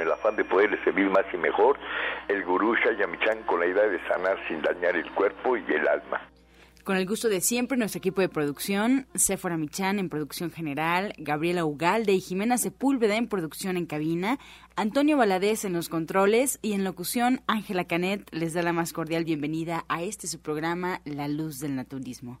el 0.00 0.10
afán 0.10 0.36
de 0.36 0.44
poderle 0.44 0.82
servir 0.84 1.08
más 1.10 1.24
y 1.32 1.36
mejor, 1.36 1.78
el 2.28 2.44
gurú 2.44 2.74
Shayamichan 2.74 3.42
con 3.44 3.60
la 3.60 3.66
idea 3.66 3.86
de 3.86 4.00
sanar 4.08 4.38
sin 4.48 4.62
dañar 4.62 4.96
el 4.96 5.10
cuerpo 5.12 5.56
y 5.56 5.64
el 5.72 5.86
alma. 5.86 6.20
Con 6.84 6.96
el 6.96 7.06
gusto 7.06 7.28
de 7.28 7.42
siempre, 7.42 7.76
nuestro 7.76 7.98
equipo 7.98 8.22
de 8.22 8.30
producción, 8.30 9.06
Sephora 9.14 9.58
Michan 9.58 9.98
en 9.98 10.08
producción 10.08 10.50
general, 10.50 11.12
Gabriela 11.18 11.66
Ugalde 11.66 12.14
y 12.14 12.20
Jimena 12.20 12.56
Sepúlveda 12.56 13.16
en 13.16 13.28
producción 13.28 13.76
en 13.76 13.84
cabina, 13.84 14.38
Antonio 14.76 15.18
Valadez 15.18 15.66
en 15.66 15.74
los 15.74 15.90
controles 15.90 16.58
y 16.62 16.72
en 16.72 16.82
locución, 16.82 17.42
Ángela 17.46 17.84
Canet 17.84 18.26
les 18.32 18.54
da 18.54 18.62
la 18.62 18.72
más 18.72 18.94
cordial 18.94 19.24
bienvenida 19.24 19.84
a 19.88 20.02
este 20.02 20.26
su 20.26 20.40
programa, 20.40 21.02
La 21.04 21.28
Luz 21.28 21.60
del 21.60 21.76
Naturismo. 21.76 22.40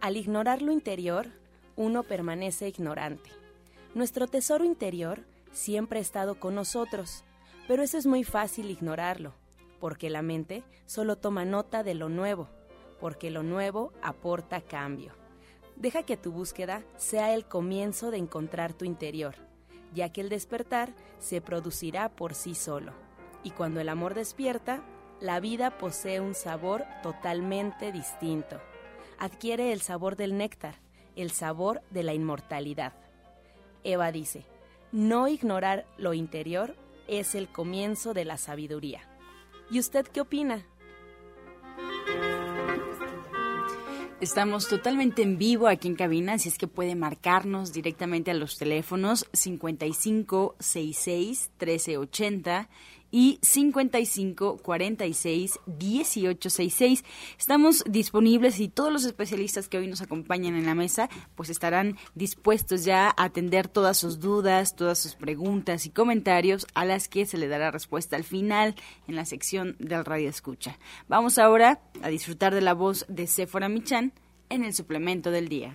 Al 0.00 0.16
ignorar 0.16 0.60
lo 0.60 0.72
interior, 0.72 1.26
uno 1.74 2.02
permanece 2.02 2.68
ignorante. 2.68 3.30
Nuestro 3.94 4.26
tesoro 4.26 4.64
interior 4.64 5.24
siempre 5.52 5.98
ha 5.98 6.02
estado 6.02 6.38
con 6.38 6.54
nosotros, 6.54 7.24
pero 7.66 7.82
eso 7.82 7.96
es 7.96 8.06
muy 8.06 8.22
fácil 8.22 8.70
ignorarlo, 8.70 9.32
porque 9.80 10.10
la 10.10 10.20
mente 10.20 10.64
solo 10.84 11.16
toma 11.16 11.46
nota 11.46 11.82
de 11.82 11.94
lo 11.94 12.10
nuevo, 12.10 12.48
porque 13.00 13.30
lo 13.30 13.42
nuevo 13.42 13.92
aporta 14.02 14.60
cambio. 14.60 15.12
Deja 15.76 16.02
que 16.02 16.18
tu 16.18 16.30
búsqueda 16.30 16.82
sea 16.98 17.34
el 17.34 17.46
comienzo 17.46 18.10
de 18.10 18.18
encontrar 18.18 18.74
tu 18.74 18.84
interior, 18.84 19.34
ya 19.94 20.12
que 20.12 20.20
el 20.20 20.28
despertar 20.28 20.92
se 21.18 21.40
producirá 21.40 22.10
por 22.10 22.34
sí 22.34 22.54
solo. 22.54 22.92
Y 23.42 23.50
cuando 23.50 23.80
el 23.80 23.88
amor 23.88 24.14
despierta, 24.14 24.82
la 25.20 25.40
vida 25.40 25.78
posee 25.78 26.20
un 26.20 26.34
sabor 26.34 26.84
totalmente 27.02 27.92
distinto 27.92 28.60
adquiere 29.18 29.72
el 29.72 29.80
sabor 29.80 30.16
del 30.16 30.36
néctar, 30.36 30.76
el 31.16 31.30
sabor 31.30 31.82
de 31.90 32.02
la 32.02 32.14
inmortalidad. 32.14 32.92
Eva 33.84 34.12
dice, 34.12 34.44
no 34.92 35.28
ignorar 35.28 35.86
lo 35.98 36.14
interior 36.14 36.74
es 37.08 37.34
el 37.34 37.48
comienzo 37.48 38.14
de 38.14 38.24
la 38.24 38.36
sabiduría. 38.36 39.08
¿Y 39.70 39.78
usted 39.78 40.06
qué 40.06 40.20
opina? 40.20 40.64
Estamos 44.18 44.66
totalmente 44.68 45.22
en 45.22 45.36
vivo 45.36 45.68
aquí 45.68 45.88
en 45.88 45.94
cabina, 45.94 46.32
así 46.34 46.48
es 46.48 46.56
que 46.56 46.66
puede 46.66 46.94
marcarnos 46.94 47.74
directamente 47.74 48.30
a 48.30 48.34
los 48.34 48.56
teléfonos 48.56 49.26
5566 49.34 51.50
1380 51.60 52.70
y 53.16 53.38
55 53.40 54.58
46 54.58 55.60
18 55.64 56.50
66. 56.50 57.02
Estamos 57.38 57.82
disponibles 57.88 58.60
y 58.60 58.68
todos 58.68 58.92
los 58.92 59.06
especialistas 59.06 59.68
que 59.68 59.78
hoy 59.78 59.86
nos 59.86 60.02
acompañan 60.02 60.54
en 60.54 60.66
la 60.66 60.74
mesa 60.74 61.08
pues 61.34 61.48
estarán 61.48 61.96
dispuestos 62.14 62.84
ya 62.84 63.06
a 63.06 63.24
atender 63.24 63.68
todas 63.68 63.96
sus 63.96 64.20
dudas, 64.20 64.76
todas 64.76 64.98
sus 64.98 65.14
preguntas 65.14 65.86
y 65.86 65.90
comentarios 65.90 66.66
a 66.74 66.84
las 66.84 67.08
que 67.08 67.24
se 67.24 67.38
le 67.38 67.48
dará 67.48 67.70
respuesta 67.70 68.16
al 68.16 68.24
final 68.24 68.74
en 69.08 69.16
la 69.16 69.24
sección 69.24 69.76
del 69.78 70.04
Radio 70.04 70.28
Escucha. 70.28 70.78
Vamos 71.08 71.38
ahora 71.38 71.80
a 72.02 72.08
disfrutar 72.08 72.52
de 72.54 72.60
la 72.60 72.74
voz 72.74 73.06
de 73.08 73.26
Sephora 73.28 73.70
Michan 73.70 74.12
en 74.50 74.62
el 74.62 74.74
suplemento 74.74 75.30
del 75.30 75.48
día. 75.48 75.74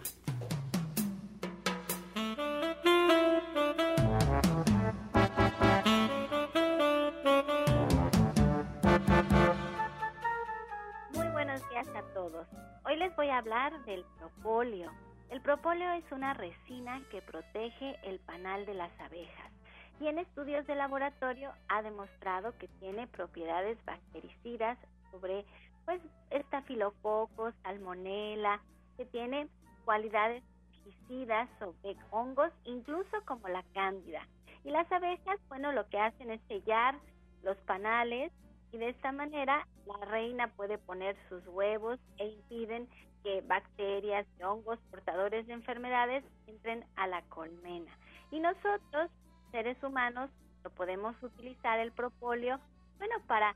Hoy 12.86 12.98
les 12.98 13.16
voy 13.16 13.30
a 13.30 13.40
hablar 13.40 13.84
del 13.86 14.06
propóleo. 14.20 14.92
El 15.32 15.42
propóleo 15.42 15.92
es 15.94 16.04
una 16.12 16.36
resina 16.36 17.02
que 17.10 17.20
protege 17.24 17.98
el 18.04 18.20
panal 18.20 18.64
de 18.68 18.76
las 18.76 18.92
abejas 19.00 19.52
y 20.00 20.08
en 20.08 20.20
estudios 20.20 20.68
de 20.68 20.76
laboratorio 20.76 21.52
ha 21.68 21.82
demostrado 21.82 22.56
que 22.60 22.68
tiene 22.80 23.08
propiedades 23.08 23.84
bactericidas 23.86 24.78
sobre 25.10 25.46
pues 25.86 26.00
estafilococos, 26.30 27.56
salmonela, 27.64 28.62
que 28.98 29.06
tiene 29.06 29.48
cualidades 29.84 30.44
fungicidas 30.84 31.50
sobre 31.58 31.98
hongos, 32.12 32.52
incluso 32.66 33.18
como 33.26 33.48
la 33.48 33.64
cándida. 33.74 34.28
Y 34.64 34.70
las 34.70 34.92
abejas, 34.92 35.40
bueno, 35.50 35.72
lo 35.72 35.90
que 35.90 36.00
hacen 36.00 36.30
es 36.30 36.42
sellar 36.48 37.00
los 37.42 37.58
panales 37.62 38.32
y 38.72 38.78
de 38.78 38.90
esta 38.90 39.12
manera 39.12 39.68
la 39.86 40.06
reina 40.06 40.48
puede 40.56 40.78
poner 40.78 41.16
sus 41.30 41.46
huevos 41.48 42.00
e 42.18 42.28
impiden 42.28 42.88
que 43.24 43.42
bacterias 43.42 44.26
y 44.40 44.44
hongos 44.44 44.80
portadores 44.90 45.46
de 45.48 45.54
enfermedades 45.54 46.24
entren 46.48 46.86
a 46.96 47.08
la 47.08 47.22
colmena. 47.24 47.92
Y 48.32 48.40
nosotros, 48.40 49.12
seres 49.52 49.82
humanos, 49.84 50.30
lo 50.64 50.70
podemos 50.72 51.16
utilizar 51.22 51.80
el 51.80 51.92
propóleo, 51.92 52.60
bueno, 52.98 53.16
para 53.28 53.56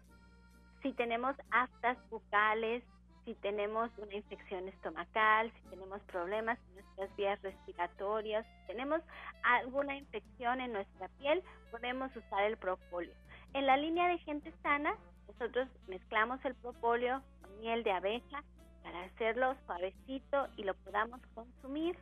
si 0.81 0.93
tenemos 0.93 1.35
aftas 1.51 1.97
bucales, 2.09 2.83
si 3.25 3.33
tenemos 3.35 3.89
una 3.97 4.13
infección 4.13 4.67
estomacal, 4.67 5.51
si 5.51 5.69
tenemos 5.69 5.99
problemas 6.03 6.59
en 6.67 6.75
nuestras 6.75 7.15
vías 7.15 7.41
respiratorias, 7.41 8.45
si 8.45 8.67
tenemos 8.67 9.01
alguna 9.43 9.95
infección 9.95 10.61
en 10.61 10.73
nuestra 10.73 11.07
piel, 11.19 11.43
podemos 11.71 12.15
usar 12.15 12.43
el 12.43 12.57
propóleo. 12.57 13.13
En 13.55 13.65
la 13.67 13.77
línea 13.77 14.09
de 14.09 14.17
gente 14.17 14.51
sana, 14.61 14.97
nosotros 15.29 15.69
mezclamos 15.87 16.43
el 16.43 16.55
propóleo 16.55 17.21
con 17.41 17.57
miel 17.61 17.85
de 17.85 17.91
abeja 17.93 18.43
para 18.83 19.03
hacerlo 19.03 19.55
suavecito 19.65 20.49
y 20.57 20.65
lo 20.65 20.73
podamos 20.73 21.21
consumir. 21.33 21.97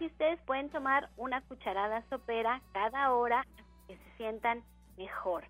Y 0.00 0.06
ustedes 0.08 0.38
pueden 0.42 0.68
tomar 0.68 1.08
una 1.16 1.40
cucharada 1.40 2.04
sopera 2.10 2.60
cada 2.74 3.14
hora 3.14 3.46
que 3.86 3.96
se 3.96 4.16
sientan 4.18 4.62
mejor. 4.98 5.44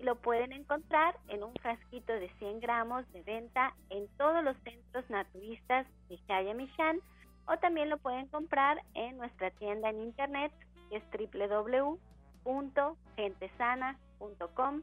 Y 0.00 0.02
lo 0.02 0.16
pueden 0.16 0.50
encontrar 0.50 1.16
en 1.28 1.44
un 1.44 1.54
frasquito 1.62 2.12
de 2.12 2.28
100 2.40 2.58
gramos 2.58 3.08
de 3.12 3.22
venta 3.22 3.72
en 3.90 4.08
todos 4.16 4.42
los 4.42 4.56
centros 4.64 5.08
naturistas 5.08 5.86
de 6.08 6.54
Michan 6.54 6.98
o 7.46 7.56
también 7.58 7.88
lo 7.88 7.98
pueden 7.98 8.26
comprar 8.26 8.82
en 8.94 9.16
nuestra 9.18 9.52
tienda 9.52 9.90
en 9.90 10.00
internet 10.00 10.50
que 10.90 10.96
es 10.96 11.04
www.gentesana.com 12.44 14.82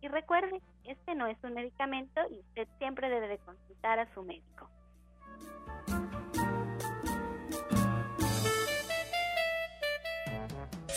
Y 0.00 0.08
recuerde, 0.08 0.60
este 0.84 1.14
no 1.14 1.26
es 1.26 1.38
un 1.42 1.54
medicamento 1.54 2.20
y 2.30 2.38
usted 2.40 2.68
siempre 2.78 3.08
debe 3.08 3.38
consultar 3.38 3.98
a 3.98 4.12
su 4.14 4.22
médico. 4.22 4.68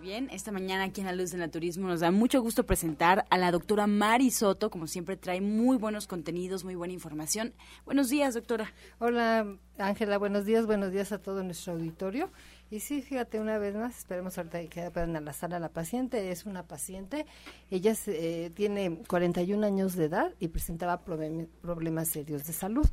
Bien, 0.00 0.28
esta 0.30 0.52
mañana 0.52 0.84
aquí 0.84 1.00
en 1.00 1.08
La 1.08 1.12
Luz 1.12 1.32
del 1.32 1.40
Naturismo 1.40 1.88
nos 1.88 2.00
da 2.00 2.12
mucho 2.12 2.40
gusto 2.40 2.64
presentar 2.64 3.24
a 3.30 3.36
la 3.36 3.50
doctora 3.50 3.88
Mari 3.88 4.30
Soto, 4.30 4.70
como 4.70 4.86
siempre 4.86 5.16
trae 5.16 5.40
muy 5.40 5.76
buenos 5.76 6.06
contenidos, 6.06 6.62
muy 6.62 6.76
buena 6.76 6.94
información. 6.94 7.52
Buenos 7.84 8.08
días, 8.08 8.34
doctora. 8.34 8.72
Hola, 9.00 9.56
Ángela, 9.76 10.18
buenos 10.18 10.44
días, 10.44 10.66
buenos 10.66 10.92
días 10.92 11.10
a 11.10 11.18
todo 11.18 11.42
nuestro 11.42 11.72
auditorio. 11.72 12.30
Y 12.70 12.78
sí, 12.78 13.02
fíjate 13.02 13.40
una 13.40 13.58
vez 13.58 13.74
más, 13.74 13.98
esperemos 13.98 14.38
ahorita 14.38 14.64
que 14.66 14.88
puedan 14.92 15.16
a 15.16 15.58
la 15.58 15.68
paciente, 15.70 16.30
es 16.30 16.46
una 16.46 16.62
paciente, 16.62 17.26
ella 17.68 17.94
eh, 18.06 18.52
tiene 18.54 19.02
41 19.08 19.66
años 19.66 19.96
de 19.96 20.04
edad 20.04 20.32
y 20.38 20.48
presentaba 20.48 21.00
problemas 21.00 22.08
serios 22.08 22.46
de 22.46 22.52
salud. 22.52 22.86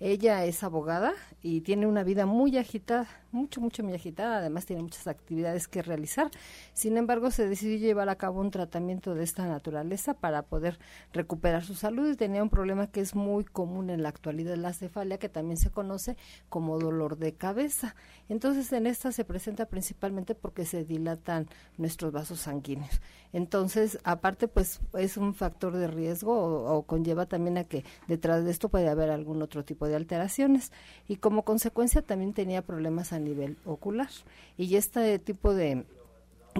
Ella 0.00 0.44
es 0.44 0.62
abogada 0.62 1.14
y 1.42 1.62
tiene 1.62 1.86
una 1.86 2.02
vida 2.02 2.26
muy 2.26 2.58
agitada, 2.58 3.08
mucho, 3.34 3.60
mucho 3.60 3.82
muy 3.82 3.92
agitada. 3.92 4.38
Además, 4.38 4.64
tiene 4.64 4.82
muchas 4.82 5.06
actividades 5.06 5.68
que 5.68 5.82
realizar. 5.82 6.30
Sin 6.72 6.96
embargo, 6.96 7.30
se 7.30 7.46
decidió 7.46 7.76
llevar 7.76 8.08
a 8.08 8.16
cabo 8.16 8.40
un 8.40 8.50
tratamiento 8.50 9.14
de 9.14 9.24
esta 9.24 9.46
naturaleza 9.46 10.14
para 10.14 10.42
poder 10.42 10.78
recuperar 11.12 11.64
su 11.64 11.74
salud 11.74 12.10
y 12.10 12.16
tenía 12.16 12.42
un 12.42 12.50
problema 12.50 12.86
que 12.86 13.00
es 13.00 13.14
muy 13.14 13.44
común 13.44 13.90
en 13.90 14.02
la 14.02 14.08
actualidad, 14.08 14.56
la 14.56 14.72
cefalia, 14.72 15.18
que 15.18 15.28
también 15.28 15.58
se 15.58 15.70
conoce 15.70 16.16
como 16.48 16.78
dolor 16.78 17.18
de 17.18 17.34
cabeza. 17.34 17.94
Entonces, 18.28 18.72
en 18.72 18.86
esta 18.86 19.12
se 19.12 19.24
presenta 19.24 19.66
principalmente 19.66 20.34
porque 20.34 20.64
se 20.64 20.84
dilatan 20.84 21.48
nuestros 21.76 22.12
vasos 22.12 22.40
sanguíneos. 22.40 23.00
Entonces, 23.32 23.98
aparte, 24.04 24.46
pues 24.46 24.80
es 24.96 25.16
un 25.16 25.34
factor 25.34 25.76
de 25.76 25.88
riesgo 25.88 26.32
o, 26.32 26.82
conlleva 26.84 27.26
también 27.26 27.58
a 27.58 27.64
que 27.64 27.84
detrás 28.06 28.44
de 28.44 28.52
esto 28.52 28.68
puede 28.68 28.88
haber 28.88 29.10
algún 29.10 29.42
otro 29.42 29.64
tipo 29.64 29.88
de 29.88 29.96
alteraciones 29.96 30.70
y 31.08 31.16
como 31.16 31.42
consecuencia 31.44 32.00
también 32.00 32.32
tenía 32.32 32.62
problemas 32.62 33.12
a 33.12 33.18
nivel 33.24 33.56
ocular. 33.64 34.08
Y 34.56 34.76
este 34.76 35.18
tipo 35.18 35.54
de 35.54 35.84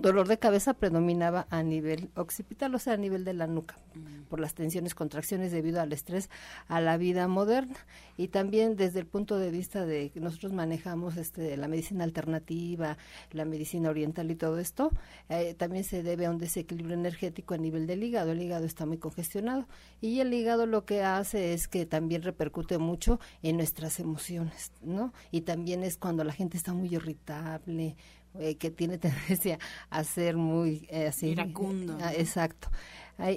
dolor 0.00 0.28
de 0.28 0.38
cabeza 0.38 0.74
predominaba 0.74 1.46
a 1.50 1.62
nivel 1.62 2.10
occipital, 2.14 2.74
o 2.74 2.78
sea, 2.78 2.94
a 2.94 2.96
nivel 2.96 3.24
de 3.24 3.34
la 3.34 3.46
nuca, 3.46 3.76
mm. 3.94 4.24
por 4.28 4.40
las 4.40 4.54
tensiones, 4.54 4.94
contracciones 4.94 5.52
debido 5.52 5.80
al 5.80 5.92
estrés 5.92 6.30
a 6.68 6.80
la 6.80 6.96
vida 6.96 7.28
moderna. 7.28 7.76
Y 8.16 8.28
también 8.28 8.76
desde 8.76 9.00
el 9.00 9.06
punto 9.06 9.38
de 9.38 9.50
vista 9.50 9.86
de 9.86 10.10
que 10.10 10.20
nosotros 10.20 10.52
manejamos 10.52 11.16
este, 11.16 11.56
la 11.56 11.68
medicina 11.68 12.04
alternativa, 12.04 12.96
la 13.32 13.44
medicina 13.44 13.90
oriental 13.90 14.30
y 14.30 14.36
todo 14.36 14.58
esto, 14.58 14.90
eh, 15.28 15.54
también 15.54 15.84
se 15.84 16.02
debe 16.02 16.26
a 16.26 16.30
un 16.30 16.38
desequilibrio 16.38 16.94
energético 16.94 17.54
a 17.54 17.58
nivel 17.58 17.86
del 17.86 18.02
hígado. 18.02 18.32
El 18.32 18.42
hígado 18.42 18.64
está 18.66 18.86
muy 18.86 18.98
congestionado 18.98 19.66
y 20.00 20.20
el 20.20 20.32
hígado 20.32 20.66
lo 20.66 20.84
que 20.84 21.02
hace 21.02 21.54
es 21.54 21.68
que 21.68 21.86
también 21.86 22.22
repercute 22.22 22.78
mucho 22.78 23.20
en 23.42 23.56
nuestras 23.56 24.00
emociones, 24.00 24.72
¿no? 24.82 25.12
Y 25.30 25.42
también 25.42 25.82
es 25.82 25.96
cuando 25.96 26.24
la 26.24 26.32
gente 26.32 26.56
está 26.56 26.72
muy 26.72 26.94
irritable, 26.94 27.96
eh, 28.38 28.56
que 28.56 28.70
tiene 28.70 28.98
tendencia 28.98 29.58
a 29.90 30.04
ser 30.04 30.36
muy 30.36 30.86
eh, 30.90 31.08
así 31.08 31.28
iracundo. 31.28 31.96
ah, 32.00 32.12
exacto. 32.14 32.68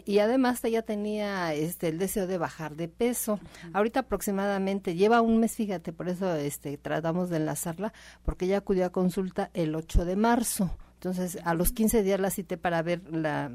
Y 0.05 0.17
además 0.17 0.63
ella 0.63 0.81
tenía 0.81 1.53
este 1.53 1.89
el 1.89 1.99
deseo 1.99 2.25
de 2.25 2.39
bajar 2.39 2.75
de 2.75 2.87
peso. 2.87 3.39
Ahorita 3.73 3.99
aproximadamente 3.99 4.95
lleva 4.95 5.21
un 5.21 5.39
mes 5.39 5.55
fíjate 5.55 5.93
por 5.93 6.09
eso 6.09 6.33
este 6.35 6.77
tratamos 6.77 7.29
de 7.29 7.37
enlazarla 7.37 7.93
porque 8.23 8.45
ella 8.45 8.57
acudió 8.57 8.87
a 8.87 8.89
consulta 8.89 9.51
el 9.53 9.75
8 9.75 10.05
de 10.05 10.15
marzo. 10.15 10.75
Entonces 10.95 11.37
a 11.43 11.53
los 11.53 11.71
15 11.73 12.01
días 12.01 12.19
la 12.19 12.31
cité 12.31 12.57
para 12.57 12.81
ver 12.81 13.03
la 13.11 13.51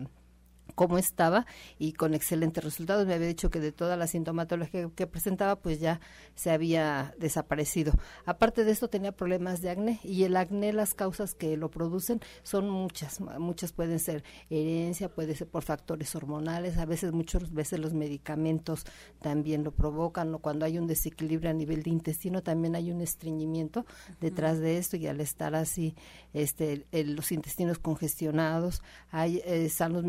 cómo 0.74 0.98
estaba 0.98 1.46
y 1.78 1.92
con 1.92 2.14
excelentes 2.14 2.62
resultados. 2.62 3.06
Me 3.06 3.14
había 3.14 3.26
dicho 3.26 3.50
que 3.50 3.60
de 3.60 3.72
toda 3.72 3.96
la 3.96 4.06
sintomatología 4.06 4.90
que, 4.94 5.06
presentaba, 5.06 5.56
pues 5.56 5.80
ya 5.80 6.00
se 6.34 6.50
había 6.50 7.14
desaparecido. 7.18 7.92
Aparte 8.24 8.64
de 8.64 8.72
esto, 8.72 8.88
tenía 8.88 9.12
problemas 9.12 9.60
de 9.60 9.70
acné 9.70 10.00
y 10.02 10.24
el 10.24 10.36
acné, 10.36 10.72
las 10.72 10.94
causas 10.94 11.34
que 11.34 11.56
lo 11.56 11.70
producen 11.70 12.20
son 12.42 12.68
muchas. 12.70 13.20
Muchas 13.20 13.72
pueden 13.72 13.98
ser 13.98 14.24
herencia, 14.50 15.08
puede 15.08 15.34
ser 15.34 15.48
por 15.48 15.62
factores 15.62 16.14
hormonales, 16.14 16.78
a 16.78 16.86
veces, 16.86 17.12
muchas 17.12 17.52
veces 17.52 17.78
los 17.78 17.94
medicamentos 17.94 18.84
también 19.20 19.64
lo 19.64 19.72
provocan, 19.72 20.34
o 20.34 20.38
cuando 20.38 20.64
hay 20.64 20.78
un 20.78 20.86
desequilibrio 20.86 21.50
a 21.50 21.54
nivel 21.54 21.82
de 21.82 21.90
intestino, 21.90 22.42
también 22.42 22.74
hay 22.76 22.90
un 22.90 23.00
estreñimiento 23.00 23.84
detrás 24.20 24.58
de 24.58 24.78
esto 24.78 24.96
y 24.96 25.06
al 25.06 25.20
estar 25.20 25.54
así, 25.54 25.94
este, 26.32 26.86
los 26.92 27.32
intestinos 27.32 27.78
congestionados, 27.78 28.82
hay, 29.10 29.42
eh, 29.44 29.70
los 29.90 30.04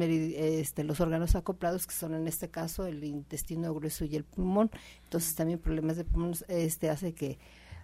este, 0.60 0.84
los 0.84 1.00
órganos 1.00 1.36
acoplados, 1.36 1.88
que 1.88 1.94
son 1.94 2.14
en 2.14 2.28
este 2.28 2.50
caso 2.50 2.86
el 2.86 3.04
intestino 3.04 3.74
grueso 3.74 4.06
y 4.06 4.16
el 4.16 4.24
pulmón. 4.24 4.72
Entonces 5.04 5.36
también 5.36 5.60
problemas 5.60 5.98
de 5.98 6.06
pulmón 6.06 6.34
este, 6.48 6.90
hace 6.90 7.14
que 7.14 7.38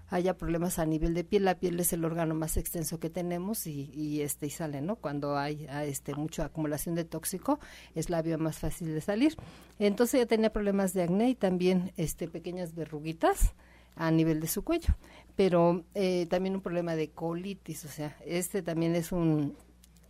haya 0.10 0.38
problemas 0.38 0.80
a 0.80 0.86
nivel 0.86 1.14
de 1.14 1.24
piel. 1.24 1.46
La 1.46 1.56
piel 1.56 1.80
es 1.80 1.94
el 1.94 2.06
órgano 2.06 2.36
más 2.36 2.58
extenso 2.58 3.00
que 3.00 3.10
tenemos 3.10 3.68
y, 3.68 3.92
y 3.94 4.22
este 4.22 4.48
y 4.48 4.50
sale, 4.50 4.82
¿no? 4.82 4.96
Cuando 4.96 5.38
hay 5.38 5.68
este 5.84 6.16
mucha 6.16 6.46
acumulación 6.46 6.96
de 6.96 7.06
tóxico 7.06 7.60
es 7.96 8.10
la 8.10 8.22
vía 8.22 8.38
más 8.38 8.58
fácil 8.58 8.94
de 8.94 9.02
salir. 9.02 9.36
Entonces 9.78 10.20
ya 10.20 10.26
tenía 10.26 10.52
problemas 10.52 10.94
de 10.94 11.04
acné 11.04 11.30
y 11.30 11.36
también 11.36 11.92
este 11.98 12.28
pequeñas 12.28 12.76
verruguitas 12.76 13.54
a 13.96 14.12
nivel 14.12 14.40
de 14.40 14.48
su 14.48 14.64
cuello, 14.64 14.96
pero 15.36 15.84
eh, 15.94 16.26
también 16.30 16.56
un 16.56 16.62
problema 16.62 16.96
de 16.96 17.10
colitis, 17.10 17.84
o 17.84 17.90
sea, 17.90 18.16
este 18.26 18.62
también 18.62 18.96
es 18.96 19.12
un 19.12 19.58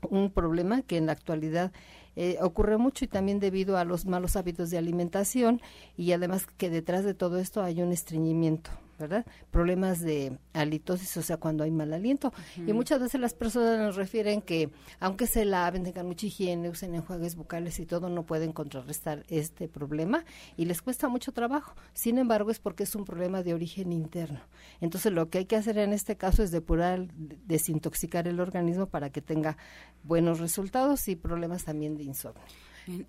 un 0.10 0.32
problema 0.32 0.82
que 0.82 0.98
en 0.98 1.08
la 1.08 1.14
actualidad 1.14 1.72
eh, 2.22 2.38
ocurre 2.42 2.76
mucho 2.78 3.06
y 3.06 3.08
también 3.08 3.40
debido 3.40 3.78
a 3.78 3.86
los 3.86 4.06
malos 4.06 4.36
hábitos 4.36 4.70
de 4.70 4.78
alimentación 4.78 5.62
y 5.96 6.12
además 6.12 6.46
que 6.58 6.70
detrás 6.70 7.06
de 7.06 7.14
todo 7.14 7.40
esto 7.40 7.64
hay 7.64 7.82
un 7.82 7.94
estreñimiento. 7.94 8.72
¿Verdad? 9.00 9.26
Problemas 9.52 10.02
de 10.02 10.38
halitosis, 10.54 11.18
o 11.18 11.22
sea, 11.22 11.38
cuando 11.38 11.64
hay 11.64 11.72
mal 11.72 11.94
aliento. 11.94 12.34
Y 12.58 12.74
muchas 12.74 13.00
veces 13.00 13.20
las 13.20 13.34
personas 13.34 13.80
nos 13.80 13.96
refieren 13.96 14.42
que, 14.42 14.70
aunque 15.00 15.28
se 15.28 15.46
laven, 15.46 15.84
tengan 15.84 16.06
mucha 16.06 16.28
higiene, 16.28 16.70
usen 16.70 16.94
enjuagues 16.96 17.36
bucales 17.36 17.80
y 17.80 17.86
todo, 17.86 18.10
no 18.10 18.26
pueden 18.26 18.52
contrarrestar 18.52 19.26
este 19.30 19.68
problema 19.68 20.26
y 20.58 20.66
les 20.66 20.82
cuesta 20.82 21.08
mucho 21.08 21.32
trabajo. 21.32 21.74
Sin 21.94 22.18
embargo, 22.18 22.52
es 22.52 22.60
porque 22.60 22.84
es 22.84 22.96
un 22.96 23.06
problema 23.06 23.44
de 23.44 23.54
origen 23.54 23.92
interno. 23.92 24.42
Entonces, 24.82 25.12
lo 25.12 25.30
que 25.30 25.40
hay 25.40 25.46
que 25.46 25.56
hacer 25.56 25.78
en 25.78 25.94
este 25.94 26.18
caso 26.18 26.44
es 26.44 26.52
depurar, 26.52 27.08
desintoxicar 27.14 28.28
el 28.28 28.40
organismo 28.40 28.88
para 28.88 29.10
que 29.10 29.22
tenga 29.22 29.58
buenos 30.04 30.40
resultados 30.40 31.08
y 31.08 31.16
problemas 31.16 31.66
también 31.66 31.96
de 31.96 32.04
insomnio. 32.04 32.44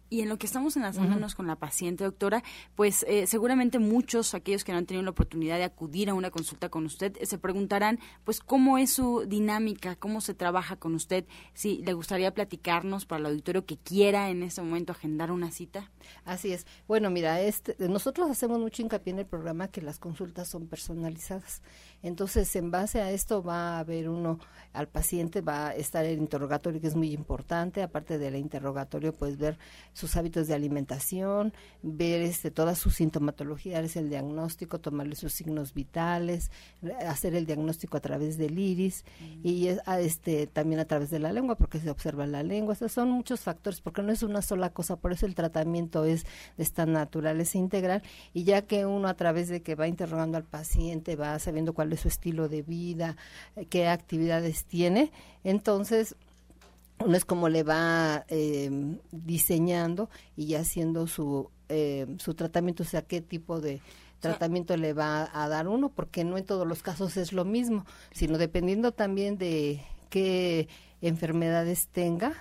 Y 0.09 0.21
en 0.23 0.29
lo 0.29 0.39
que 0.39 0.47
estamos 0.47 0.77
enlazándonos 0.77 1.35
con 1.35 1.47
la 1.47 1.57
paciente, 1.57 2.05
doctora, 2.05 2.43
pues 2.75 3.05
eh, 3.09 3.27
seguramente 3.27 3.79
muchos, 3.79 4.35
aquellos 4.35 4.65
que 4.65 4.73
no 4.73 4.79
han 4.79 4.87
tenido 4.87 5.05
la 5.05 5.11
oportunidad 5.11 5.57
de 5.57 5.65
acudir 5.65 6.11
a 6.11 6.15
una 6.15 6.31
consulta 6.31 6.69
con 6.69 6.85
usted, 6.85 7.17
se 7.23 7.39
preguntarán, 7.39 7.99
pues, 8.25 8.41
cómo 8.41 8.79
es 8.79 8.93
su 8.93 9.25
dinámica, 9.27 9.97
cómo 9.97 10.21
se 10.21 10.35
trabaja 10.35 10.77
con 10.77 10.95
usted, 10.95 11.25
si 11.55 11.79
le 11.79 11.93
gustaría 11.93 12.35
platicarnos 12.35 13.07
para 13.07 13.21
el 13.21 13.27
auditorio 13.27 13.67
que 13.67 13.77
quiera 13.77 14.31
en 14.31 14.43
este 14.43 14.63
momento 14.63 14.93
agendar 14.93 15.31
una 15.31 15.51
cita. 15.51 15.91
Así 16.25 16.53
es. 16.53 16.67
Bueno, 16.89 17.11
mira, 17.11 17.41
este, 17.41 17.77
nosotros 17.89 18.31
hacemos 18.31 18.59
mucho 18.59 18.83
hincapié 18.83 19.13
en 19.13 19.19
el 19.21 19.27
programa 19.27 19.69
que 19.69 19.83
las 19.83 19.99
consultas 19.99 20.49
son 20.49 20.67
personalizadas. 20.67 21.63
Entonces, 22.03 22.55
en 22.57 22.71
base 22.71 23.01
a 23.01 23.11
esto 23.11 23.43
va 23.43 23.77
a 23.77 23.79
haber 23.81 24.09
uno, 24.09 24.39
al 24.73 24.89
paciente 24.89 25.41
va 25.41 25.69
a 25.69 25.75
estar 25.75 26.05
el 26.05 26.19
interrogatorio, 26.19 26.81
que 26.81 26.87
es 26.87 26.97
muy 26.97 27.13
importante, 27.13 27.83
aparte 27.83 28.19
del 28.19 28.37
interrogatorio, 28.37 29.13
pues 29.13 29.37
ver 29.37 29.59
sus 29.93 30.17
hábitos 30.17 30.49
de 30.49 30.55
alimentación, 30.55 31.53
ver 31.83 32.23
este, 32.23 32.51
toda 32.51 32.75
su 32.75 32.91
sintomatología, 32.91 33.81
es 33.81 33.97
el 33.97 34.09
diagnóstico, 34.09 34.79
tomarle 34.79 35.17
sus 35.17 35.33
signos 35.33 35.75
vitales, 35.75 36.51
hacer 37.07 37.35
el 37.35 37.47
diagnóstico 37.47 37.97
a 37.97 38.01
través 38.01 38.39
del 38.39 38.59
iris 38.59 39.05
mm. 39.21 39.47
y 39.47 39.69
este, 39.99 40.47
también 40.47 40.81
a 40.81 40.85
través 40.85 41.11
de 41.11 41.19
la 41.19 41.33
lengua, 41.33 41.57
porque 41.57 41.79
se 41.79 41.91
observa 41.91 42.27
la 42.27 42.43
lengua. 42.43 42.75
Son 42.75 43.11
muchos 43.11 43.41
factores, 43.41 43.81
porque 43.81 44.03
no 44.03 44.13
es 44.13 44.23
una 44.23 44.43
sola 44.43 44.71
cosa, 44.71 44.97
por 44.97 45.13
eso 45.13 45.27
el 45.27 45.35
tratamiento 45.35 46.05
es 46.05 46.25
de 46.57 46.63
esta 46.63 46.87
naturaleza 46.87 47.59
integral 47.59 48.03
y 48.33 48.45
ya 48.45 48.63
que 48.63 48.87
uno 48.87 49.09
a 49.09 49.15
través 49.15 49.49
de 49.49 49.63
que 49.63 49.75
va 49.75 49.89
interrogando 49.89 50.37
al 50.37 50.45
paciente, 50.45 51.17
va 51.17 51.39
sabiendo 51.39 51.73
cuál 51.73 51.93
es 51.93 52.01
su 52.01 52.09
estilo 52.09 52.49
de 52.49 52.63
vida, 52.63 53.17
eh, 53.57 53.67
qué 53.67 53.89
actividades 53.89 54.65
tiene, 54.65 55.13
entonces 55.45 56.17
uno 57.01 57.17
es 57.17 57.25
como 57.25 57.49
le 57.49 57.63
va 57.63 58.25
eh, 58.29 58.99
diseñando 59.11 60.11
y 60.37 60.55
haciendo 60.55 61.07
su, 61.07 61.51
eh, 61.69 62.07
su 62.19 62.35
tratamiento, 62.35 62.83
o 62.83 62.87
sea, 62.87 63.03
qué 63.03 63.21
tipo 63.21 63.61
de 63.61 63.81
tratamiento 64.21 64.77
le 64.77 64.93
va 64.93 65.31
a 65.33 65.49
dar 65.49 65.67
uno, 65.67 65.91
porque 65.91 66.25
no 66.25 66.37
en 66.37 66.45
todos 66.45 66.67
los 66.67 66.83
casos 66.83 67.17
es 67.17 67.33
lo 67.33 67.45
mismo, 67.45 67.87
sino 68.13 68.39
dependiendo 68.39 68.93
también 68.93 69.39
de 69.39 69.83
qué 70.11 70.69
enfermedades 71.01 71.89
tenga, 71.89 72.35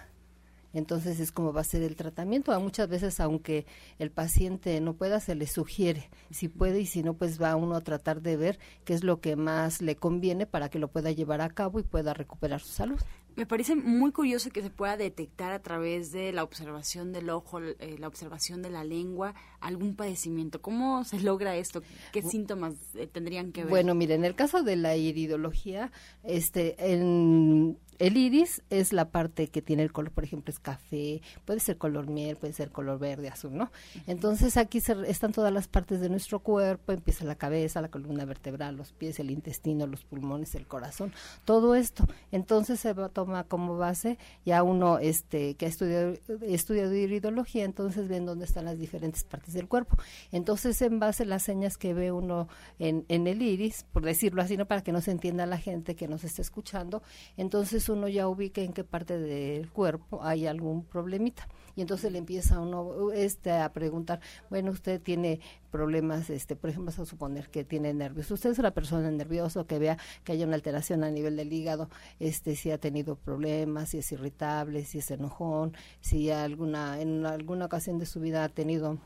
entonces 0.74 1.20
es 1.20 1.32
como 1.32 1.51
va 1.51 1.62
a 1.62 1.63
ser 1.63 1.82
el 1.82 1.96
tratamiento. 1.96 2.51
A 2.51 2.60
muchas 2.60 2.88
veces, 2.88 3.20
aunque 3.20 3.66
el 3.98 4.12
paciente 4.12 4.80
no 4.82 4.94
pueda, 4.94 5.20
se 5.20 5.36
le 5.36 5.48
sugiere 5.48 6.10
si 6.30 6.48
puede 6.48 6.82
y 6.82 6.86
si 6.86 7.01
no, 7.01 7.16
pues 7.16 7.42
va 7.42 7.56
uno 7.56 7.75
a 7.75 7.82
tratar 7.82 8.22
de 8.22 8.38
ver 8.38 8.60
qué 8.86 8.94
es 8.94 9.04
lo 9.04 9.20
que 9.20 9.36
más 9.36 9.82
le 9.82 9.96
conviene 9.96 10.46
para 10.46 10.70
que 10.70 10.80
lo 10.80 10.89
pueda 10.89 11.12
llevar 11.12 11.42
a 11.42 11.50
cabo 11.50 11.80
y 11.80 11.84
pueda 11.84 12.13
recuperar 12.13 12.62
su 12.62 12.72
salud. 12.72 13.00
Me 13.39 13.46
parece 13.46 13.74
muy 13.74 14.12
curioso 14.12 14.50
que 14.50 14.62
se 14.62 14.69
pueda 14.69 14.98
detectar 14.98 15.53
a 15.53 15.62
través 15.62 16.12
de 16.12 16.34
la 16.34 16.43
observación 16.43 17.13
del 17.13 17.29
ojo, 17.29 17.62
eh, 17.62 17.96
la 17.98 18.10
observación 18.10 18.62
de 18.62 18.69
la 18.69 18.84
lengua, 18.84 19.34
algún 19.62 19.96
padecimiento. 19.96 20.62
¿Cómo 20.62 21.04
se 21.04 21.20
logra 21.20 21.56
esto? 21.56 21.82
¿Qué 22.12 22.22
síntomas 22.22 22.74
eh, 22.96 23.08
tendrían 23.08 23.51
que 23.51 23.62
ver? 23.62 23.70
Bueno, 23.70 23.96
mire, 23.96 24.16
en 24.16 24.25
el 24.25 24.36
caso 24.36 24.63
de 24.63 24.75
la 24.75 24.96
iridología, 24.96 25.92
este, 26.24 26.94
en 26.94 27.78
el 28.00 28.16
iris 28.16 28.63
es 28.70 28.94
la 28.94 29.10
parte 29.10 29.50
que 29.50 29.62
tiene 29.62 29.84
el 29.84 29.92
color, 29.92 30.12
por 30.12 30.24
ejemplo, 30.24 30.51
es 30.51 30.60
café, 30.60 31.22
puede 31.44 31.60
ser 31.60 31.78
color 31.78 32.08
miel, 32.08 32.38
puede 32.38 32.54
ser 32.54 32.72
color 32.72 32.98
verde, 32.98 33.28
azul, 33.28 33.56
¿no? 33.56 33.72
Entonces 34.08 34.56
aquí 34.56 34.80
se, 34.80 34.96
están 35.10 35.34
todas 35.34 35.51
las 35.51 35.68
partes 35.68 36.00
de 36.00 36.08
nuestro 36.08 36.39
cuerpo, 36.39 36.94
empieza 36.94 37.25
la 37.25 37.36
cabeza, 37.36 37.82
la 37.82 37.89
columna 37.89 38.24
vertebral, 38.24 38.78
los 38.78 38.94
pies, 38.94 39.20
el 39.20 39.32
intestino, 39.32 39.86
los 39.86 40.06
pulmones, 40.06 40.56
el 40.56 40.66
corazón, 40.66 41.13
todo 41.44 41.75
esto. 41.75 42.08
Entonces 42.32 42.80
se 42.80 42.94
va, 42.94 43.10
toma 43.10 43.44
como 43.44 43.78
base 43.78 44.18
ya 44.46 44.63
uno 44.63 45.00
este 45.00 45.56
que 45.56 45.66
ha 45.66 45.70
estudiado, 45.70 46.13
estudiado 46.42 46.96
iridología, 46.96 47.66
entonces 47.66 48.08
ven 48.08 48.25
dónde 48.25 48.46
están 48.46 48.63
las 48.63 48.80
diferentes 48.80 49.25
partes 49.25 49.49
del 49.53 49.68
cuerpo. 49.68 49.98
Entonces 50.32 50.82
en 50.82 51.00
base 51.00 51.24
a 51.24 51.25
las 51.25 51.44
señas 51.44 51.77
que 51.77 51.94
ve 51.94 52.12
uno 52.12 52.48
en, 52.79 53.06
en 53.08 53.27
el 53.27 53.41
iris, 53.41 53.86
por 53.91 54.03
decirlo 54.03 54.41
así, 54.41 54.58
no 54.58 54.65
para 54.65 54.82
que 54.82 54.91
no 54.91 55.01
se 55.01 55.12
entienda 55.12 55.46
la 55.46 55.58
gente 55.58 55.96
que 55.96 56.08
nos 56.08 56.24
esté 56.24 56.41
escuchando, 56.41 57.01
entonces 57.38 57.89
uno 57.89 58.08
ya 58.08 58.27
ubica 58.27 58.62
en 58.62 58.74
qué 58.74 58.84
parte 58.84 59.18
del 59.18 59.70
cuerpo 59.70 60.20
hay 60.24 60.48
algún 60.48 60.84
problemita. 60.84 61.48
Y 61.75 61.82
entonces 61.82 62.12
le 62.12 62.18
empieza 62.18 62.60
uno 62.60 63.12
este 63.13 63.51
a 63.51 63.72
preguntar 63.72 64.20
bueno 64.50 64.72
usted 64.72 65.01
tiene 65.01 65.39
problemas 65.72 66.29
este 66.29 66.56
por 66.56 66.70
ejemplo 66.70 66.91
a 66.91 67.06
suponer 67.06 67.50
que 67.50 67.63
tiene 67.63 67.94
nervios. 67.94 68.29
Usted 68.32 68.50
es 68.50 68.60
una 68.60 68.72
persona 68.72 69.10
nerviosa 69.12 69.63
que 69.63 69.79
vea 69.79 69.98
que 70.24 70.34
hay 70.34 70.44
una 70.44 70.56
alteración 70.56 71.03
a 71.03 71.12
nivel 71.12 71.38
del 71.38 71.53
hígado 71.53 71.89
este 72.20 72.56
si 72.56 72.72
ha 72.72 72.77
tenido 72.79 73.15
problemas 73.15 73.89
si 73.89 74.00
es 74.00 74.12
irritable 74.12 74.84
si 74.86 75.00
es 75.00 75.12
enojón 75.12 75.74
si 76.01 76.32
alguna 76.32 77.00
en 77.01 77.25
alguna 77.25 77.65
ocasión 77.65 77.98
de 77.98 78.06
su 78.06 78.20
vida 78.20 78.44
ha 78.44 78.50
tenido 78.50 79.00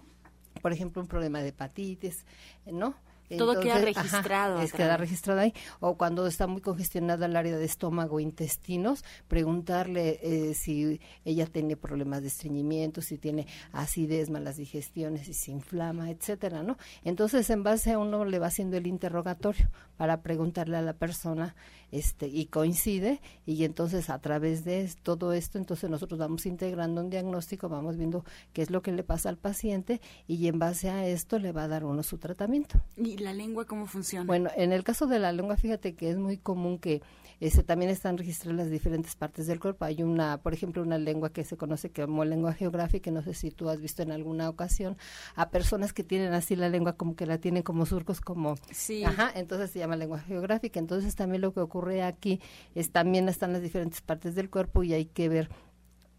por 0.64 0.74
ejemplo 0.74 1.02
un 1.02 1.08
problema 1.08 1.42
de 1.42 1.50
hepatitis 1.50 2.26
no 2.66 2.96
todo 3.38 3.60
queda 3.60 3.80
registrado. 3.80 4.62
es 4.62 4.74
queda 4.74 4.98
registrado 4.98 5.40
ahí. 5.40 5.54
O 5.80 5.98
cuando 5.98 6.28
está 6.28 6.48
muy 6.48 6.62
congestionada 6.62 7.26
el 7.26 7.36
área 7.36 7.58
de 7.58 7.66
estómago 7.66 8.20
e 8.20 8.24
intestinos, 8.24 9.04
preguntarle 9.28 10.20
eh, 10.22 10.54
si 10.54 11.00
ella 11.26 11.46
tiene 11.46 11.76
problemas 11.76 12.22
de 12.22 12.28
estreñimiento, 12.28 13.02
si 13.02 13.18
tiene 13.18 13.48
acidez, 13.72 14.30
malas 14.30 14.58
digestiones, 14.58 15.26
si 15.26 15.34
se 15.34 15.52
inflama, 15.52 16.10
etcétera, 16.10 16.64
¿no? 16.64 16.78
Entonces, 17.04 17.50
en 17.50 17.64
base 17.64 17.94
a 17.94 18.00
uno 18.00 18.26
le 18.26 18.40
va 18.40 18.48
haciendo 18.48 18.78
el 18.78 18.88
interrogatorio 18.88 19.70
para 19.98 20.22
preguntarle 20.22 20.78
a 20.78 20.82
la 20.82 20.94
persona 20.94 21.56
este 21.94 22.28
y 22.28 22.48
coincide 22.48 23.22
y 23.46 23.64
entonces 23.64 24.10
a 24.10 24.20
través 24.20 24.66
de 24.66 24.90
todo 25.04 25.32
esto 25.34 25.58
entonces 25.58 25.90
nosotros 25.90 26.20
vamos 26.20 26.46
integrando 26.46 27.02
un 27.02 27.10
diagnóstico 27.10 27.70
vamos 27.70 27.98
viendo 27.98 28.26
qué 28.52 28.64
es 28.64 28.72
lo 28.72 28.82
que 28.82 28.92
le 28.92 29.04
pasa 29.04 29.30
al 29.30 29.38
paciente 29.38 30.02
y 30.28 30.48
en 30.48 30.60
base 30.60 30.90
a 30.90 31.08
esto 31.08 31.40
le 31.40 31.52
va 31.52 31.64
a 31.64 31.68
dar 31.68 31.86
uno 31.86 32.04
su 32.04 32.18
tratamiento. 32.18 32.82
Y 32.98 33.18
la 33.18 33.34
lengua 33.34 33.66
cómo 33.66 33.86
funciona 33.86 34.26
bueno 34.26 34.50
en 34.56 34.74
el 34.74 34.84
caso 34.84 35.06
de 35.06 35.20
la 35.20 35.32
lengua 35.32 35.56
fíjate 35.56 35.94
que 35.96 36.10
es 36.10 36.18
muy 36.18 36.38
común 36.38 36.80
que 36.80 37.02
ese 37.48 37.62
también 37.62 37.92
están 37.92 38.18
registradas 38.18 38.56
las 38.58 38.70
diferentes 38.70 39.16
partes 39.18 39.48
del 39.48 39.60
cuerpo. 39.60 39.84
Hay 39.84 40.02
una, 40.02 40.38
por 40.42 40.54
ejemplo, 40.54 40.82
una 40.82 40.98
lengua 40.98 41.34
que 41.34 41.44
se 41.44 41.58
conoce 41.58 41.92
como 41.92 42.24
lengua 42.24 42.54
geográfica, 42.54 43.12
no 43.12 43.22
sé 43.22 43.34
si 43.34 43.52
tú 43.52 43.70
has 43.70 43.82
visto 43.82 44.02
en 44.02 44.12
alguna 44.12 44.48
ocasión, 44.48 44.96
a 45.36 45.50
personas 45.50 45.92
que 45.92 46.06
tienen 46.06 46.34
así 46.34 46.56
la 46.56 46.70
lengua 46.70 46.94
como 46.94 47.18
que 47.18 47.26
la 47.26 47.40
tienen 47.40 47.62
como 47.62 47.86
surcos, 47.86 48.22
como... 48.22 48.56
Sí. 48.72 49.04
Ajá, 49.04 49.30
entonces 49.36 49.72
se 49.72 49.80
llama 49.80 49.98
lengua 49.98 50.20
geográfica. 50.20 50.80
Entonces 50.80 51.16
también 51.16 51.42
lo 51.42 51.54
que 51.54 51.60
ocurre 51.60 52.02
aquí 52.04 52.40
es 52.76 52.92
también 52.92 53.28
están 53.28 53.52
las 53.52 53.62
diferentes 53.62 54.00
partes 54.00 54.36
del 54.36 54.50
cuerpo 54.50 54.84
y 54.84 54.94
hay 54.94 55.06
que 55.06 55.28
ver 55.28 55.50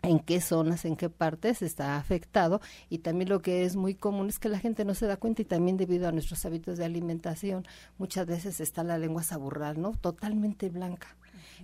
en 0.09 0.19
qué 0.21 0.41
zonas, 0.41 0.85
en 0.85 0.97
qué 0.97 1.11
partes 1.11 1.63
está 1.63 1.97
afectado 1.97 2.61
y 2.89 2.99
también 2.99 3.29
lo 3.29 3.41
que 3.41 3.65
es 3.65 3.77
muy 3.77 3.95
común 3.95 4.29
es 4.29 4.39
que 4.39 4.49
la 4.49 4.59
gente 4.59 4.85
no 4.85 4.95
se 4.95 5.07
da 5.07 5.17
cuenta 5.17 5.43
y 5.43 5.45
también 5.45 5.77
debido 5.77 6.09
a 6.09 6.13
nuestros 6.13 6.45
hábitos 6.45 6.79
de 6.79 6.85
alimentación 6.85 7.67
muchas 7.99 8.27
veces 8.27 8.61
está 8.61 8.85
la 8.85 8.99
lengua 8.99 9.23
saburral, 9.23 9.81
¿no? 9.81 9.93
Totalmente 9.93 10.69
blanca. 10.69 11.17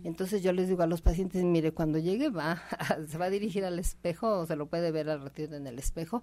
Entonces 0.05 0.43
yo 0.43 0.53
les 0.53 0.69
digo 0.69 0.83
a 0.83 0.87
los 0.87 1.03
pacientes, 1.03 1.43
mire, 1.45 1.73
cuando 1.73 1.99
llegue 1.99 2.31
va, 2.31 2.63
se 3.09 3.19
va 3.19 3.27
a 3.27 3.31
dirigir 3.31 3.65
al 3.65 3.79
espejo 3.79 4.41
o 4.41 4.47
se 4.47 4.57
lo 4.57 4.67
puede 4.67 4.91
ver 4.91 5.11
al 5.11 5.23
ratito 5.23 5.55
en 5.55 5.67
el 5.67 5.79
espejo 5.79 6.23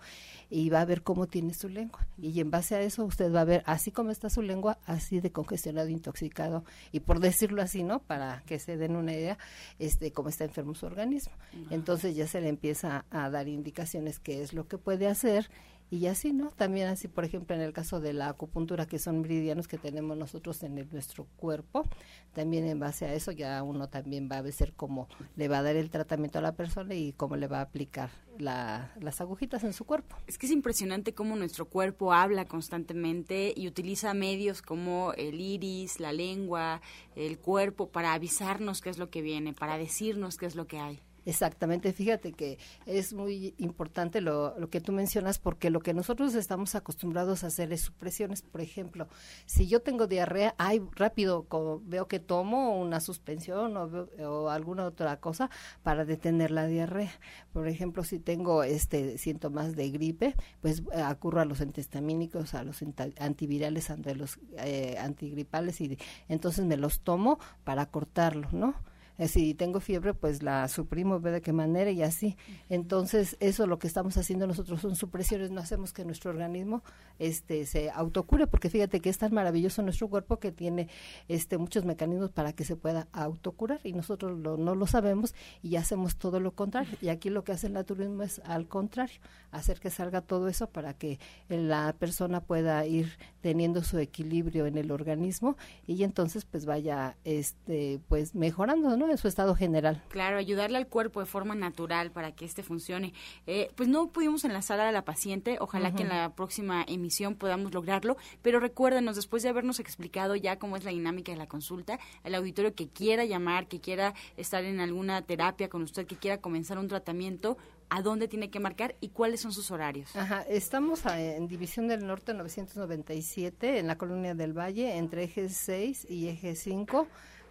y 0.49 0.69
va 0.69 0.81
a 0.81 0.85
ver 0.85 1.03
cómo 1.03 1.27
tiene 1.27 1.53
su 1.53 1.69
lengua. 1.69 2.07
Y 2.17 2.39
en 2.39 2.51
base 2.51 2.75
a 2.75 2.81
eso 2.81 3.05
usted 3.05 3.33
va 3.33 3.41
a 3.41 3.45
ver 3.45 3.63
así 3.65 3.91
como 3.91 4.11
está 4.11 4.29
su 4.29 4.41
lengua, 4.41 4.79
así 4.85 5.19
de 5.19 5.31
congestionado, 5.31 5.89
intoxicado 5.89 6.63
y 6.91 7.01
por 7.01 7.19
decirlo 7.19 7.61
así, 7.61 7.83
¿no? 7.83 7.99
Para 7.99 8.43
que 8.45 8.59
se 8.59 8.77
den 8.77 8.95
una 8.95 9.13
idea, 9.13 9.37
este, 9.79 10.11
cómo 10.11 10.29
está 10.29 10.43
enfermo 10.43 10.75
su 10.75 10.85
organismo. 10.85 11.33
Entonces 11.69 12.15
ya 12.15 12.27
se 12.27 12.41
le 12.41 12.49
empieza 12.49 13.05
a 13.09 13.29
dar 13.29 13.47
indicaciones 13.47 14.19
qué 14.19 14.41
es 14.41 14.53
lo 14.53 14.67
que 14.67 14.77
puede 14.77 15.07
hacer 15.07 15.49
y 15.89 16.07
así, 16.07 16.33
¿no? 16.33 16.49
También 16.51 16.87
así, 16.87 17.07
por 17.07 17.23
ejemplo, 17.23 17.55
en 17.55 17.61
el 17.61 17.71
caso 17.71 17.99
de 17.99 18.11
la 18.11 18.27
acupuntura, 18.27 18.85
que 18.85 18.99
son 18.99 19.21
meridianos 19.21 19.67
que 19.67 19.77
tenemos 19.77 20.17
nosotros 20.17 20.61
en 20.63 20.75
nuestro 20.91 21.25
cuerpo, 21.37 21.85
también 22.33 22.65
en 22.65 22.79
base 22.79 23.05
a 23.05 23.13
eso 23.13 23.31
ya 23.31 23.63
uno 23.63 23.87
también 23.87 24.27
va 24.31 24.37
a 24.37 24.41
ver 24.41 24.53
cómo 24.75 25.07
le 25.35 25.47
va 25.47 25.59
a 25.59 25.63
dar 25.63 25.75
el 25.75 25.89
tratamiento 25.89 26.39
a 26.39 26.41
la 26.41 26.55
persona 26.55 26.93
y 26.93 27.13
cómo 27.13 27.37
le 27.37 27.47
va 27.47 27.59
a 27.59 27.61
aplicar 27.61 28.09
las 28.37 29.21
agujitas 29.21 29.63
en 29.63 29.73
su 29.73 29.85
cuerpo. 29.85 30.15
Es 30.27 30.37
que 30.37 30.45
es 30.45 30.51
impresionante 30.51 31.13
cómo 31.13 31.35
nuestro 31.35 31.65
cuerpo 31.65 32.13
habla 32.13 32.45
constantemente 32.45 33.53
y 33.55 33.67
utiliza 33.67 34.13
medios 34.13 34.61
como 34.61 35.13
el 35.13 35.39
iris, 35.39 35.99
la 35.99 36.13
lengua, 36.13 36.81
el 37.15 37.39
cuerpo 37.39 37.89
para 37.89 38.13
avisarnos 38.13 38.81
qué 38.81 38.89
es 38.89 38.97
lo 38.97 39.09
que 39.09 39.21
viene, 39.21 39.53
para 39.53 39.77
decirnos 39.77 40.37
qué 40.37 40.45
es 40.45 40.55
lo 40.55 40.67
que 40.67 40.79
hay. 40.79 41.01
Exactamente, 41.27 41.91
fíjate 41.91 42.31
que 42.31 42.57
es 42.85 43.11
muy 43.11 43.53
importante 43.57 44.21
lo, 44.21 44.57
lo, 44.57 44.69
que 44.69 44.79
tú 44.79 44.93
mencionas 44.93 45.39
porque 45.39 45.69
lo 45.69 45.81
que 45.81 45.93
nosotros 45.93 46.33
estamos 46.35 46.73
acostumbrados 46.73 47.43
a 47.43 47.47
hacer 47.47 47.73
es 47.73 47.81
supresiones. 47.81 48.43
Por 48.43 48.61
ejemplo, 48.61 49.09
si 49.45 49.67
yo 49.67 49.81
tengo 49.81 50.07
diarrea, 50.07 50.55
ay, 50.57 50.81
rápido 50.95 51.45
veo 51.83 52.07
que 52.07 52.21
tomo 52.21 52.79
una 52.79 53.01
suspensión 53.01 53.75
o, 53.75 54.49
alguna 54.49 54.85
otra 54.85 55.19
cosa 55.19 55.49
para 55.83 56.05
detener 56.05 56.49
la 56.49 56.65
diarrea. 56.65 57.11
Por 57.51 57.67
ejemplo, 57.67 58.05
si 58.05 58.19
tengo 58.19 58.63
este 58.63 59.17
síntomas 59.17 59.75
de 59.75 59.89
gripe, 59.91 60.33
pues 60.61 60.81
eh, 60.93 61.01
acurro 61.01 61.41
a 61.41 61.45
los 61.45 61.59
antihistamínicos, 61.59 62.53
a 62.53 62.63
los 62.63 62.81
antivirales, 63.19 63.89
a 63.89 63.97
los 63.97 64.39
eh, 64.59 64.95
antigripales 64.97 65.81
y 65.81 65.97
entonces 66.29 66.63
me 66.63 66.77
los 66.77 67.01
tomo 67.01 67.37
para 67.65 67.87
cortarlo, 67.87 68.47
¿no? 68.53 68.75
Eh, 69.17 69.27
si 69.27 69.53
tengo 69.53 69.79
fiebre, 69.79 70.13
pues 70.13 70.43
la 70.43 70.67
suprimo, 70.67 71.19
ve 71.19 71.31
de 71.31 71.41
qué 71.41 71.53
manera 71.53 71.91
y 71.91 72.03
así. 72.03 72.37
Entonces, 72.69 73.35
eso 73.39 73.65
lo 73.67 73.79
que 73.79 73.87
estamos 73.87 74.17
haciendo 74.17 74.47
nosotros 74.47 74.81
son 74.81 74.95
supresiones, 74.95 75.51
no 75.51 75.61
hacemos 75.61 75.93
que 75.93 76.05
nuestro 76.05 76.31
organismo 76.31 76.83
este 77.19 77.65
se 77.65 77.89
autocure, 77.89 78.47
porque 78.47 78.69
fíjate 78.69 78.99
que 78.99 79.09
es 79.09 79.17
tan 79.17 79.33
maravilloso 79.33 79.81
nuestro 79.81 80.07
cuerpo 80.07 80.39
que 80.39 80.51
tiene 80.51 80.87
este 81.27 81.57
muchos 81.57 81.83
mecanismos 81.85 82.31
para 82.31 82.53
que 82.53 82.63
se 82.63 82.75
pueda 82.75 83.07
autocurar 83.11 83.79
y 83.83 83.93
nosotros 83.93 84.37
no 84.37 84.75
lo 84.75 84.87
sabemos 84.87 85.33
y 85.63 85.75
hacemos 85.77 86.17
todo 86.17 86.39
lo 86.39 86.51
contrario. 86.51 86.97
Y 87.01 87.09
aquí 87.09 87.29
lo 87.29 87.43
que 87.43 87.53
hace 87.53 87.67
el 87.67 87.73
naturismo 87.73 88.23
es 88.23 88.39
al 88.45 88.67
contrario, 88.67 89.19
hacer 89.51 89.79
que 89.79 89.89
salga 89.89 90.21
todo 90.21 90.47
eso 90.47 90.69
para 90.69 90.93
que 90.93 91.19
la 91.49 91.95
persona 91.97 92.41
pueda 92.41 92.85
ir 92.85 93.17
teniendo 93.41 93.83
su 93.83 93.97
equilibrio 93.97 94.65
en 94.67 94.77
el 94.77 94.91
organismo 94.91 95.57
y 95.85 96.03
entonces 96.03 96.45
pues 96.45 96.65
vaya 96.65 97.17
este 97.23 97.99
pues 98.07 98.35
mejorando, 98.35 98.95
¿no? 98.95 99.06
En 99.09 99.17
su 99.17 99.29
estado 99.29 99.55
general. 99.55 100.03
Claro, 100.09 100.37
ayudarle 100.37 100.77
al 100.77 100.87
cuerpo 100.87 101.21
de 101.21 101.25
forma 101.25 101.55
natural 101.55 102.11
para 102.11 102.33
que 102.33 102.43
este 102.43 102.61
funcione. 102.61 103.13
Eh, 103.45 103.71
pues 103.75 103.87
no 103.87 104.09
pudimos 104.09 104.43
enlazar 104.43 104.81
a 104.81 104.91
la 104.91 105.05
paciente, 105.05 105.57
ojalá 105.61 105.95
que 105.95 106.03
en 106.03 106.09
la 106.09 106.35
próxima 106.35 106.83
emisión 106.87 107.35
podamos 107.35 107.73
lograrlo, 107.73 108.17
pero 108.41 108.59
recuérdenos, 108.59 109.15
después 109.15 109.43
de 109.43 109.49
habernos 109.49 109.79
explicado 109.79 110.35
ya 110.35 110.59
cómo 110.59 110.75
es 110.75 110.83
la 110.83 110.91
dinámica 110.91 111.31
de 111.31 111.37
la 111.37 111.47
consulta, 111.47 111.99
el 112.25 112.35
auditorio 112.35 112.75
que 112.75 112.89
quiera 112.89 113.23
llamar, 113.23 113.67
que 113.67 113.79
quiera 113.79 114.13
estar 114.35 114.65
en 114.65 114.81
alguna 114.81 115.21
terapia 115.21 115.69
con 115.69 115.83
usted, 115.83 116.05
que 116.05 116.17
quiera 116.17 116.39
comenzar 116.39 116.77
un 116.77 116.89
tratamiento, 116.89 117.57
a 117.89 118.01
dónde 118.01 118.27
tiene 118.27 118.49
que 118.49 118.59
marcar 118.59 118.95
y 118.99 119.09
cuáles 119.09 119.39
son 119.39 119.53
sus 119.53 119.71
horarios. 119.71 120.13
Ajá, 120.17 120.41
estamos 120.41 121.05
en 121.05 121.47
División 121.47 121.87
del 121.87 122.05
Norte 122.05 122.33
997, 122.33 123.79
en 123.79 123.87
la 123.87 123.97
Colonia 123.97 124.35
del 124.35 124.51
Valle, 124.51 124.97
entre 124.97 125.23
eje 125.23 125.47
6 125.47 126.07
y 126.09 126.27
eje 126.27 126.55
5 126.55 127.07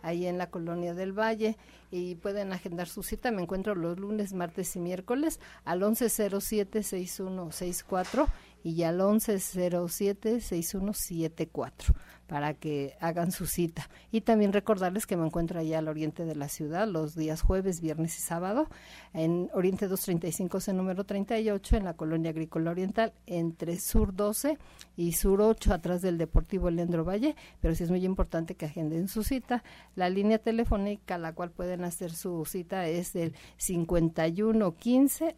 ahí 0.07 0.27
en 0.27 0.39
la 0.39 0.49
colonia 0.51 0.95
del 0.95 1.13
Valle 1.13 1.59
y 1.91 2.15
pueden 2.15 2.53
agendar 2.53 2.89
su 2.89 3.03
cita. 3.03 3.33
Me 3.33 3.43
encuentro 3.43 3.75
los 3.75 3.99
lunes, 3.99 4.33
martes 4.33 4.75
y 4.77 4.81
miércoles 4.81 5.41
al 5.65 5.83
1107-6164 5.83 8.29
y 8.63 8.85
al 8.85 9.01
1107-6174 9.01 11.95
para 12.27 12.55
que 12.55 12.97
hagan 13.01 13.33
su 13.33 13.47
cita. 13.47 13.89
Y 14.11 14.23
también 14.23 14.53
recordarles 14.53 15.07
que 15.07 15.17
me 15.17 15.27
encuentro 15.27 15.61
allá 15.61 15.79
al 15.79 15.89
oriente 15.89 16.25
de 16.25 16.35
la 16.35 16.49
ciudad 16.49 16.89
los 16.89 17.15
días 17.15 17.43
jueves, 17.43 17.81
viernes 17.81 18.19
y 18.19 18.23
sábado, 18.23 18.69
en 19.13 19.51
Oriente 19.55 19.89
235, 19.89 20.61
C 20.61 20.73
número 20.73 21.05
38, 21.05 21.77
en 21.77 21.85
la 21.85 21.95
colonia 21.95 22.31
agrícola 22.31 22.71
oriental, 22.71 23.13
entre 23.27 23.79
Sur 23.79 24.15
12 24.15 24.59
y 24.97 25.13
Sur 25.13 25.41
8, 25.41 25.73
atrás 25.73 26.03
del 26.03 26.19
Deportivo 26.19 26.71
Leandro 26.71 27.05
Valle, 27.05 27.37
pero 27.61 27.75
sí 27.75 27.85
es 27.85 27.91
muy 27.91 28.05
importante 28.05 28.55
que 28.55 28.67
agenden 28.67 29.09
su 29.09 29.23
cita. 29.23 29.63
La 29.95 30.11
línea 30.11 30.39
telefónica 30.39 31.15
a 31.15 31.19
la 31.19 31.33
cual 31.33 31.51
pueden 31.51 31.85
hacer 31.85 32.13
su 32.13 32.45
cita 32.45 32.87
es 32.87 33.15
el 33.17 33.35
51 33.57 34.75
15 34.77 35.37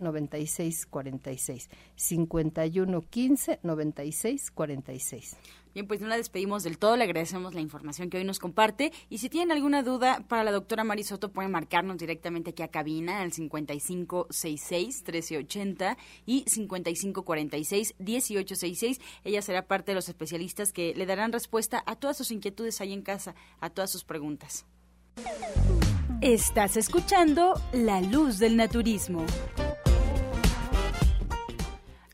96 5.68 5.68
46. 5.68 5.68
51 5.68 5.68
15 5.68 5.68
96 5.68 5.68
46. 5.68 5.74
Bien, 5.74 5.86
pues 5.86 6.00
no 6.00 6.08
la 6.08 6.16
despedimos 6.16 6.62
del 6.62 6.78
todo, 6.78 6.96
le 6.96 7.04
agradecemos 7.04 7.54
la 7.54 7.60
información 7.60 8.08
que 8.10 8.16
hoy 8.18 8.24
nos 8.24 8.38
comparte 8.38 8.92
y 9.08 9.18
si 9.18 9.28
tienen 9.28 9.50
alguna 9.52 9.82
duda 9.82 10.24
para 10.28 10.44
la 10.44 10.52
doctora 10.52 10.84
Marisoto 10.84 11.30
pueden 11.30 11.50
marcarnos 11.50 11.98
directamente 11.98 12.50
aquí 12.50 12.62
a 12.62 12.68
cabina 12.68 13.22
al 13.22 13.32
5566-1380 13.32 15.96
y 16.26 16.44
5546-1866. 16.44 19.00
Ella 19.24 19.42
será 19.42 19.66
parte 19.66 19.90
de 19.92 19.96
los 19.96 20.08
especialistas 20.08 20.72
que 20.72 20.94
le 20.94 21.06
darán 21.06 21.32
respuesta 21.32 21.82
a 21.86 21.96
todas 21.96 22.16
sus 22.16 22.30
inquietudes 22.30 22.80
ahí 22.80 22.92
en 22.92 23.02
casa, 23.02 23.34
a 23.60 23.70
todas 23.70 23.90
sus 23.90 24.04
preguntas. 24.04 24.64
Estás 26.20 26.76
escuchando 26.76 27.60
La 27.72 28.00
Luz 28.00 28.38
del 28.38 28.56
Naturismo. 28.56 29.26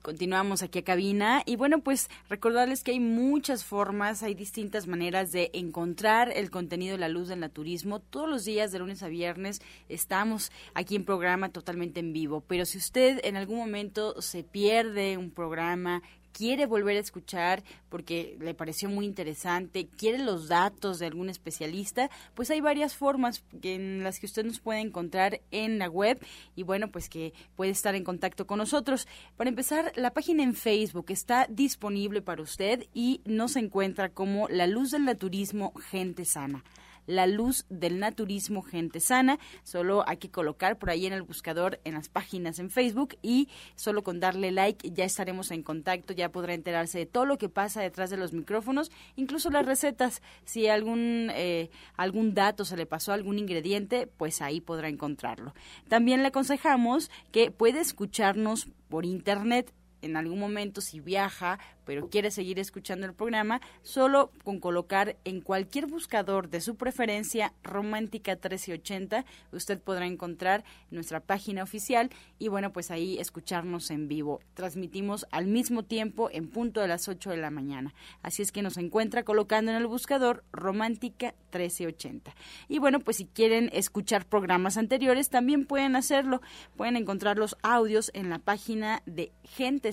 Continuamos 0.05 0.63
aquí 0.63 0.81
a 0.81 0.85
cabina 0.85 1.43
y 1.47 1.57
bueno, 1.57 1.79
pues 1.79 2.11
recordarles 2.29 2.85
que 2.85 2.91
hay 2.91 3.01
muchas 3.01 3.65
formas, 3.65 4.23
hay 4.23 4.35
distintas 4.35 4.87
maneras 4.87 5.33
de 5.33 5.51
encontrar 5.55 6.31
el 6.37 6.51
contenido 6.51 6.93
de 6.93 6.99
la 6.99 7.09
luz 7.09 7.29
del 7.29 7.41
naturismo. 7.41 8.01
Todos 8.01 8.29
los 8.29 8.45
días 8.45 8.71
de 8.71 8.81
lunes 8.81 9.03
a 9.03 9.09
viernes 9.09 9.63
estamos 9.89 10.53
aquí 10.75 10.95
en 10.95 11.07
programa 11.07 11.49
totalmente 11.49 12.01
en 12.01 12.13
vivo, 12.13 12.45
pero 12.47 12.67
si 12.67 12.77
usted 12.77 13.19
en 13.25 13.37
algún 13.37 13.57
momento 13.57 14.21
se 14.21 14.45
pierde 14.45 15.17
un 15.17 15.31
programa, 15.31 16.03
quiere 16.35 16.67
volver 16.67 16.97
a 16.97 17.01
escuchar 17.01 17.63
porque 17.89 18.37
le 18.41 18.55
pareció 18.55 18.91
muy 18.91 19.07
interesante, 19.07 19.87
quiere 19.87 20.19
los 20.19 20.49
datos 20.49 20.99
de 20.99 21.07
algún 21.07 21.31
especialista, 21.31 22.11
pues 22.35 22.51
hay 22.51 22.61
varias 22.61 22.95
formas 22.95 23.45
en 23.63 24.03
las 24.03 24.19
que 24.19 24.27
usted 24.27 24.45
nos 24.45 24.59
puede 24.59 24.81
encontrar 24.81 25.41
en 25.53 25.79
la 25.79 25.89
web 25.89 26.19
y 26.57 26.65
bueno, 26.65 26.91
pues 26.91 27.09
que 27.09 27.33
puede 27.55 27.71
estar 27.71 27.95
en 27.95 28.05
contacto 28.05 28.47
con 28.47 28.59
nosotros. 28.59 29.07
Para 29.37 29.49
empezar, 29.49 29.93
la 29.95 30.13
página 30.13 30.43
en 30.43 30.55
Facebook 30.55 31.07
está 31.09 31.47
disponible 31.49 32.21
para 32.21 32.43
usted 32.43 32.85
y 32.93 33.21
nos 33.25 33.55
encuentra 33.57 34.11
como 34.11 34.49
La 34.49 34.67
Luz 34.67 34.91
del 34.91 35.05
Naturismo 35.05 35.73
Gente 35.91 36.25
Sana. 36.25 36.65
La 37.07 37.27
Luz 37.27 37.67
del 37.69 37.99
Naturismo 37.99 38.63
Gente 38.63 39.01
Sana. 39.01 39.39
Solo 39.63 40.05
hay 40.07 40.17
que 40.19 40.31
colocar 40.31 40.79
por 40.79 40.91
ahí 40.91 41.07
en 41.07 41.13
el 41.13 41.23
buscador 41.23 41.81
en 41.85 41.95
las 41.95 42.09
páginas 42.09 42.59
en 42.59 42.71
Facebook 42.71 43.17
y 43.23 43.49
solo 43.75 44.03
con 44.03 44.21
darle 44.21 44.53
like 44.53 44.91
ya 44.91 45.05
estaremos 45.05 45.51
en 45.51 45.63
contacto, 45.63 46.13
ya 46.13 46.31
podrá 46.31 46.55
enterarse 46.55 46.99
de 46.99 47.07
todo 47.07 47.25
lo 47.25 47.39
que 47.39 47.49
pasa 47.49 47.81
detrás 47.81 48.11
de 48.11 48.17
los 48.17 48.33
micrófonos, 48.33 48.91
incluso 49.17 49.51
las 49.51 49.67
recetas. 49.67 50.23
Si 50.45 50.69
algún, 50.69 51.31
eh, 51.35 51.71
algún 51.97 52.35
dato 52.35 52.65
se 52.65 52.77
le 52.77 52.87
pasó, 52.87 53.13
algún 53.13 53.39
ingrediente, 53.39 54.07
pues 54.07 54.43
ahí 54.43 54.61
podrá 54.61 54.89
encontrarlo. 54.89 55.55
También 55.89 56.23
le 56.23 56.29
aconsejamos 56.29 57.11
que 57.33 57.51
puede 57.51 57.81
escucharnos 57.81 58.69
por 58.89 59.05
internet 59.05 59.73
en 60.05 60.17
algún 60.17 60.39
momento 60.39 60.81
si 60.81 61.01
viaja 61.01 61.59
pero 61.85 62.09
quiere 62.09 62.31
seguir 62.31 62.59
escuchando 62.59 63.07
el 63.07 63.15
programa, 63.15 63.61
solo 63.83 64.31
con 64.43 64.59
colocar 64.59 65.17
en 65.25 65.41
cualquier 65.41 65.87
buscador 65.87 66.49
de 66.49 66.61
su 66.61 66.77
preferencia 66.77 67.53
Romántica 67.63 68.33
1380, 68.33 69.25
usted 69.53 69.81
podrá 69.81 70.07
encontrar 70.07 70.65
nuestra 70.91 71.21
página 71.21 71.63
oficial 71.63 72.11
y 72.39 72.49
bueno, 72.49 72.73
pues 72.73 72.91
ahí 72.91 73.19
escucharnos 73.19 73.91
en 73.91 74.09
vivo. 74.09 74.41
Transmitimos 74.55 75.27
al 75.31 75.47
mismo 75.47 75.83
tiempo 75.83 76.31
en 76.33 76.49
punto 76.49 76.81
de 76.81 76.89
las 76.89 77.09
8 77.09 77.31
de 77.31 77.37
la 77.37 77.51
mañana. 77.51 77.95
Así 78.23 78.43
es 78.43 78.53
que 78.53 78.63
nos 78.63 78.77
encuentra 78.77 79.23
colocando 79.23 79.71
en 79.71 79.77
el 79.77 79.87
buscador 79.87 80.45
Romántica 80.53 81.35
1380. 81.53 82.35
Y 82.69 82.79
bueno, 82.79 83.01
pues 83.01 83.19
si 83.19 83.27
quieren 83.27 83.71
escuchar 83.73 84.27
programas 84.27 84.77
anteriores, 84.77 85.31
también 85.31 85.67
pueden 85.67 85.97
hacerlo. 85.97 86.41
Pueden 86.77 86.97
encontrar 86.97 87.39
los 87.39 87.57
audios 87.63 88.11
en 88.15 88.31
la 88.31 88.39
página 88.39 89.03
de 89.07 89.33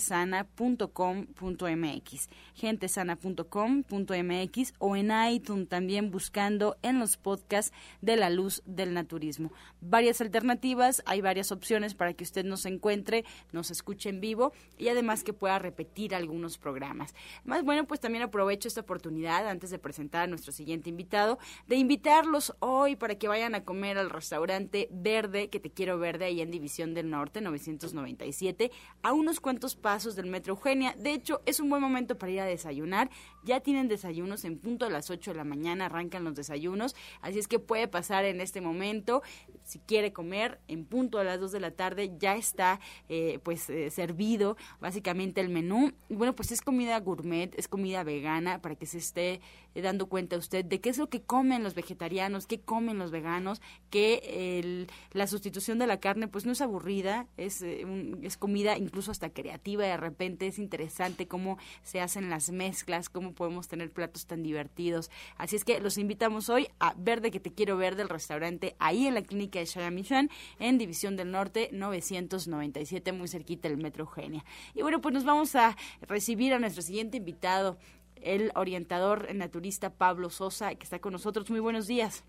gentesana.com.mx 0.01 1.81
mx 1.81 2.29
gentesana.com.mx 2.55 4.73
o 4.79 4.95
en 4.95 5.11
iTunes 5.29 5.67
también 5.67 6.09
buscando 6.11 6.77
en 6.81 6.99
los 6.99 7.17
podcasts 7.17 7.73
de 8.01 8.15
la 8.15 8.29
luz 8.29 8.61
del 8.65 8.93
naturismo. 8.93 9.51
Varias 9.79 10.21
alternativas, 10.21 11.01
hay 11.05 11.21
varias 11.21 11.51
opciones 11.51 11.95
para 11.95 12.13
que 12.13 12.23
usted 12.23 12.45
nos 12.45 12.65
encuentre, 12.65 13.25
nos 13.51 13.71
escuche 13.71 14.09
en 14.09 14.21
vivo 14.21 14.53
y 14.77 14.89
además 14.89 15.23
que 15.23 15.33
pueda 15.33 15.57
repetir 15.59 16.15
algunos 16.15 16.57
programas. 16.57 17.13
Más 17.43 17.63
bueno, 17.63 17.85
pues 17.85 17.99
también 17.99 18.23
aprovecho 18.23 18.67
esta 18.67 18.81
oportunidad 18.81 19.47
antes 19.47 19.71
de 19.71 19.79
presentar 19.79 20.23
a 20.23 20.27
nuestro 20.27 20.51
siguiente 20.51 20.89
invitado 20.89 21.39
de 21.67 21.77
invitarlos 21.77 22.53
hoy 22.59 22.95
para 22.95 23.15
que 23.15 23.27
vayan 23.27 23.55
a 23.55 23.63
comer 23.63 23.97
al 23.97 24.09
restaurante 24.09 24.87
Verde, 24.91 25.49
que 25.49 25.59
te 25.59 25.71
quiero 25.71 25.97
verde 25.97 26.25
ahí 26.25 26.41
en 26.41 26.51
División 26.51 26.93
del 26.93 27.09
Norte 27.09 27.41
997, 27.41 28.71
a 29.01 29.13
unos 29.13 29.39
cuantos 29.39 29.75
pasos 29.75 29.90
del 29.91 30.27
Metro 30.27 30.53
Eugenia. 30.53 30.95
De 30.97 31.11
hecho, 31.11 31.41
es 31.45 31.59
un 31.59 31.69
buen 31.69 31.81
momento 31.81 32.17
para 32.17 32.31
ir 32.31 32.39
a 32.39 32.45
desayunar. 32.45 33.09
Ya 33.43 33.59
tienen 33.59 33.89
desayunos 33.89 34.45
en 34.45 34.57
punto 34.57 34.85
a 34.85 34.89
las 34.89 35.09
8 35.09 35.31
de 35.31 35.37
la 35.37 35.43
mañana, 35.43 35.87
arrancan 35.87 36.23
los 36.23 36.33
desayunos, 36.33 36.95
así 37.21 37.39
es 37.39 37.49
que 37.49 37.59
puede 37.59 37.89
pasar 37.89 38.23
en 38.23 38.39
este 38.39 38.61
momento. 38.61 39.21
Si 39.63 39.79
quiere 39.79 40.13
comer 40.13 40.61
en 40.69 40.85
punto 40.85 41.19
a 41.19 41.25
las 41.25 41.41
2 41.41 41.51
de 41.51 41.59
la 41.59 41.71
tarde, 41.71 42.13
ya 42.17 42.37
está 42.37 42.79
eh, 43.09 43.39
pues 43.43 43.69
eh, 43.69 43.89
servido 43.91 44.55
básicamente 44.79 45.41
el 45.41 45.49
menú. 45.49 45.91
Y 46.07 46.15
bueno, 46.15 46.35
pues 46.37 46.53
es 46.53 46.61
comida 46.61 46.97
gourmet, 47.01 47.53
es 47.59 47.67
comida 47.67 48.03
vegana 48.03 48.61
para 48.61 48.75
que 48.75 48.85
se 48.85 48.97
esté 48.97 49.41
eh, 49.75 49.81
dando 49.81 50.07
cuenta 50.07 50.37
usted 50.37 50.65
de 50.65 50.81
qué 50.81 50.89
es 50.89 50.97
lo 50.97 51.09
que 51.09 51.21
comen 51.21 51.63
los 51.63 51.75
vegetarianos, 51.75 52.47
qué 52.47 52.59
comen 52.59 52.97
los 52.97 53.11
veganos, 53.11 53.61
que 53.89 54.59
el, 54.59 54.87
la 55.13 55.27
sustitución 55.27 55.79
de 55.79 55.87
la 55.87 55.99
carne 55.99 56.27
pues 56.27 56.45
no 56.45 56.51
es 56.51 56.61
aburrida, 56.61 57.27
es, 57.37 57.61
es 57.61 58.37
comida 58.37 58.77
incluso 58.77 59.11
hasta 59.11 59.29
creativa, 59.29 59.83
de 59.83 59.97
repente 59.97 60.47
es 60.47 60.59
interesante 60.59 61.27
cómo 61.27 61.57
se 61.83 62.01
hacen 62.01 62.29
las 62.29 62.51
mezclas, 62.51 63.09
cómo 63.09 63.33
podemos 63.33 63.67
tener 63.67 63.91
platos 63.91 64.25
tan 64.25 64.43
divertidos. 64.43 65.09
Así 65.37 65.55
es 65.55 65.65
que 65.65 65.79
los 65.79 65.97
invitamos 65.97 66.49
hoy 66.49 66.67
a 66.79 66.93
Verde 66.97 67.31
que 67.31 67.39
te 67.39 67.53
quiero 67.53 67.77
ver 67.77 67.95
del 67.95 68.09
restaurante 68.09 68.75
ahí 68.79 69.07
en 69.07 69.13
la 69.13 69.21
clínica 69.21 69.59
de 69.59 69.65
Shayamishan 69.65 70.29
en 70.59 70.77
División 70.77 71.15
del 71.15 71.31
Norte 71.31 71.69
997, 71.71 73.11
muy 73.11 73.27
cerquita 73.27 73.69
del 73.69 73.77
Metro 73.77 74.03
Eugenia. 74.03 74.43
Y 74.73 74.81
bueno, 74.81 75.01
pues 75.01 75.13
nos 75.13 75.23
vamos 75.23 75.55
a 75.55 75.75
recibir 76.01 76.53
a 76.53 76.59
nuestro 76.59 76.81
siguiente 76.81 77.17
invitado, 77.17 77.77
el 78.21 78.51
orientador 78.55 79.33
naturista 79.33 79.91
Pablo 79.91 80.29
Sosa, 80.29 80.73
que 80.75 80.83
está 80.83 80.99
con 80.99 81.13
nosotros. 81.13 81.49
Muy 81.49 81.59
buenos 81.59 81.87
días. 81.87 82.23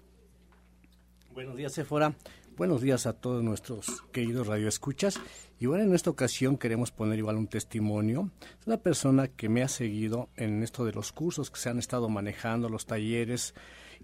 Buenos 1.33 1.57
días, 1.57 1.73
Sephora. 1.73 2.15
Buenos 2.57 2.83
días 2.83 3.07
a 3.07 3.15
todos 3.15 3.43
nuestros 3.43 4.03
queridos 4.13 4.47
radioescuchas. 4.47 5.19
Y 5.59 5.67
bueno, 5.67 5.85
en 5.85 5.95
esta 5.95 6.11
ocasión 6.11 6.59
queremos 6.59 6.91
poner 6.91 7.19
igual 7.19 7.37
un 7.37 7.47
testimonio. 7.47 8.31
Es 8.61 8.67
una 8.67 8.77
persona 8.77 9.29
que 9.29 9.49
me 9.49 9.63
ha 9.63 9.69
seguido 9.69 10.29
en 10.37 10.63
esto 10.63 10.85
de 10.85 10.93
los 10.93 11.13
cursos 11.13 11.51
que 11.51 11.59
se 11.59 11.71
han 11.71 11.79
estado 11.79 12.11
manejando, 12.11 12.69
los 12.69 12.85
talleres. 12.85 13.55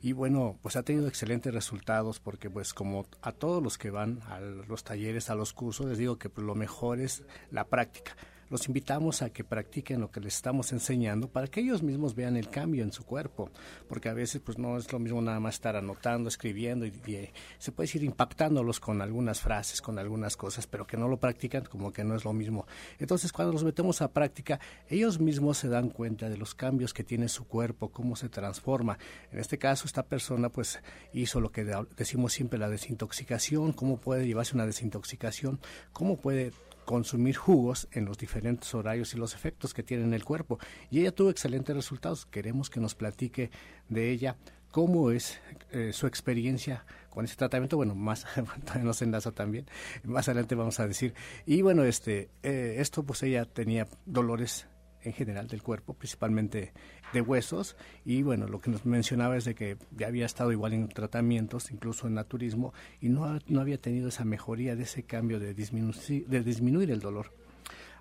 Y 0.01 0.12
bueno, 0.12 0.59
pues 0.62 0.77
ha 0.77 0.83
tenido 0.83 1.09
excelentes 1.09 1.53
resultados 1.53 2.20
porque 2.20 2.48
pues 2.48 2.72
como 2.72 3.07
a 3.20 3.33
todos 3.33 3.62
los 3.62 3.77
que 3.77 3.90
van 3.90 4.20
a 4.22 4.40
los 4.40 4.83
talleres, 4.83 5.29
a 5.29 5.35
los 5.35 5.53
cursos, 5.53 5.87
les 5.87 5.98
digo 5.98 6.16
que 6.16 6.31
pues, 6.31 6.46
lo 6.46 6.55
mejor 6.55 7.01
es 7.01 7.24
la 7.51 7.64
práctica 7.64 8.16
los 8.50 8.66
invitamos 8.66 9.22
a 9.22 9.30
que 9.30 9.44
practiquen 9.44 10.00
lo 10.00 10.11
que 10.11 10.20
les 10.20 10.34
estamos 10.34 10.72
enseñando 10.72 11.28
para 11.28 11.46
que 11.46 11.61
ellos 11.61 11.82
mismos 11.82 12.14
vean 12.14 12.37
el 12.37 12.48
cambio 12.48 12.82
en 12.82 12.92
su 12.92 13.04
cuerpo, 13.04 13.50
porque 13.88 14.08
a 14.08 14.14
veces 14.14 14.40
pues 14.44 14.58
no 14.58 14.76
es 14.76 14.92
lo 14.92 14.98
mismo 14.98 15.20
nada 15.20 15.40
más 15.40 15.54
estar 15.54 15.76
anotando, 15.76 16.28
escribiendo 16.28 16.87
y, 16.87 16.92
eh, 17.08 17.32
se 17.58 17.72
puede 17.72 17.90
ir 17.94 18.04
impactándolos 18.04 18.80
con 18.80 19.02
algunas 19.02 19.40
frases, 19.40 19.80
con 19.80 19.98
algunas 19.98 20.37
cosas, 20.37 20.66
pero 20.66 20.87
que 20.87 20.96
no 20.96 21.08
lo 21.08 21.18
practican 21.18 21.64
como 21.64 21.92
que 21.92 22.04
no 22.04 22.14
es 22.14 22.24
lo 22.24 22.32
mismo. 22.32 22.66
Entonces 22.98 23.32
cuando 23.32 23.52
los 23.52 23.64
metemos 23.64 24.02
a 24.02 24.12
práctica, 24.12 24.61
ellos 24.88 25.20
mismos 25.20 25.58
se 25.58 25.68
dan 25.68 25.90
cuenta 25.90 26.28
de 26.28 26.37
los 26.37 26.54
cambios 26.54 26.94
que 26.94 27.04
tiene 27.04 27.28
su 27.28 27.46
cuerpo, 27.46 27.90
cómo 27.90 28.16
se 28.16 28.28
transforma. 28.28 28.98
En 29.32 29.38
este 29.38 29.58
caso 29.58 29.87
esta 29.87 30.04
persona 30.04 30.48
pues 30.48 30.80
hizo 31.12 31.40
lo 31.40 31.50
que 31.50 31.64
decimos 31.96 32.32
siempre 32.32 32.58
la 32.58 32.68
desintoxicación, 32.68 33.72
cómo 33.72 33.98
puede 33.98 34.26
llevarse 34.26 34.54
una 34.54 34.66
desintoxicación, 34.66 35.61
cómo 35.92 36.16
puede 36.16 36.52
consumir 36.88 37.37
jugos 37.37 37.87
en 37.92 38.07
los 38.07 38.16
diferentes 38.16 38.74
horarios 38.74 39.12
y 39.12 39.18
los 39.18 39.35
efectos 39.35 39.74
que 39.74 39.83
tiene 39.83 40.05
en 40.05 40.14
el 40.14 40.24
cuerpo. 40.24 40.59
Y 40.90 41.01
ella 41.01 41.12
tuvo 41.12 41.29
excelentes 41.29 41.77
resultados. 41.77 42.24
Queremos 42.24 42.70
que 42.70 42.81
nos 42.81 42.94
platique 42.94 43.51
de 43.90 44.11
ella 44.11 44.38
cómo 44.70 45.11
es 45.11 45.38
eh, 45.70 45.92
su 45.92 46.07
experiencia 46.07 46.87
con 47.11 47.27
ese 47.27 47.37
tratamiento. 47.37 47.77
Bueno, 47.77 47.94
más 47.94 48.24
nos 48.83 49.03
enlaza 49.03 49.33
también. 49.33 49.66
Más 50.03 50.29
adelante 50.29 50.55
vamos 50.55 50.81
a 50.81 50.88
decir. 50.88 51.12
Y 51.44 51.61
bueno, 51.61 51.85
este, 51.85 52.31
eh, 52.42 52.77
esto 52.79 53.03
pues 53.03 53.22
ella 53.22 53.44
tenía 53.44 53.87
dolores 54.07 54.66
en 55.09 55.14
general 55.14 55.49
del 55.49 55.62
cuerpo, 55.62 55.94
principalmente 55.94 56.73
de 57.12 57.21
huesos. 57.21 57.77
Y 58.05 58.23
bueno, 58.23 58.47
lo 58.47 58.61
que 58.61 58.71
nos 58.71 58.87
mencionaba 58.87 59.37
es 59.37 59.44
de 59.44 59.55
que 59.55 59.77
ya 59.97 60.07
había 60.07 60.27
estado 60.27 60.53
igual 60.53 60.73
en 60.73 60.88
tratamientos, 60.88 61.71
incluso 61.71 62.07
en 62.07 62.14
naturismo, 62.14 62.73
y 63.01 63.09
no, 63.09 63.38
no 63.47 63.61
había 63.61 63.79
tenido 63.79 64.09
esa 64.09 64.25
mejoría 64.25 64.77
de 64.77 64.85
ese 64.85 65.03
cambio 65.03 65.40
de, 65.40 65.55
de 65.55 66.42
disminuir 66.42 66.90
el 66.90 67.01
dolor 67.01 67.33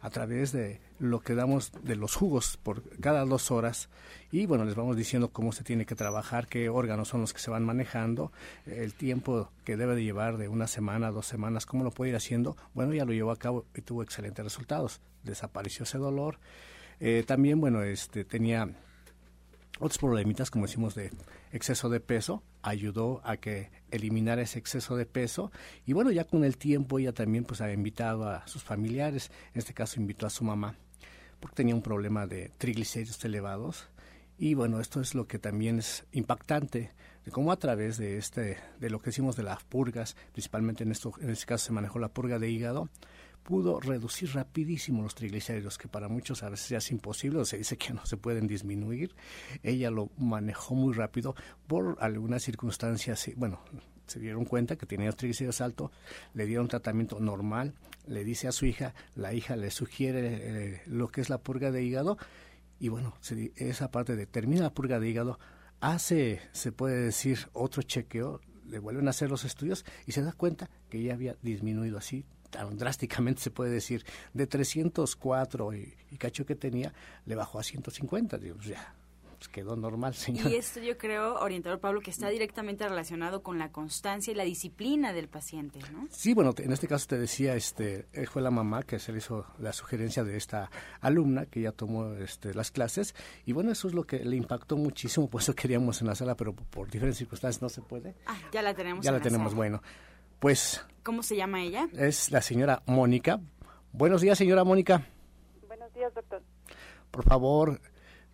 a 0.02 0.10
través 0.10 0.52
de 0.52 0.80
lo 1.00 1.20
que 1.20 1.36
damos 1.36 1.72
de 1.84 1.96
los 1.96 2.16
jugos 2.16 2.58
por 2.58 2.84
cada 3.00 3.26
dos 3.26 3.52
horas 3.52 3.90
y 4.32 4.46
bueno, 4.46 4.66
les 4.66 4.76
vamos 4.76 4.96
diciendo 4.96 5.30
cómo 5.30 5.52
se 5.52 5.64
tiene 5.64 5.86
que 5.86 5.96
trabajar, 5.96 6.48
qué 6.48 6.70
órganos 6.70 7.08
son 7.08 7.22
los 7.22 7.34
que 7.34 7.40
se 7.40 7.50
van 7.50 7.64
manejando, 7.64 8.32
el 8.66 8.94
tiempo 8.94 9.52
que 9.64 9.78
debe 9.78 9.96
de 9.96 10.04
llevar 10.04 10.38
de 10.38 10.48
una 10.48 10.68
semana, 10.68 11.12
dos 11.12 11.26
semanas, 11.26 11.66
cómo 11.66 11.84
lo 11.84 11.92
puede 11.92 12.12
ir 12.12 12.16
haciendo. 12.16 12.58
Bueno, 12.74 12.94
ya 12.94 13.06
lo 13.06 13.14
llevó 13.14 13.32
a 13.32 13.38
cabo 13.38 13.66
y 13.76 13.82
tuvo 13.82 14.04
excelentes 14.04 14.44
resultados. 14.44 15.02
Desapareció 15.24 15.84
ese 15.84 15.98
dolor. 15.98 16.40
Eh, 17.00 17.24
también, 17.26 17.60
bueno, 17.60 17.84
este 17.84 18.26
tenía 18.26 18.70
otros 19.80 20.00
problemitas, 20.00 20.50
como 20.50 20.66
decimos, 20.66 20.96
de 20.96 21.12
exceso 21.52 21.90
de 21.90 22.00
peso, 22.00 22.44
ayudó 22.62 23.22
a 23.24 23.38
que 23.38 23.70
eliminara 23.92 24.42
ese 24.42 24.60
exceso 24.60 24.96
de 24.96 25.06
peso. 25.06 25.52
Y 25.86 25.94
bueno, 25.94 26.12
ya 26.12 26.24
con 26.24 26.44
el 26.44 26.58
tiempo 26.58 27.00
ella 27.00 27.14
también 27.14 27.46
pues 27.46 27.62
ha 27.62 27.72
invitado 27.72 28.28
a 28.28 28.48
sus 28.48 28.64
familiares, 28.64 29.32
en 29.54 29.60
este 29.60 29.74
caso 29.74 30.00
invitó 30.00 30.26
a 30.26 30.32
su 30.32 30.44
mamá, 30.44 30.76
porque 31.40 31.56
tenía 31.56 31.76
un 31.76 31.84
problema 31.84 32.26
de 32.26 32.52
triglicéridos 32.58 33.24
elevados. 33.24 33.90
Y 34.40 34.54
bueno, 34.54 34.80
esto 34.80 35.02
es 35.02 35.16
lo 35.16 35.28
que 35.28 35.40
también 35.40 35.80
es 35.80 36.06
impactante, 36.12 36.92
de 37.26 37.32
cómo 37.32 37.52
a 37.52 37.58
través 37.58 37.98
de 37.98 38.18
este, 38.18 38.58
de 38.80 38.90
lo 38.90 39.00
que 39.00 39.08
decimos 39.08 39.36
de 39.36 39.44
las 39.44 39.64
purgas, 39.64 40.16
principalmente 40.32 40.84
en 40.84 40.92
esto, 40.92 41.12
en 41.20 41.30
este 41.30 41.46
caso 41.46 41.66
se 41.66 41.74
manejó 41.74 42.00
la 42.00 42.10
purga 42.10 42.40
de 42.40 42.50
hígado, 42.50 42.90
pudo 43.48 43.80
reducir 43.80 44.34
rapidísimo 44.34 45.04
los 45.04 45.16
triglicéridos, 45.16 45.78
que 45.78 45.88
para 45.88 46.10
muchos 46.10 46.44
a 46.44 46.50
veces 46.50 46.68
ya 46.68 46.80
es 46.80 46.92
imposible, 46.92 47.40
o 47.40 47.46
se 47.46 47.58
dice 47.58 47.78
que 47.78 47.94
no 47.94 48.06
se 48.06 48.18
pueden 48.18 48.46
disminuir. 48.46 49.16
Ella 49.64 49.90
lo 49.90 50.10
manejó 50.18 50.76
muy 50.76 50.94
rápido 50.94 51.34
por 51.66 51.96
algunas 52.02 52.44
circunstancias, 52.44 53.32
bueno, 53.38 53.62
se 54.06 54.20
dieron 54.20 54.44
cuenta 54.44 54.76
que 54.76 54.86
tenía 54.86 55.14
triglicéridos 55.14 55.62
altos, 55.62 55.92
le 56.34 56.46
dieron 56.46 56.68
tratamiento 56.68 57.22
normal, 57.22 57.74
le 58.06 58.26
dice 58.26 58.50
a 58.50 58.52
su 58.52 58.66
hija, 58.66 58.94
la 59.16 59.34
hija 59.34 59.56
le 59.56 59.72
sugiere 59.72 60.74
eh, 60.74 60.82
lo 60.86 61.08
que 61.08 61.22
es 61.22 61.30
la 61.30 61.38
purga 61.38 61.72
de 61.72 61.84
hígado, 61.84 62.18
y 62.82 62.90
bueno, 62.90 63.16
esa 63.56 63.92
parte 63.92 64.18
de 64.18 64.26
termina 64.26 64.64
la 64.64 64.74
purga 64.74 65.00
de 65.00 65.10
hígado, 65.10 65.40
hace, 65.80 66.42
se 66.52 66.74
puede 66.74 67.00
decir, 67.00 67.48
otro 67.54 67.82
chequeo, 67.82 68.42
le 68.66 68.80
vuelven 68.80 69.08
a 69.08 69.12
hacer 69.12 69.30
los 69.30 69.46
estudios 69.46 69.86
y 70.06 70.12
se 70.12 70.22
da 70.22 70.34
cuenta 70.34 70.70
que 70.90 71.02
ya 71.02 71.14
había 71.14 71.38
disminuido 71.42 71.98
así 71.98 72.26
tan 72.50 72.78
drásticamente 72.78 73.42
se 73.42 73.52
puede 73.52 73.72
decir, 73.72 74.06
de 74.34 74.48
304 74.48 75.74
y, 75.74 75.94
y 76.12 76.18
cacho 76.18 76.46
que 76.46 76.56
tenía, 76.56 76.94
le 77.26 77.36
bajó 77.36 77.60
a 77.60 77.64
150. 77.64 78.38
Digo, 78.38 78.56
pues 78.56 78.68
ya, 78.68 78.96
pues 79.38 79.50
quedó 79.50 79.76
normal, 79.76 80.14
señor. 80.16 80.52
Y 80.52 80.56
esto 80.56 80.80
yo 80.80 80.98
creo, 80.98 81.36
orientador 81.36 81.80
Pablo, 81.80 82.02
que 82.02 82.12
está 82.12 82.30
directamente 82.30 82.88
relacionado 82.88 83.44
con 83.44 83.58
la 83.58 83.72
constancia 83.72 84.32
y 84.32 84.36
la 84.36 84.44
disciplina 84.44 85.14
del 85.14 85.28
paciente, 85.28 85.80
¿no? 85.92 86.08
Sí, 86.10 86.34
bueno, 86.34 86.54
en 86.58 86.72
este 86.72 86.88
caso 86.88 87.08
te 87.08 87.18
decía, 87.18 87.56
este, 87.56 88.08
eh, 88.14 88.26
fue 88.26 88.42
la 88.42 88.52
mamá 88.52 88.84
que 88.84 89.00
se 89.00 89.12
le 89.12 89.20
hizo 89.20 89.46
la 89.60 89.74
sugerencia 89.74 90.24
de 90.24 90.38
esta 90.38 90.70
alumna 91.02 91.46
que 91.46 91.62
ya 91.62 91.72
tomó 91.72 92.14
este, 92.14 92.54
las 92.54 92.72
clases 92.72 93.16
y 93.46 93.54
bueno, 93.54 93.72
eso 93.72 93.88
es 93.88 93.94
lo 93.94 94.06
que 94.06 94.20
le 94.20 94.36
impactó 94.36 94.78
muchísimo, 94.78 95.30
por 95.30 95.42
eso 95.42 95.54
queríamos 95.54 96.02
en 96.02 96.08
la 96.08 96.16
sala, 96.16 96.36
pero 96.36 96.54
por 96.54 96.90
diferentes 96.90 97.20
circunstancias 97.20 97.62
no 97.62 97.70
se 97.70 97.82
puede. 97.82 98.16
Ah, 98.26 98.38
ya 98.52 98.62
la 98.62 98.74
tenemos. 98.74 99.06
Ya 99.06 99.12
la, 99.12 99.20
tenemos, 99.20 99.54
bueno. 99.54 99.82
Pues... 100.40 100.86
¿Cómo 101.04 101.24
se 101.24 101.36
llama 101.36 101.64
ella? 101.64 101.88
Es 101.94 102.32
la 102.32 102.42
señora 102.42 102.82
Mónica. 102.86 103.40
Buenos 103.94 104.22
días, 104.22 104.38
señora 104.38 104.64
Mónica. 104.64 105.08
Buenos 105.68 105.94
días, 105.94 106.14
doctor. 106.14 106.42
Por 107.12 107.24
favor, 107.24 107.80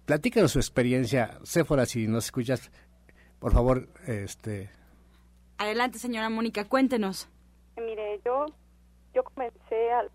platícanos 0.05 0.51
su 0.51 0.59
experiencia. 0.59 1.37
Séfora, 1.43 1.85
si 1.85 2.07
nos 2.07 2.25
escuchas, 2.25 2.71
por 3.39 3.53
favor, 3.53 3.87
este... 4.07 4.69
Adelante, 5.59 5.99
señora 5.99 6.29
Mónica, 6.29 6.65
cuéntenos. 6.65 7.29
Mire, 7.77 8.19
yo, 8.25 8.47
yo 9.13 9.23
comencé 9.23 9.91
al, 9.91 10.11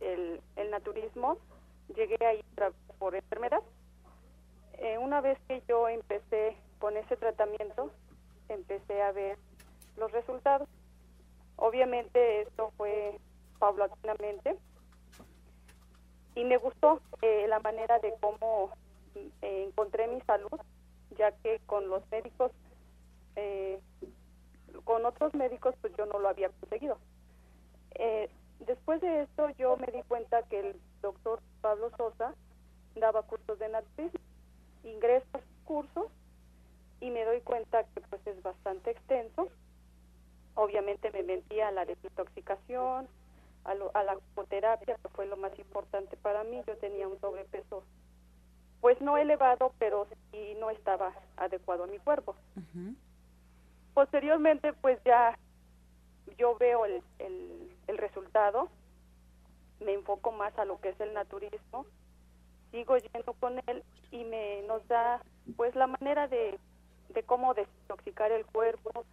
el, 0.00 0.40
el 0.56 0.70
naturismo, 0.70 1.36
llegué 1.94 2.16
ahí 2.26 2.40
por 2.98 3.14
enfermedad. 3.14 3.60
Eh, 4.78 4.96
una 4.98 5.20
vez 5.20 5.38
que 5.46 5.62
yo 5.68 5.86
empecé 5.88 6.56
con 6.78 6.96
ese 6.96 7.16
tratamiento, 7.16 7.92
empecé 8.48 9.02
a 9.02 9.12
ver 9.12 9.36
los 9.98 10.10
resultados. 10.12 10.66
Obviamente 11.60 12.40
esto 12.40 12.72
fue 12.78 13.20
paulatinamente 13.58 14.56
y 16.34 16.44
me 16.44 16.56
gustó 16.56 17.02
eh, 17.20 17.46
la 17.48 17.60
manera 17.60 17.98
de 17.98 18.14
cómo 18.18 18.70
eh, 19.14 19.66
encontré 19.68 20.08
mi 20.08 20.22
salud, 20.22 20.58
ya 21.18 21.32
que 21.32 21.60
con 21.66 21.90
los 21.90 22.02
médicos, 22.10 22.50
eh, 23.36 23.78
con 24.84 25.04
otros 25.04 25.34
médicos, 25.34 25.74
pues 25.82 25.94
yo 25.98 26.06
no 26.06 26.18
lo 26.18 26.30
había 26.30 26.48
conseguido. 26.48 26.98
después 28.60 29.02
de 29.02 29.22
esto 29.24 29.50
yo 29.58 29.76
me 29.76 29.88
di 29.88 30.02
cuenta 30.08 30.42
que 30.44 30.60
el 30.60 30.80
doctor 31.02 31.40
Pablo 31.60 31.90
Sosa 31.98 32.34
daba 32.94 33.22
cursos 33.22 33.58
de 33.58 33.68
naturismo. 33.68 34.18
Ingreso 34.82 35.26
a 35.34 35.40
su 35.40 35.64
curso 35.66 36.10
y 37.02 37.10
me 37.10 37.22
doy 37.26 37.42
cuenta 37.42 37.84
que 37.84 38.00
pues 38.00 38.26
es 38.26 38.42
bastante 38.42 38.92
extenso 38.92 39.50
obviamente 40.60 41.10
me 41.10 41.22
metí 41.22 41.60
a 41.60 41.70
la 41.70 41.84
desintoxicación, 41.86 43.08
a, 43.64 43.70
a 43.94 44.02
la 44.04 44.12
acuoterapia, 44.12 44.96
que 45.02 45.08
fue 45.08 45.26
lo 45.26 45.36
más 45.36 45.58
importante 45.58 46.16
para 46.18 46.44
mí. 46.44 46.62
Yo 46.66 46.76
tenía 46.76 47.08
un 47.08 47.18
sobrepeso, 47.20 47.82
pues 48.80 49.00
no 49.00 49.16
elevado, 49.16 49.72
pero 49.78 50.06
sí 50.30 50.54
no 50.58 50.70
estaba 50.70 51.12
adecuado 51.36 51.84
a 51.84 51.86
mi 51.86 51.98
cuerpo. 51.98 52.34
Posteriormente, 53.94 54.72
pues 54.74 54.98
ya 55.04 55.38
yo 56.36 56.56
veo 56.56 56.84
el, 56.84 57.02
el, 57.18 57.76
el 57.86 57.98
resultado, 57.98 58.68
me 59.80 59.94
enfoco 59.94 60.30
más 60.30 60.56
a 60.58 60.64
lo 60.64 60.80
que 60.80 60.90
es 60.90 61.00
el 61.00 61.14
naturismo, 61.14 61.86
sigo 62.70 62.96
yendo 62.98 63.32
con 63.34 63.58
él 63.66 63.82
y 64.10 64.24
me 64.24 64.62
nos 64.62 64.86
da 64.88 65.22
pues 65.56 65.74
la 65.74 65.86
manera 65.86 66.28
de, 66.28 66.58
de 67.08 67.22
cómo 67.24 67.54
desintoxicar 67.54 68.30
el 68.30 68.46
cuerpo, 68.46 69.04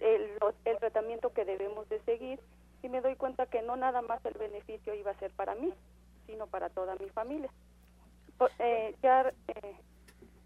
el, 0.00 0.38
el 0.64 0.78
tratamiento 0.78 1.32
que 1.32 1.44
debemos 1.44 1.88
de 1.88 2.00
seguir 2.02 2.40
y 2.82 2.88
me 2.88 3.00
doy 3.00 3.16
cuenta 3.16 3.46
que 3.46 3.62
no 3.62 3.76
nada 3.76 4.02
más 4.02 4.24
el 4.24 4.34
beneficio 4.34 4.94
iba 4.94 5.10
a 5.10 5.18
ser 5.18 5.30
para 5.32 5.54
mí, 5.54 5.72
sino 6.26 6.46
para 6.46 6.68
toda 6.68 6.94
mi 6.96 7.08
familia. 7.10 7.50
Eh, 8.58 8.94
ya 9.02 9.32
eh, 9.48 9.76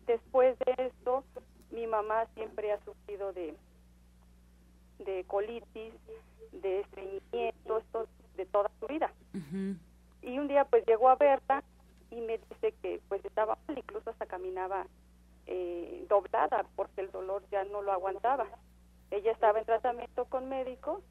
después 0.07 0.59
de 0.61 0.75
esto, 0.79 1.25
mi 1.71 1.87
mamá 1.87 2.27
siempre 2.35 2.73
ha 2.73 2.83
sufrido 2.85 3.33
de, 3.33 3.55
de 4.99 5.25
colitis, 5.25 5.93
de 6.53 6.81
estreñimiento, 6.81 7.83
de 8.37 8.47
toda 8.47 8.71
su 8.81 8.87
vida. 8.87 9.13
Y 10.23 10.39
un 10.39 10.49
día 10.49 10.65
pues 10.65 10.87
llegó 10.87 11.09
a 11.09 11.17
verla 11.17 11.63
y 12.11 12.21
me 12.21 12.39
dice 12.39 12.73
que 12.83 13.01
pues 13.09 13.25
estaba 13.25 13.59
mal, 13.67 13.79
incluso 13.79 14.11
hasta 14.11 14.27
caminaba 14.27 14.87
eh, 15.47 16.07
doblada 16.09 16.65
porque 16.77 17.01
el 17.01 17.11
dolor 17.11 17.43
ya 17.51 17.65
no 17.65 17.83
lo 17.83 17.93
aguantaba. 17.93 18.47
Ella 19.13 19.33
estaba 19.33 19.59
en 19.59 19.67
tratamiento 19.67 20.25
con 20.25 20.49
médicos, 20.49 21.05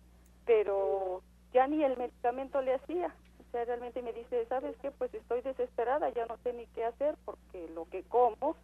pero 0.45 1.21
ya 1.53 1.67
ni 1.67 1.83
el 1.83 1.97
medicamento 1.97 2.59
le 2.61 2.73
hacía. 2.73 3.13
O 3.39 3.51
sea, 3.51 3.63
realmente 3.63 4.01
me 4.01 4.11
dice, 4.11 4.43
¿sabes 4.47 4.75
qué? 4.81 4.89
Pues 4.89 5.13
estoy 5.13 5.41
desesperada, 5.41 6.09
ya 6.09 6.25
no 6.25 6.35
sé 6.37 6.51
ni 6.53 6.65
qué 6.67 6.83
hacer 6.83 7.15
porque 7.25 7.69
lo 7.69 7.85
que 7.89 8.01
como, 8.03 8.55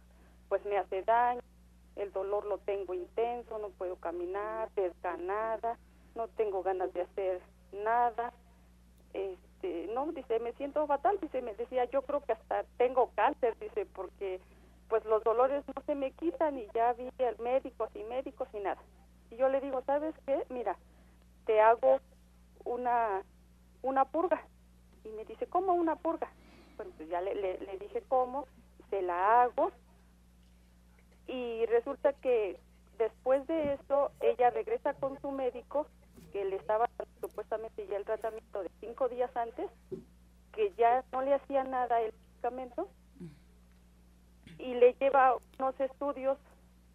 pues 0.48 0.64
me 0.64 0.76
hace 0.76 1.04
daño, 1.04 1.40
el 1.94 2.12
dolor 2.12 2.46
lo 2.46 2.58
tengo 2.58 2.94
intenso, 2.94 3.58
no 3.60 3.68
puedo 3.70 3.94
caminar, 3.96 4.70
desganada, 4.74 5.78
no 6.16 6.26
tengo 6.26 6.64
ganas 6.64 6.92
de 6.92 7.02
hacer 7.02 7.40
nada. 7.72 8.32
Este, 9.12 9.88
no, 9.94 10.10
dice, 10.10 10.40
me 10.40 10.52
siento 10.54 10.84
fatal, 10.88 11.16
dice, 11.20 11.42
me 11.42 11.54
decía, 11.54 11.84
yo 11.84 12.02
creo 12.02 12.24
que 12.24 12.32
hasta 12.32 12.64
tengo 12.76 13.12
cáncer, 13.14 13.56
dice, 13.60 13.86
porque 13.86 14.40
pues 14.88 15.04
los 15.04 15.22
dolores 15.22 15.62
no 15.76 15.80
se 15.82 15.94
me 15.94 16.10
quitan 16.10 16.58
y 16.58 16.66
ya 16.74 16.92
vi 16.94 17.08
al 17.22 17.38
médico, 17.38 17.88
y 17.94 18.02
médicos 18.02 18.48
y 18.52 18.58
nada. 18.58 18.80
Y 19.30 19.36
yo 19.36 19.48
le 19.48 19.60
digo, 19.60 19.82
¿sabes 19.82 20.14
qué? 20.26 20.44
Mira, 20.50 20.76
te 21.46 21.60
hago 21.60 22.00
una, 22.64 23.22
una 23.82 24.04
purga. 24.04 24.42
Y 25.04 25.08
me 25.10 25.24
dice, 25.24 25.46
¿cómo 25.46 25.74
una 25.74 25.96
purga? 25.96 26.30
Bueno, 26.76 26.92
pues 26.96 27.08
ya 27.08 27.20
le, 27.20 27.34
le, 27.34 27.78
dije 27.78 28.02
cómo, 28.08 28.46
se 28.90 29.02
la 29.02 29.42
hago. 29.42 29.72
Y 31.26 31.66
resulta 31.66 32.12
que 32.14 32.58
después 32.98 33.46
de 33.46 33.74
eso, 33.74 34.10
ella 34.20 34.50
regresa 34.50 34.94
con 34.94 35.20
su 35.20 35.30
médico, 35.30 35.86
que 36.32 36.44
le 36.44 36.56
estaba 36.56 36.88
supuestamente 37.20 37.86
ya 37.86 37.96
el 37.96 38.04
tratamiento 38.04 38.62
de 38.62 38.70
cinco 38.80 39.08
días 39.08 39.34
antes, 39.36 39.70
que 40.52 40.72
ya 40.76 41.04
no 41.12 41.22
le 41.22 41.34
hacía 41.34 41.64
nada 41.64 42.00
el 42.00 42.12
medicamento, 42.12 42.88
y 44.58 44.74
le 44.74 44.94
lleva 44.94 45.36
unos 45.58 45.78
estudios 45.80 46.38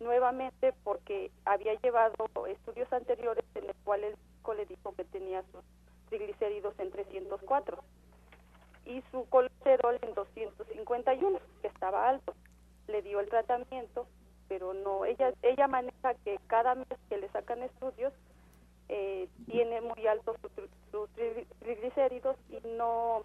nuevamente 0.04 0.74
porque 0.84 1.32
había 1.46 1.74
llevado 1.76 2.16
estudios 2.48 2.92
anteriores 2.92 3.46
en 3.56 3.68
los 3.68 3.76
cuales 3.84 4.16
le 4.54 4.66
dijo 4.66 4.94
que 4.96 5.06
tenía 5.06 5.42
sus 5.52 5.64
triglicéridos 6.10 6.78
en 6.80 6.92
304 6.92 7.78
y 8.86 9.02
su 9.12 9.26
colesterol 9.30 9.98
en 10.02 10.14
251, 10.14 11.40
que 11.62 11.68
estaba 11.68 12.10
alto. 12.10 12.34
Le 12.88 13.02
dio 13.02 13.22
el 13.22 13.30
tratamiento, 13.30 14.06
pero 14.50 14.74
no, 14.74 15.06
ella, 15.06 15.34
ella 15.42 15.68
maneja 15.68 16.14
que 16.26 16.38
cada 16.48 16.76
mes 16.76 16.88
que 17.08 17.18
le 17.18 17.30
sacan 17.30 17.64
estudios 17.64 18.12
eh, 18.90 19.30
tiene 19.46 19.80
muy 19.80 20.06
altos 20.06 20.36
sus 20.42 20.70
su 20.92 21.08
triglicéridos 21.62 22.36
y 22.50 22.60
no, 22.68 23.24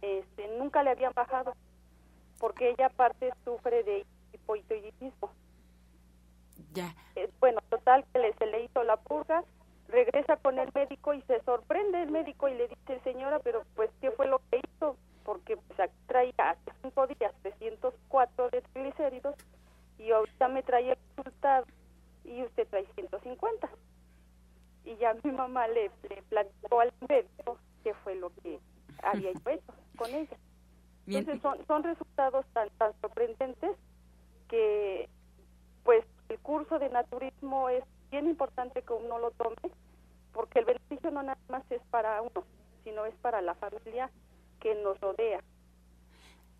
este, 0.00 0.48
nunca 0.56 0.82
le 0.82 0.90
habían 0.90 1.12
bajado, 1.12 1.54
porque 2.40 2.70
ella 2.70 2.86
aparte 2.86 3.30
sufre 3.44 3.84
de 3.84 4.06
hipotiroidismo 4.32 5.30
ya. 6.72 6.94
Eh, 7.16 7.30
bueno, 7.40 7.60
total, 7.68 8.04
que 8.12 8.18
le, 8.18 8.32
se 8.34 8.46
le 8.46 8.64
hizo 8.64 8.82
la 8.82 8.96
purga, 8.96 9.44
regresa 9.88 10.36
con 10.36 10.58
el 10.58 10.70
médico 10.74 11.14
y 11.14 11.22
se 11.22 11.40
sorprende 11.42 12.02
el 12.02 12.10
médico 12.10 12.48
y 12.48 12.54
le 12.54 12.68
dice, 12.68 13.00
señora, 13.04 13.38
pero 13.40 13.62
pues, 13.74 13.90
¿qué 14.00 14.10
fue 14.10 14.26
lo 14.26 14.40
que 14.50 14.60
hizo? 14.64 14.96
Porque 15.24 15.56
pues, 15.56 15.90
traía 16.06 16.32
hace 16.38 16.72
cinco 16.82 17.06
días 17.06 17.32
304 17.42 18.50
de 18.50 18.62
triglicéridos 18.62 19.36
y 19.98 20.10
ahorita 20.10 20.48
me 20.48 20.62
trae 20.62 20.90
el 20.90 20.98
resultado 21.16 21.66
y 22.24 22.42
usted 22.42 22.66
trae 22.68 22.86
150. 22.94 23.70
Y 24.84 24.96
ya 24.96 25.14
mi 25.22 25.30
mamá 25.30 25.68
le, 25.68 25.90
le 26.08 26.22
platicó 26.28 26.80
al 26.80 26.92
médico 27.08 27.58
qué 27.84 27.94
fue 27.94 28.14
lo 28.16 28.30
que 28.42 28.58
había 29.02 29.30
hecho 29.46 29.74
con 29.96 30.12
ella. 30.12 30.36
Entonces 31.06 31.42
son, 31.42 31.66
son 31.66 31.82
resultados 31.82 32.46
tan, 32.52 32.70
tan 32.78 32.92
sorprendentes 33.00 33.76
que 34.48 35.08
pues 35.84 36.04
el 36.32 36.38
curso 36.38 36.78
de 36.78 36.88
naturismo 36.88 37.68
es 37.68 37.84
bien 38.10 38.26
importante 38.26 38.82
que 38.82 38.92
uno 38.92 39.18
lo 39.18 39.30
tome 39.32 39.56
porque 40.32 40.60
el 40.60 40.64
beneficio 40.64 41.10
no 41.10 41.22
nada 41.22 41.38
más 41.48 41.62
es 41.70 41.82
para 41.90 42.22
uno, 42.22 42.44
sino 42.84 43.04
es 43.04 43.14
para 43.16 43.42
la 43.42 43.54
familia 43.54 44.10
que 44.60 44.74
nos 44.76 44.98
rodea. 45.00 45.40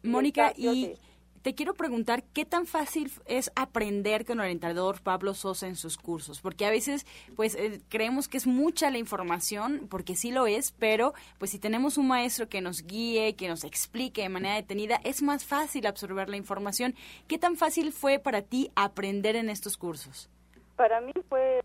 Mónica, 0.03 0.53
y 0.57 0.99
te 1.43 1.55
quiero 1.55 1.75
preguntar 1.75 2.23
qué 2.33 2.45
tan 2.45 2.67
fácil 2.67 3.11
es 3.27 3.51
aprender 3.57 4.25
con 4.25 4.39
el 4.39 4.45
orientador 4.45 5.03
Pablo 5.03 5.35
Sosa 5.35 5.67
en 5.67 5.77
sus 5.77 5.99
cursos, 5.99 6.41
porque 6.41 6.65
a 6.67 6.71
veces 6.71 7.05
pues 7.37 7.55
eh, 7.57 7.81
creemos 7.89 8.29
que 8.29 8.37
es 8.37 8.47
mucha 8.47 8.91
la 8.91 8.99
información, 8.99 9.89
porque 9.91 10.15
sí 10.15 10.31
lo 10.31 10.47
es, 10.47 10.73
pero 10.73 11.15
pues 11.39 11.51
si 11.51 11.59
tenemos 11.59 11.99
un 11.99 12.09
maestro 12.09 12.49
que 12.49 12.61
nos 12.61 12.83
guíe, 12.83 13.35
que 13.35 13.49
nos 13.49 13.65
explique 13.65 14.23
de 14.23 14.29
manera 14.29 14.55
detenida, 14.55 15.01
es 15.05 15.23
más 15.23 15.45
fácil 15.45 15.87
absorber 15.87 16.29
la 16.29 16.37
información. 16.37 16.95
¿Qué 17.27 17.39
tan 17.39 17.57
fácil 17.57 17.93
fue 17.93 18.19
para 18.19 18.43
ti 18.43 18.71
aprender 18.77 19.37
en 19.37 19.51
estos 19.51 19.77
cursos? 19.77 20.31
Para 20.77 21.01
mí 21.01 21.13
fue 21.29 21.63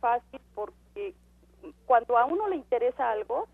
fácil 0.00 0.40
porque 0.54 1.14
cuando 1.86 2.16
a 2.16 2.24
uno 2.24 2.48
le 2.48 2.56
interesa 2.56 3.10
algo, 3.10 3.46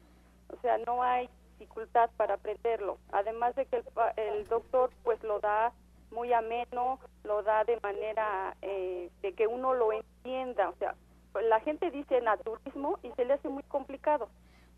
o 0.48 0.60
sea, 0.62 0.78
no 0.78 1.02
hay 1.02 1.28
dificultad 1.61 2.11
para 2.16 2.35
aprenderlo. 2.35 2.99
Además 3.12 3.55
de 3.55 3.66
que 3.66 3.83
el, 4.16 4.49
doctor 4.49 4.90
pues 5.05 5.23
lo 5.23 5.40
da 5.40 5.73
muy 6.11 6.33
ameno, 6.33 6.99
lo 7.23 7.42
da 7.42 7.64
de 7.64 7.79
manera 7.83 8.57
eh, 8.62 9.11
de 9.20 9.33
que 9.35 9.46
uno 9.46 9.75
lo 9.75 9.92
entienda. 9.92 10.70
O 10.70 10.75
sea, 10.77 10.94
la 11.42 11.61
gente 11.61 11.90
dice 11.90 12.20
naturismo 12.23 12.99
y 13.03 13.11
se 13.12 13.25
le 13.25 13.35
hace 13.35 13.49
muy 13.49 13.62
complicado. 13.64 14.29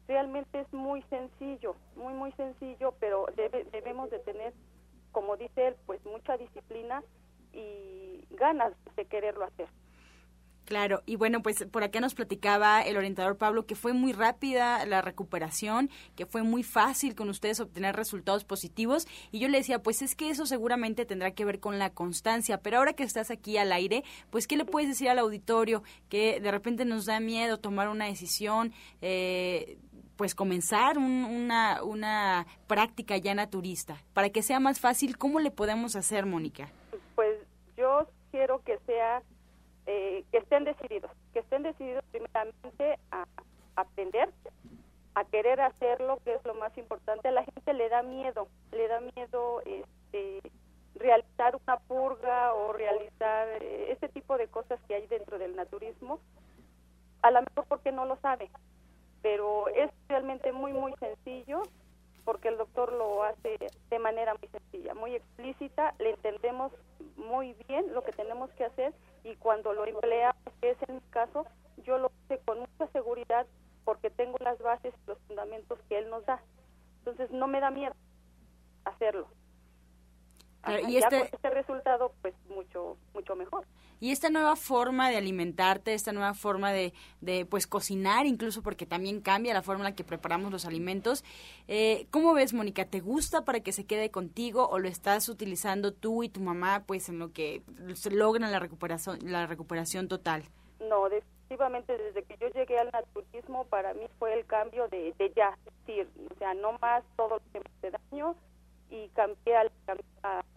Realmente 0.09 0.61
es 0.61 0.73
muy 0.73 1.03
sencillo, 1.03 1.77
muy, 1.95 2.13
muy 2.15 2.33
sencillo, 2.33 2.95
pero 2.99 3.27
debe, 3.37 3.65
debemos 3.71 4.11
de 4.11 4.19
tener, 4.19 4.53
como 5.13 5.37
dice 5.37 5.69
él, 5.69 5.77
pues 5.87 6.05
mucha 6.05 6.37
disciplina 6.37 7.03
y 7.53 8.27
ganas 8.31 8.73
de 8.97 9.05
quererlo 9.07 9.45
hacer. 9.45 9.69
Claro, 10.65 11.03
y 11.07 11.17
bueno, 11.17 11.43
pues 11.43 11.65
por 11.71 11.83
acá 11.83 12.01
nos 12.01 12.15
platicaba 12.15 12.83
el 12.83 12.97
orientador 12.97 13.37
Pablo 13.37 13.67
que 13.67 13.75
fue 13.75 13.93
muy 13.93 14.13
rápida 14.13 14.87
la 14.87 15.03
recuperación, 15.03 15.91
que 16.15 16.25
fue 16.25 16.43
muy 16.43 16.63
fácil 16.63 17.15
con 17.15 17.29
ustedes 17.29 17.59
obtener 17.59 17.97
resultados 17.97 18.45
positivos 18.45 19.09
y 19.33 19.41
yo 19.41 19.49
le 19.49 19.59
decía, 19.59 19.83
pues 19.83 20.03
es 20.03 20.15
que 20.15 20.31
eso 20.31 20.47
seguramente 20.47 21.05
tendrá 21.05 21.33
que 21.33 21.45
ver 21.45 21.59
con 21.59 21.79
la 21.79 21.91
constancia, 21.91 22.59
pero 22.59 22.79
ahora 22.79 22.93
que 22.93 23.03
estás 23.03 23.31
aquí 23.31 23.57
al 23.59 23.73
aire, 23.73 24.05
pues 24.31 24.47
¿qué 24.47 24.57
le 24.57 24.65
puedes 24.65 24.89
decir 24.89 25.09
al 25.09 25.19
auditorio 25.19 25.83
que 26.09 26.41
de 26.41 26.51
repente 26.51 26.85
nos 26.85 27.07
da 27.07 27.19
miedo 27.19 27.59
tomar 27.59 27.89
una 27.89 28.07
decisión? 28.07 28.73
Eh, 29.01 29.79
pues 30.17 30.35
comenzar 30.37 30.99
una, 30.99 31.83
una 31.83 32.47
práctica 32.69 33.17
ya 33.17 33.35
naturista, 33.35 33.97
para 34.13 34.31
que 34.31 34.43
sea 34.43 34.61
más 34.61 34.79
fácil, 34.79 35.19
¿cómo 35.19 35.41
le 35.41 35.51
podemos 35.51 35.97
hacer, 35.97 36.27
Mónica? 36.27 36.71
Pues 37.17 37.39
yo 37.77 38.07
quiero 38.31 38.63
que 38.63 38.79
sea 38.87 39.23
eh, 39.95 40.25
que 40.33 40.39
estén 40.39 40.65
decididos, 40.65 41.11
que 41.35 41.41
estén 41.41 41.63
decididos 41.63 42.03
primeramente 42.11 42.99
a 43.11 43.27
aprender, 43.77 44.31
a 45.15 45.25
querer 45.27 45.61
hacerlo, 45.61 46.19
que 46.25 46.33
es 46.33 46.43
lo 46.47 46.55
más 46.55 46.77
importante. 46.79 47.29
A 47.29 47.33
la 47.33 47.45
gente 47.45 47.75
le 47.75 47.91
da 47.91 48.03
miedo, 48.03 48.49
le 48.71 48.89
da 48.89 49.01
miedo 49.01 49.61
este, 49.61 50.41
realizar 50.95 51.57
una 51.57 51.77
purga 51.81 52.55
o 52.55 52.73
realizar 52.73 53.49
eh, 53.61 53.93
este 53.93 54.09
tipo 54.09 54.39
de 54.39 54.49
cosas 54.49 54.81
que 54.89 54.95
hay 54.95 55.07
dentro 55.09 55.39
del 55.39 55.57
naturismo, 55.57 56.21
a 57.21 57.31
lo 57.31 57.43
mejor 57.43 57.67
porque 57.69 57.93
no 57.93 58.07
lo 58.07 58.17
sabe, 58.17 58.51
pero 59.21 59.69
es 59.69 59.91
realmente 60.09 60.53
muy, 60.53 60.73
muy 60.73 60.95
sencillo 60.95 61.65
porque 62.25 62.49
el 62.49 62.59
doctor 62.59 62.93
lo 62.93 63.25
hace 63.25 63.59
de 63.91 63.99
manera 63.99 64.35
muy 64.35 64.49
sencilla, 64.49 64.95
muy 64.95 65.15
explícita, 65.15 65.95
le 65.99 66.11
entendemos 66.11 66.73
muy 67.17 67.55
bien 67.69 67.93
lo 67.93 68.03
que 68.03 68.13
tenemos 68.13 68.51
que 68.53 68.65
hacer 68.65 68.93
y 69.25 69.37
cuando 69.37 69.73
lo 69.73 69.85
emplea, 69.87 70.35
que 70.61 70.71
es 70.71 70.79
en 70.89 70.97
mi 70.97 71.01
caso, 71.11 71.47
yo 71.85 71.99
lo 71.99 72.11
hice 72.25 72.39
con 72.45 72.61
mucha 72.61 72.87
seguridad 72.93 73.47
porque 73.85 74.11
tengo 74.11 74.39
las 74.41 74.59
bases 74.59 74.95
y 74.95 75.09
los 75.09 75.19
fundamentos 75.27 75.79
que 75.89 75.99
él 75.99 76.11
nos 76.11 76.25
da. 76.27 76.41
Entonces 76.99 77.31
no 77.31 77.49
me 77.49 77.61
da 77.61 77.71
miedo 77.71 77.95
hacerlo. 78.85 79.27
y 80.89 80.97
este... 80.97 81.23
este 81.33 81.51
resultado, 81.51 82.13
pues 82.23 82.35
mucho, 82.49 82.97
mucho 83.15 83.35
mejor. 83.35 83.67
Y 84.03 84.11
esta 84.11 84.31
nueva 84.31 84.57
forma 84.57 85.11
de 85.11 85.17
alimentarte, 85.17 85.95
esta 85.95 86.11
nueva 86.11 86.35
forma 86.35 86.73
de, 86.73 86.93
de 87.21 87.47
pues 87.47 87.69
cocinar, 87.69 88.27
incluso 88.27 88.61
porque 88.61 88.85
también 88.85 89.21
cambia 89.21 89.55
la 89.55 89.63
forma 89.63 89.85
en 89.85 89.91
la 89.91 89.95
que 89.95 90.03
preparamos 90.03 90.51
los 90.51 90.67
alimentos. 90.67 91.23
Eh, 91.69 92.09
¿Cómo 92.11 92.35
ves, 92.35 92.53
Mónica? 92.53 92.85
¿Te 92.85 92.99
gusta 92.99 93.45
para 93.45 93.61
que 93.61 93.71
se 93.71 93.87
quede 93.87 94.11
contigo 94.11 94.67
o 94.69 94.81
lo 94.81 94.89
estás 94.89 95.29
utilizando 95.29 95.93
tú 95.93 96.25
y 96.25 96.29
tu 96.29 96.41
mamá, 96.41 96.83
pues 96.85 97.09
en 97.11 97.21
lo 97.21 97.33
que 97.33 97.63
logran 98.11 98.51
la 98.51 98.59
recuperación, 98.59 99.21
la 99.23 99.47
recuperación 99.47 100.09
total? 100.09 100.43
No, 100.81 101.09
definitivamente 101.09 101.97
desde 101.97 102.25
que 102.25 102.37
yo 102.39 102.49
llegué 102.49 102.81
al 102.81 102.91
naturismo 102.93 103.67
para 103.67 103.95
mí 103.95 104.07
fue 104.19 104.35
el 104.37 104.45
cambio 104.47 104.89
de, 104.89 105.15
de 105.17 105.33
ya, 105.37 105.57
es 105.65 105.87
decir, 105.87 106.09
o 106.29 106.39
sea, 106.41 106.55
no 106.55 106.73
más 106.81 107.05
todo 107.17 107.37
lo 107.37 107.41
que 107.53 107.61
me 107.61 107.67
hace 107.79 107.97
daño 108.11 108.35
y 108.91 109.07
cambié 109.11 109.59
a, 109.59 109.63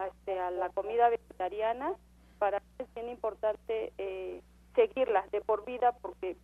este, 0.07 0.39
a 0.39 0.49
la 0.49 0.69
comida 0.69 1.09
vegetariana 1.09 1.93
para 2.37 2.59
mí 2.59 2.65
es 2.79 2.93
bien 2.93 3.09
importante 3.09 3.93
eh, 3.97 4.41
seguirla 4.75 5.25
de 5.31 5.41
por 5.41 5.65
vida 5.65 5.93
porque 6.01 6.37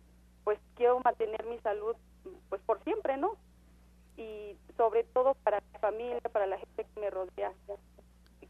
pues 0.44 0.58
quiero 0.76 1.00
mantener 1.00 1.44
mi 1.46 1.58
salud 1.60 1.96
pues 2.48 2.60
por 2.62 2.82
siempre, 2.84 3.16
¿no? 3.16 3.36
Y 4.16 4.56
sobre 4.76 5.04
todo 5.04 5.34
para 5.42 5.60
mi 5.60 5.78
familia, 5.78 6.20
para 6.32 6.46
la 6.46 6.58
gente 6.58 6.84
que 6.84 7.00
me 7.00 7.10
rodea, 7.10 7.52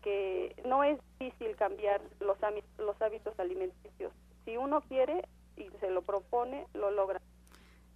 que 0.03 0.55
no 0.67 0.83
es 0.85 0.99
difícil 1.19 1.57
cambiar 1.57 2.01
los, 2.21 2.37
los 2.79 3.01
hábitos 3.01 3.39
alimenticios. 3.39 4.13
Si 4.45 4.57
uno 4.57 4.81
quiere 4.83 5.23
y 5.57 5.71
se 5.81 5.91
lo 5.91 6.03
propone, 6.03 6.67
lo 6.75 6.91
logra. 6.91 7.21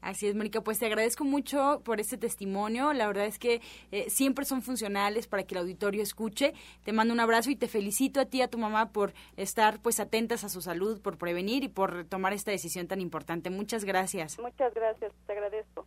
Así 0.00 0.26
es, 0.26 0.34
Mónica, 0.34 0.60
pues 0.60 0.78
te 0.78 0.86
agradezco 0.86 1.24
mucho 1.24 1.80
por 1.84 2.00
este 2.00 2.16
testimonio. 2.16 2.92
La 2.92 3.06
verdad 3.06 3.26
es 3.26 3.38
que 3.38 3.60
eh, 3.90 4.08
siempre 4.08 4.44
son 4.44 4.62
funcionales 4.62 5.26
para 5.26 5.42
que 5.44 5.54
el 5.54 5.60
auditorio 5.60 6.02
escuche. 6.02 6.54
Te 6.84 6.92
mando 6.92 7.12
un 7.12 7.20
abrazo 7.20 7.50
y 7.50 7.56
te 7.56 7.68
felicito 7.68 8.20
a 8.20 8.26
ti 8.26 8.38
y 8.38 8.42
a 8.42 8.48
tu 8.48 8.58
mamá 8.58 8.92
por 8.92 9.14
estar 9.36 9.80
pues 9.80 10.00
atentas 10.00 10.44
a 10.44 10.48
su 10.48 10.60
salud, 10.60 11.00
por 11.00 11.18
prevenir 11.18 11.64
y 11.64 11.68
por 11.68 12.04
tomar 12.04 12.32
esta 12.32 12.50
decisión 12.50 12.86
tan 12.86 13.00
importante. 13.00 13.50
Muchas 13.50 13.84
gracias. 13.84 14.38
Muchas 14.38 14.72
gracias, 14.74 15.12
te 15.26 15.32
agradezco. 15.32 15.86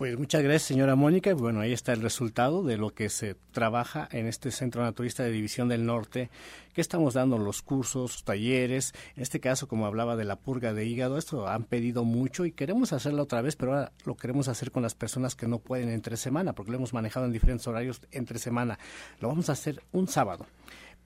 Pues 0.00 0.18
muchas 0.18 0.42
gracias, 0.42 0.62
señora 0.62 0.96
Mónica. 0.96 1.34
Bueno, 1.34 1.60
ahí 1.60 1.74
está 1.74 1.92
el 1.92 2.00
resultado 2.00 2.62
de 2.62 2.78
lo 2.78 2.94
que 2.94 3.10
se 3.10 3.34
trabaja 3.52 4.08
en 4.12 4.28
este 4.28 4.50
Centro 4.50 4.82
Naturista 4.82 5.24
de 5.24 5.30
División 5.30 5.68
del 5.68 5.84
Norte, 5.84 6.30
que 6.72 6.80
estamos 6.80 7.12
dando 7.12 7.36
los 7.36 7.60
cursos, 7.60 8.24
talleres. 8.24 8.94
En 9.14 9.22
este 9.22 9.40
caso, 9.40 9.68
como 9.68 9.84
hablaba 9.84 10.16
de 10.16 10.24
la 10.24 10.36
purga 10.36 10.72
de 10.72 10.86
hígado, 10.86 11.18
esto 11.18 11.46
han 11.46 11.64
pedido 11.64 12.04
mucho 12.04 12.46
y 12.46 12.52
queremos 12.52 12.94
hacerlo 12.94 13.24
otra 13.24 13.42
vez, 13.42 13.56
pero 13.56 13.74
ahora 13.74 13.92
lo 14.06 14.16
queremos 14.16 14.48
hacer 14.48 14.70
con 14.70 14.82
las 14.82 14.94
personas 14.94 15.34
que 15.34 15.46
no 15.46 15.58
pueden 15.58 15.90
entre 15.90 16.16
semana, 16.16 16.54
porque 16.54 16.70
lo 16.70 16.78
hemos 16.78 16.94
manejado 16.94 17.26
en 17.26 17.32
diferentes 17.32 17.66
horarios 17.66 18.00
entre 18.10 18.38
semana. 18.38 18.78
Lo 19.20 19.28
vamos 19.28 19.50
a 19.50 19.52
hacer 19.52 19.82
un 19.92 20.08
sábado 20.08 20.46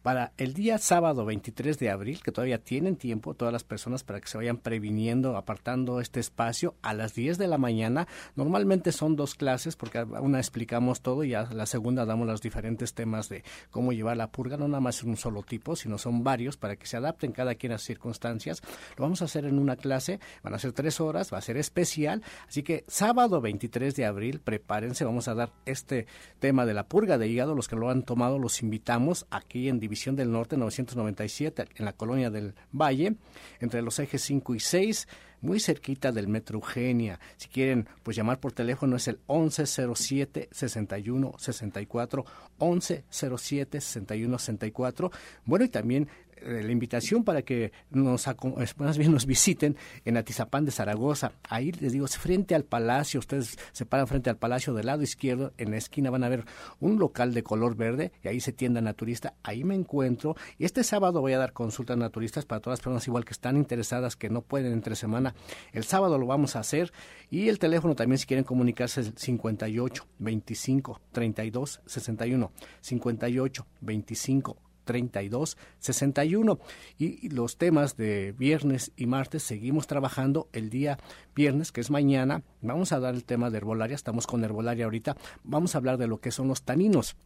para 0.05 0.35
el 0.37 0.53
día 0.53 0.77
sábado 0.77 1.25
23 1.25 1.79
de 1.79 1.89
abril, 1.89 2.21
que 2.23 2.31
todavía 2.31 2.59
tienen 2.59 2.97
tiempo 2.97 3.33
todas 3.33 3.55
las 3.55 3.65
personas 3.65 4.05
para 4.05 4.21
que 4.21 4.29
se 4.29 4.37
vayan 4.37 4.59
previniendo, 4.59 5.35
apartando 5.35 5.99
este 5.99 6.21
espacio 6.21 6.75
a 6.83 6.93
las 6.93 7.15
10 7.15 7.39
de 7.39 7.49
la 7.49 7.57
mañana. 7.57 8.07
Normalmente 8.37 8.93
son 8.93 9.17
dos 9.17 9.35
clases 9.35 9.77
porque 9.77 10.03
una 10.03 10.41
explicamos 10.41 11.01
todo 11.01 11.25
y 11.25 11.33
a 11.33 11.45
la 11.45 11.65
segunda 11.65 12.05
damos 12.05 12.27
los 12.27 12.43
diferentes 12.43 12.93
temas 12.93 13.31
de 13.31 13.45
cómo 13.71 13.95
llevar 13.95 14.19
la 14.19 14.31
purga, 14.31 14.59
no 14.59 14.69
nada 14.69 14.83
más 14.83 15.03
en 15.03 15.09
un 15.09 15.17
solo 15.17 15.43
tipo, 15.43 15.75
sino 15.75 15.97
son 15.97 16.23
varios 16.23 16.59
para 16.59 16.77
que 16.77 16.87
se 16.87 16.99
adapten 16.99 17.33
cada 17.33 17.55
quien 17.55 17.73
a 17.73 17.79
sus 17.79 17.87
circunstancias. 17.87 18.61
Lo 18.99 19.05
vamos 19.05 19.23
a 19.23 19.25
hacer 19.25 19.47
en 19.47 19.59
una 19.59 19.77
clase, 19.77 20.21
van 20.43 20.53
a 20.53 20.59
ser 20.59 20.73
tres 20.73 21.01
horas, 21.01 21.33
va 21.33 21.39
a 21.39 21.41
ser 21.41 21.57
especial, 21.57 22.23
así 22.47 22.63
que 22.63 22.85
sábado 22.89 23.41
23 23.41 23.97
de 23.97 24.05
abril, 24.05 24.41
prepárense, 24.41 25.07
vamos 25.07 25.29
a 25.29 25.35
dar 25.35 25.51
este 25.65 26.07
tema 26.41 26.67
de 26.67 26.75
la 26.75 26.89
purga 26.89 27.17
de 27.17 27.27
hígado, 27.27 27.55
los 27.55 27.69
que 27.69 27.77
lo 27.77 27.89
han 27.89 28.03
tomado 28.03 28.39
los 28.39 28.61
invitamos 28.61 29.27
aquí 29.31 29.71
en 29.71 29.81
División 29.81 29.94
División 29.95 30.17
del 30.17 30.33
Norte 30.33 30.57
997, 30.57 31.67
en 31.77 31.85
la 31.85 31.93
colonia 31.93 32.29
del 32.29 32.55
Valle, 32.73 33.15
entre 33.61 33.81
los 33.81 33.97
ejes 34.01 34.23
5 34.23 34.57
y 34.57 34.61
6 34.61 35.07
muy 35.45 35.61
cerquita 35.61 36.11
del 36.11 36.27
Metro 36.27 36.57
Eugenia. 36.57 37.21
Si 37.37 37.49
quieren, 37.49 37.87
pues 38.03 38.17
llamar 38.17 38.41
por 38.41 38.53
teléfono 38.53 38.97
es 38.97 39.07
el 39.07 39.21
1107 39.29 40.49
61 40.51 41.35
64 41.39 42.25
1107 42.59 43.81
61 43.81 44.39
64. 44.39 45.11
Bueno, 45.45 45.65
y 45.65 45.69
también 45.69 46.09
la 46.45 46.71
invitación 46.71 47.25
para 47.25 47.43
que 47.43 47.73
nos, 47.91 48.27
más 48.77 48.99
bien 48.99 49.13
nos 49.13 49.27
visiten 49.27 49.77
en 50.05 50.17
Atizapán 50.17 50.65
de 50.65 50.71
Zaragoza. 50.71 51.33
Ahí 51.49 51.73
les 51.73 51.93
digo, 51.93 52.07
frente 52.07 52.55
al 52.55 52.65
palacio, 52.65 53.21
ustedes 53.21 53.59
se 53.73 53.87
paran 53.87 54.07
frente 54.07 54.31
al 54.31 54.37
palacio 54.37 54.75
del 54.75 54.87
lado 54.87 55.03
izquierdo, 55.03 55.53
en 55.59 55.71
la 55.71 55.77
esquina 55.77 56.11
van 56.11 56.25
a 56.25 56.29
ver 56.29 56.45
un 56.81 56.99
local 56.99 57.35
de 57.35 57.43
color 57.43 57.77
verde 57.77 58.13
y 58.23 58.29
ahí 58.29 58.41
se 58.41 58.53
tienda 58.53 58.81
naturista, 58.81 59.35
ahí 59.43 59.65
me 59.65 59.75
encuentro 59.75 60.37
y 60.59 60.65
este 60.65 60.85
sábado 60.85 61.21
voy 61.21 61.33
a 61.33 61.39
dar 61.39 61.53
consultas 61.53 61.97
naturistas 61.97 62.45
para 62.45 62.61
todas 62.61 62.79
las 62.79 62.85
personas 62.85 63.07
igual 63.07 63.25
que 63.25 63.33
están 63.33 63.57
interesadas, 63.57 64.17
que 64.17 64.31
no 64.31 64.43
pueden 64.43 64.73
entre 64.73 64.97
semana. 64.97 65.35
El 65.73 65.85
sábado 65.85 66.19
lo 66.19 66.27
vamos 66.27 66.57
a 66.57 66.61
hacer 66.61 66.93
y 67.31 67.49
el 67.49 67.59
teléfono 67.59 67.95
también 67.95 68.19
si 68.19 68.27
quieren 68.27 68.45
comunicarse 68.45 69.01
es 69.01 69.09
el 69.09 69.19
58 69.19 70.07
25 70.19 71.01
32 71.13 71.81
61 71.87 72.53
58 72.81 73.67
25 73.81 74.57
32 74.85 75.57
61 75.79 76.59
y 76.99 77.29
los 77.31 77.57
temas 77.57 77.97
de 77.97 78.33
viernes 78.33 78.93
y 78.97 79.07
martes 79.07 79.43
seguimos 79.43 79.87
trabajando 79.87 80.49
el 80.53 80.71
día 80.71 80.99
viernes 81.35 81.73
que 81.73 81.81
es 81.81 81.91
mañana. 81.91 82.43
Vamos 82.61 82.93
a 82.93 83.01
dar 83.01 83.15
el 83.15 83.25
tema 83.25 83.51
de 83.51 83.59
herbolaria. 83.59 83.95
Estamos 83.95 84.27
con 84.27 84.45
herbolaria 84.45 84.85
ahorita. 84.85 85.17
Vamos 85.43 85.75
a 85.75 85.79
hablar 85.79 85.99
de 85.99 86.07
lo 86.07 86.21
que 86.21 86.31
son 86.31 86.49
los 86.49 86.63
taninos 86.63 87.17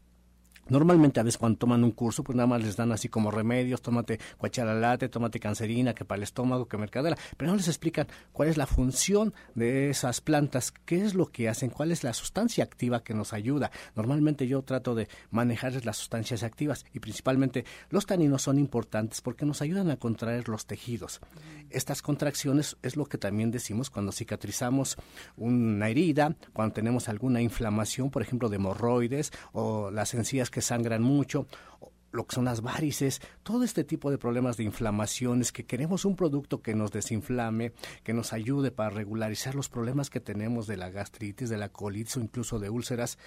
Normalmente 0.69 1.19
a 1.19 1.23
veces 1.23 1.37
cuando 1.37 1.59
toman 1.59 1.83
un 1.83 1.91
curso, 1.91 2.23
pues 2.23 2.35
nada 2.35 2.47
más 2.47 2.63
les 2.63 2.75
dan 2.75 2.91
así 2.91 3.09
como 3.09 3.31
remedios, 3.31 3.81
tómate 3.81 4.19
cuachalalate, 4.37 5.09
tómate 5.09 5.39
cancerina, 5.39 5.93
que 5.93 6.05
para 6.05 6.17
el 6.17 6.23
estómago, 6.23 6.67
que 6.67 6.77
mercadera, 6.77 7.17
pero 7.37 7.51
no 7.51 7.57
les 7.57 7.67
explican 7.67 8.07
cuál 8.31 8.49
es 8.49 8.57
la 8.57 8.67
función 8.67 9.33
de 9.55 9.89
esas 9.89 10.21
plantas, 10.21 10.71
qué 10.71 11.03
es 11.03 11.13
lo 11.13 11.27
que 11.27 11.49
hacen, 11.49 11.69
cuál 11.69 11.91
es 11.91 12.03
la 12.03 12.13
sustancia 12.13 12.63
activa 12.63 13.03
que 13.03 13.13
nos 13.13 13.33
ayuda. 13.33 13.71
Normalmente 13.95 14.47
yo 14.47 14.61
trato 14.61 14.95
de 14.95 15.07
manejar 15.31 15.69
las 15.85 15.97
sustancias 15.97 16.43
activas 16.43 16.85
y 16.93 16.99
principalmente 16.99 17.65
los 17.89 18.05
taninos 18.05 18.41
son 18.41 18.59
importantes 18.59 19.21
porque 19.21 19.45
nos 19.45 19.61
ayudan 19.61 19.91
a 19.91 19.97
contraer 19.97 20.49
los 20.49 20.65
tejidos. 20.65 21.19
Estas 21.69 22.01
contracciones 22.01 22.77
es 22.81 22.95
lo 22.95 23.05
que 23.05 23.17
también 23.17 23.51
decimos 23.51 23.89
cuando 23.89 24.11
cicatrizamos 24.11 24.97
una 25.37 25.89
herida, 25.89 26.35
cuando 26.53 26.73
tenemos 26.73 27.09
alguna 27.09 27.41
inflamación, 27.41 28.09
por 28.09 28.21
ejemplo, 28.21 28.49
de 28.49 28.55
hemorroides 28.55 29.31
o 29.53 29.91
las 29.91 30.13
encías 30.13 30.49
que 30.49 30.58
sangran 30.61 31.01
mucho, 31.01 31.47
lo 32.11 32.25
que 32.25 32.35
son 32.35 32.45
las 32.45 32.61
varices, 32.61 33.21
todo 33.43 33.63
este 33.63 33.83
tipo 33.83 34.09
de 34.11 34.17
problemas 34.17 34.57
de 34.57 34.63
inflamaciones, 34.63 35.51
que 35.51 35.65
queremos 35.65 36.05
un 36.05 36.15
producto 36.15 36.61
que 36.61 36.73
nos 36.73 36.91
desinflame, 36.91 37.73
que 38.03 38.13
nos 38.13 38.33
ayude 38.33 38.71
para 38.71 38.89
regularizar 38.89 39.55
los 39.55 39.69
problemas 39.69 40.09
que 40.09 40.19
tenemos 40.19 40.67
de 40.67 40.77
la 40.77 40.89
gastritis, 40.89 41.49
de 41.49 41.57
la 41.57 41.69
colitis 41.69 42.17
o 42.17 42.21
incluso 42.21 42.59
de 42.59 42.69
úlceras, 42.69 43.17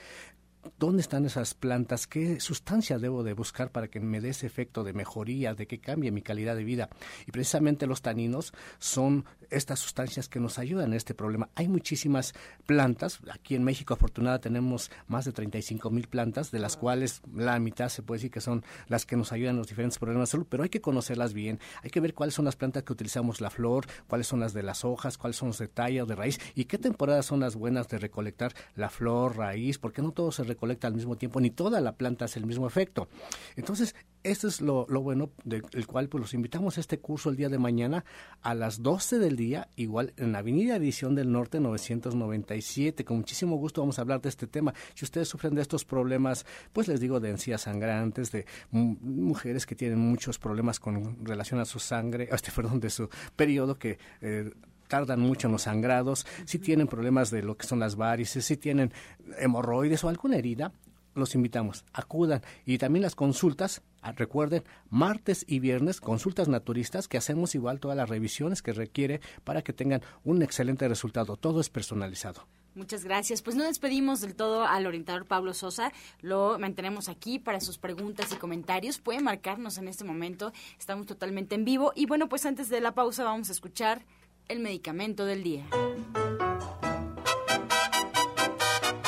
¿Dónde 0.78 1.02
están 1.02 1.24
esas 1.24 1.54
plantas? 1.54 2.06
¿Qué 2.06 2.38
sustancia 2.38 2.98
debo 2.98 3.24
de 3.24 3.32
buscar 3.32 3.72
para 3.72 3.88
que 3.88 3.98
me 3.98 4.20
dé 4.20 4.28
ese 4.28 4.46
efecto 4.46 4.84
de 4.84 4.92
mejoría, 4.92 5.54
de 5.54 5.66
que 5.66 5.80
cambie 5.80 6.12
mi 6.12 6.22
calidad 6.22 6.54
de 6.54 6.62
vida? 6.62 6.88
Y 7.26 7.32
precisamente 7.32 7.88
los 7.88 8.00
taninos 8.00 8.52
son 8.78 9.24
estas 9.50 9.80
sustancias 9.80 10.28
que 10.28 10.38
nos 10.38 10.60
ayudan 10.60 10.90
en 10.90 10.94
este 10.94 11.14
problema. 11.14 11.50
Hay 11.56 11.66
muchísimas 11.66 12.32
plantas. 12.64 13.18
Aquí 13.32 13.56
en 13.56 13.64
México, 13.64 13.94
afortunada, 13.94 14.40
tenemos 14.40 14.92
más 15.08 15.24
de 15.24 15.32
35 15.32 15.90
mil 15.90 16.06
plantas, 16.06 16.52
de 16.52 16.60
las 16.60 16.76
cuales 16.76 17.22
la 17.34 17.58
mitad 17.58 17.88
se 17.88 18.02
puede 18.02 18.18
decir 18.18 18.30
que 18.30 18.40
son 18.40 18.64
las 18.86 19.04
que 19.04 19.16
nos 19.16 19.32
ayudan 19.32 19.54
en 19.54 19.58
los 19.58 19.68
diferentes 19.68 19.98
problemas 19.98 20.28
de 20.28 20.32
salud, 20.32 20.46
pero 20.48 20.62
hay 20.62 20.68
que 20.68 20.80
conocerlas 20.80 21.32
bien. 21.32 21.58
Hay 21.82 21.90
que 21.90 22.00
ver 22.00 22.14
cuáles 22.14 22.34
son 22.34 22.44
las 22.44 22.56
plantas 22.56 22.84
que 22.84 22.92
utilizamos 22.92 23.40
la 23.40 23.50
flor, 23.50 23.86
cuáles 24.06 24.28
son 24.28 24.38
las 24.38 24.52
de 24.52 24.62
las 24.62 24.84
hojas, 24.84 25.18
cuáles 25.18 25.36
son 25.36 25.48
los 25.48 25.58
de 25.58 25.66
talla 25.66 26.04
o 26.04 26.06
de 26.06 26.14
raíz 26.14 26.38
y 26.54 26.66
qué 26.66 26.78
temporadas 26.78 27.26
son 27.26 27.40
las 27.40 27.56
buenas 27.56 27.88
de 27.88 27.98
recolectar 27.98 28.54
la 28.76 28.90
flor, 28.90 29.36
raíz, 29.36 29.78
porque 29.78 30.02
no 30.02 30.12
todo 30.12 30.30
se 30.30 30.44
recolecta 30.52 30.86
al 30.86 30.94
mismo 30.94 31.16
tiempo, 31.16 31.40
ni 31.40 31.50
toda 31.50 31.80
la 31.80 31.96
planta 31.96 32.24
hace 32.26 32.38
el 32.38 32.46
mismo 32.46 32.66
efecto. 32.66 33.08
Entonces, 33.56 33.94
esto 34.22 34.46
es 34.46 34.60
lo, 34.60 34.86
bueno 34.86 35.30
del 35.44 35.86
cual 35.86 36.08
pues 36.08 36.20
los 36.20 36.34
invitamos 36.34 36.78
a 36.78 36.80
este 36.80 37.00
curso 37.00 37.28
el 37.28 37.36
día 37.36 37.48
de 37.48 37.58
mañana 37.58 38.04
a 38.40 38.54
las 38.54 38.82
12 38.82 39.18
del 39.18 39.34
día, 39.34 39.68
igual 39.74 40.12
en 40.16 40.30
la 40.32 40.38
Avenida 40.38 40.76
Edición 40.76 41.16
del 41.16 41.32
Norte 41.32 41.58
997. 41.58 43.04
Con 43.04 43.18
muchísimo 43.18 43.56
gusto 43.56 43.80
vamos 43.80 43.98
a 43.98 44.02
hablar 44.02 44.20
de 44.20 44.28
este 44.28 44.46
tema. 44.46 44.74
Si 44.94 45.04
ustedes 45.04 45.28
sufren 45.28 45.54
de 45.54 45.62
estos 45.62 45.84
problemas, 45.84 46.46
pues 46.72 46.86
les 46.86 47.00
digo 47.00 47.18
de 47.18 47.30
encías 47.30 47.62
sangrantes, 47.62 48.30
de 48.30 48.46
mujeres 48.70 49.66
que 49.66 49.74
tienen 49.74 49.98
muchos 49.98 50.38
problemas 50.38 50.78
con 50.78 51.24
relación 51.24 51.58
a 51.58 51.64
su 51.64 51.80
sangre, 51.80 52.28
este 52.32 52.52
perdón, 52.52 52.78
de 52.78 52.90
su 52.90 53.08
periodo 53.34 53.76
que 53.76 53.98
eh, 54.20 54.52
tardan 54.92 55.20
mucho 55.20 55.48
en 55.48 55.52
los 55.52 55.62
sangrados, 55.62 56.26
si 56.44 56.58
tienen 56.58 56.86
problemas 56.86 57.30
de 57.30 57.42
lo 57.42 57.56
que 57.56 57.66
son 57.66 57.80
las 57.80 57.96
varices, 57.96 58.44
si 58.44 58.58
tienen 58.58 58.92
hemorroides 59.38 60.04
o 60.04 60.10
alguna 60.10 60.36
herida, 60.36 60.70
los 61.14 61.34
invitamos, 61.34 61.86
acudan. 61.94 62.42
Y 62.66 62.76
también 62.76 63.02
las 63.02 63.14
consultas, 63.14 63.80
ah, 64.02 64.12
recuerden, 64.12 64.64
martes 64.90 65.46
y 65.48 65.60
viernes, 65.60 66.02
consultas 66.02 66.48
naturistas, 66.48 67.08
que 67.08 67.16
hacemos 67.16 67.54
igual 67.54 67.80
todas 67.80 67.96
las 67.96 68.10
revisiones 68.10 68.60
que 68.60 68.74
requiere 68.74 69.22
para 69.44 69.62
que 69.62 69.72
tengan 69.72 70.02
un 70.24 70.42
excelente 70.42 70.86
resultado. 70.86 71.38
Todo 71.38 71.62
es 71.62 71.70
personalizado. 71.70 72.46
Muchas 72.74 73.02
gracias. 73.02 73.40
Pues 73.40 73.56
no 73.56 73.64
despedimos 73.64 74.20
del 74.20 74.34
todo 74.34 74.64
al 74.64 74.86
orientador 74.86 75.24
Pablo 75.24 75.54
Sosa. 75.54 75.90
Lo 76.20 76.58
mantenemos 76.58 77.08
aquí 77.08 77.38
para 77.38 77.60
sus 77.60 77.78
preguntas 77.78 78.30
y 78.30 78.36
comentarios. 78.36 78.98
Pueden 78.98 79.24
marcarnos 79.24 79.78
en 79.78 79.88
este 79.88 80.04
momento. 80.04 80.52
Estamos 80.78 81.06
totalmente 81.06 81.54
en 81.54 81.64
vivo. 81.64 81.92
Y 81.94 82.04
bueno, 82.04 82.28
pues 82.28 82.44
antes 82.44 82.68
de 82.68 82.82
la 82.82 82.92
pausa 82.92 83.24
vamos 83.24 83.48
a 83.48 83.52
escuchar 83.52 84.04
el 84.48 84.60
medicamento 84.60 85.24
del 85.24 85.42
día. 85.42 85.64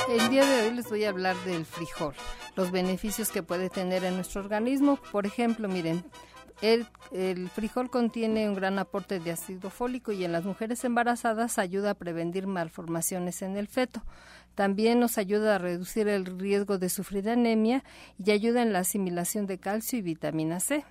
El 0.09 0.29
día 0.29 0.45
de 0.45 0.69
hoy 0.69 0.75
les 0.75 0.89
voy 0.89 1.05
a 1.05 1.09
hablar 1.09 1.37
del 1.45 1.65
frijol, 1.65 2.15
los 2.57 2.71
beneficios 2.71 3.31
que 3.31 3.43
puede 3.43 3.71
tener 3.71 4.05
en 4.05 4.17
nuestro 4.17 4.41
organismo. 4.41 4.99
Por 5.11 5.27
ejemplo, 5.27 5.69
miren, 5.69 6.05
el, 6.63 6.87
el, 7.11 7.49
frijol 7.49 7.91
contiene 7.91 8.49
un 8.49 8.55
gran 8.55 8.79
aporte 8.79 9.19
de 9.19 9.33
ácido 9.33 9.71
fólico 9.71 10.13
y 10.13 10.25
en 10.25 10.33
las 10.33 10.45
mujeres 10.45 10.85
embarazadas 10.85 11.59
ayuda 11.59 11.91
a 11.91 11.95
prevenir 11.95 12.47
malformaciones 12.47 13.43
en 13.43 13.57
el 13.57 13.67
feto. 13.67 14.03
También 14.55 15.01
nos 15.01 15.19
ayuda 15.19 15.57
a 15.57 15.59
reducir 15.59 16.07
el 16.07 16.27
riesgo 16.27 16.79
de 16.79 16.89
sufrir 16.91 17.29
anemia 17.29 17.83
y 18.25 18.31
ayuda 18.31 18.63
en 18.63 18.73
la 18.73 18.81
asimilación 18.81 19.47
de 19.47 19.59
calcio 19.59 19.99
y 19.99 20.03
vitamina 20.03 20.61
C 20.61 20.85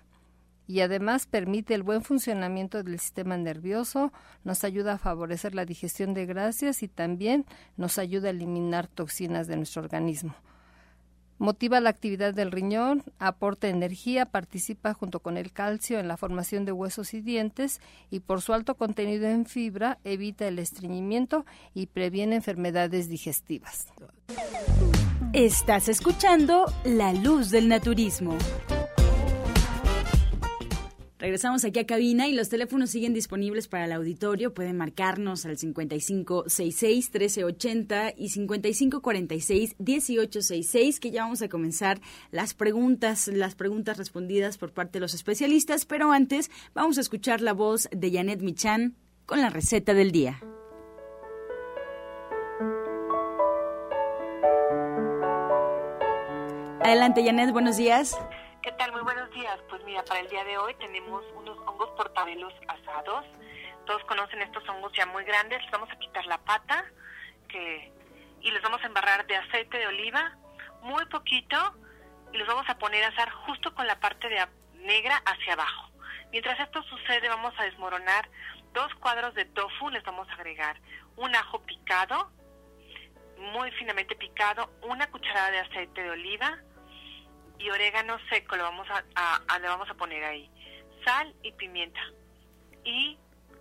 y 0.68 0.80
además 0.82 1.26
permite 1.26 1.74
el 1.74 1.84
buen 1.84 2.02
funcionamiento 2.02 2.84
del 2.84 3.00
sistema 3.00 3.38
nervioso, 3.38 4.12
nos 4.44 4.64
ayuda 4.64 4.94
a 4.94 4.98
favorecer 4.98 5.56
la 5.56 5.66
digestión 5.66 6.14
de 6.14 6.26
grasas 6.26 6.84
y 6.84 6.88
también 6.88 7.46
nos 7.78 7.98
ayuda 7.98 8.28
a 8.28 8.32
eliminar 8.32 8.88
toxinas 8.88 9.48
de 9.48 9.58
nuestro 9.58 9.82
organismo. 9.82 10.36
Motiva 11.40 11.82
la 11.82 11.90
actividad 11.90 12.34
del 12.34 12.52
riñón, 12.52 13.04
aporta 13.20 13.68
energía, 13.68 14.28
participa 14.28 14.94
junto 14.94 15.20
con 15.20 15.36
el 15.36 15.52
calcio 15.52 16.00
en 16.00 16.08
la 16.08 16.16
formación 16.16 16.64
de 16.64 16.72
huesos 16.72 17.14
y 17.14 17.22
dientes 17.22 17.82
y 18.10 18.22
por 18.22 18.42
su 18.42 18.54
alto 18.54 18.76
contenido 18.76 19.28
en 19.28 19.46
fibra 19.46 19.98
evita 20.04 20.48
el 20.48 20.60
estreñimiento 20.60 21.46
y 21.74 21.88
previene 21.88 22.36
enfermedades 22.36 23.10
digestivas. 23.10 23.88
Estás 25.34 25.90
escuchando 25.90 26.72
La 26.86 27.12
Luz 27.12 27.50
del 27.50 27.68
Naturismo. 27.68 28.38
Regresamos 31.24 31.64
aquí 31.64 31.80
a 31.80 31.86
cabina 31.86 32.28
y 32.28 32.34
los 32.34 32.50
teléfonos 32.50 32.90
siguen 32.90 33.14
disponibles 33.14 33.70
para 33.70 33.86
el 33.86 33.94
auditorio. 33.94 34.54
Pueden 34.54 34.76
marcarnos 34.76 35.46
al 35.46 35.56
5566-1380 35.56 38.16
y 38.18 38.28
5546-1866, 38.28 41.00
que 41.00 41.12
ya 41.12 41.24
vamos 41.24 41.42
a 41.42 41.48
comenzar 41.48 42.02
las 42.32 42.54
preguntas, 42.54 43.30
las 43.30 43.56
preguntas 43.56 43.98
respondidas 43.98 44.58
por 44.58 44.74
parte 44.74 44.98
de 44.98 45.00
los 45.00 45.14
especialistas. 45.14 45.86
Pero 45.86 46.12
antes, 46.12 46.52
vamos 46.74 46.98
a 46.98 47.02
escuchar 47.02 47.40
la 47.40 47.54
voz 47.54 47.88
de 47.94 48.12
Janet 48.12 48.42
Michan 48.42 48.98
con 49.26 49.40
la 49.40 49.50
receta 49.50 49.94
del 49.94 50.12
día. 50.12 50.42
Adelante, 56.82 57.24
Janet, 57.24 57.54
buenos 57.54 57.78
días. 57.78 58.14
¿Qué 58.64 58.72
tal? 58.72 58.94
Muy 58.94 59.02
buenos 59.02 59.30
días. 59.32 59.60
Pues 59.70 59.84
mira, 59.84 60.06
para 60.06 60.22
el 60.22 60.30
día 60.30 60.46
de 60.46 60.58
hoy 60.58 60.74
tenemos 60.76 61.22
unos 61.36 61.58
hongos 61.68 61.90
portabelos 61.98 62.54
asados. 62.70 63.26
Todos 63.86 64.02
conocen 64.06 64.42
estos 64.42 64.68
hongos 64.70 64.94
ya 64.94 65.06
muy 65.06 65.26
grandes. 65.26 65.62
Les 65.62 65.72
vamos 65.72 65.90
a 65.92 66.00
quitar 66.00 66.26
la 66.28 66.38
pata 66.38 66.86
y 67.52 68.52
les 68.52 68.62
vamos 68.62 68.82
a 68.82 68.88
embarrar 68.88 69.28
de 69.28 69.36
aceite 69.36 69.78
de 69.78 69.88
oliva, 69.88 70.38
muy 70.82 71.06
poquito, 71.08 71.58
y 72.32 72.38
los 72.38 72.48
vamos 72.48 72.68
a 72.70 72.78
poner 72.80 73.04
a 73.04 73.10
asar 73.10 73.30
justo 73.32 73.76
con 73.76 73.86
la 73.86 74.00
parte 74.00 74.30
de 74.30 74.48
negra 74.76 75.22
hacia 75.26 75.54
abajo. 75.54 75.92
Mientras 76.32 76.58
esto 76.62 76.82
sucede, 76.84 77.28
vamos 77.28 77.54
a 77.60 77.64
desmoronar 77.64 78.30
dos 78.72 78.94
cuadros 78.96 79.36
de 79.36 79.44
tofu, 79.44 79.90
les 79.90 80.04
vamos 80.04 80.28
a 80.30 80.34
agregar 80.34 80.80
un 81.18 81.36
ajo 81.36 81.62
picado, 81.64 82.32
muy 83.38 83.72
finamente 83.72 84.16
picado, 84.16 84.72
una 84.84 85.12
cucharada 85.12 85.52
de 85.52 85.60
aceite 85.60 86.02
de 86.02 86.12
oliva, 86.12 86.60
y 87.64 87.70
orégano 87.70 88.18
seco 88.30 88.58
lo 88.58 88.64
vamos 88.64 88.88
a, 88.92 89.60
le 89.60 89.68
vamos 89.68 89.90
a 89.90 89.94
poner 89.94 90.24
ahí. 90.26 90.50
Sal 91.06 91.34
y 91.44 91.52
pimienta. 91.54 92.02
Y 92.84 93.18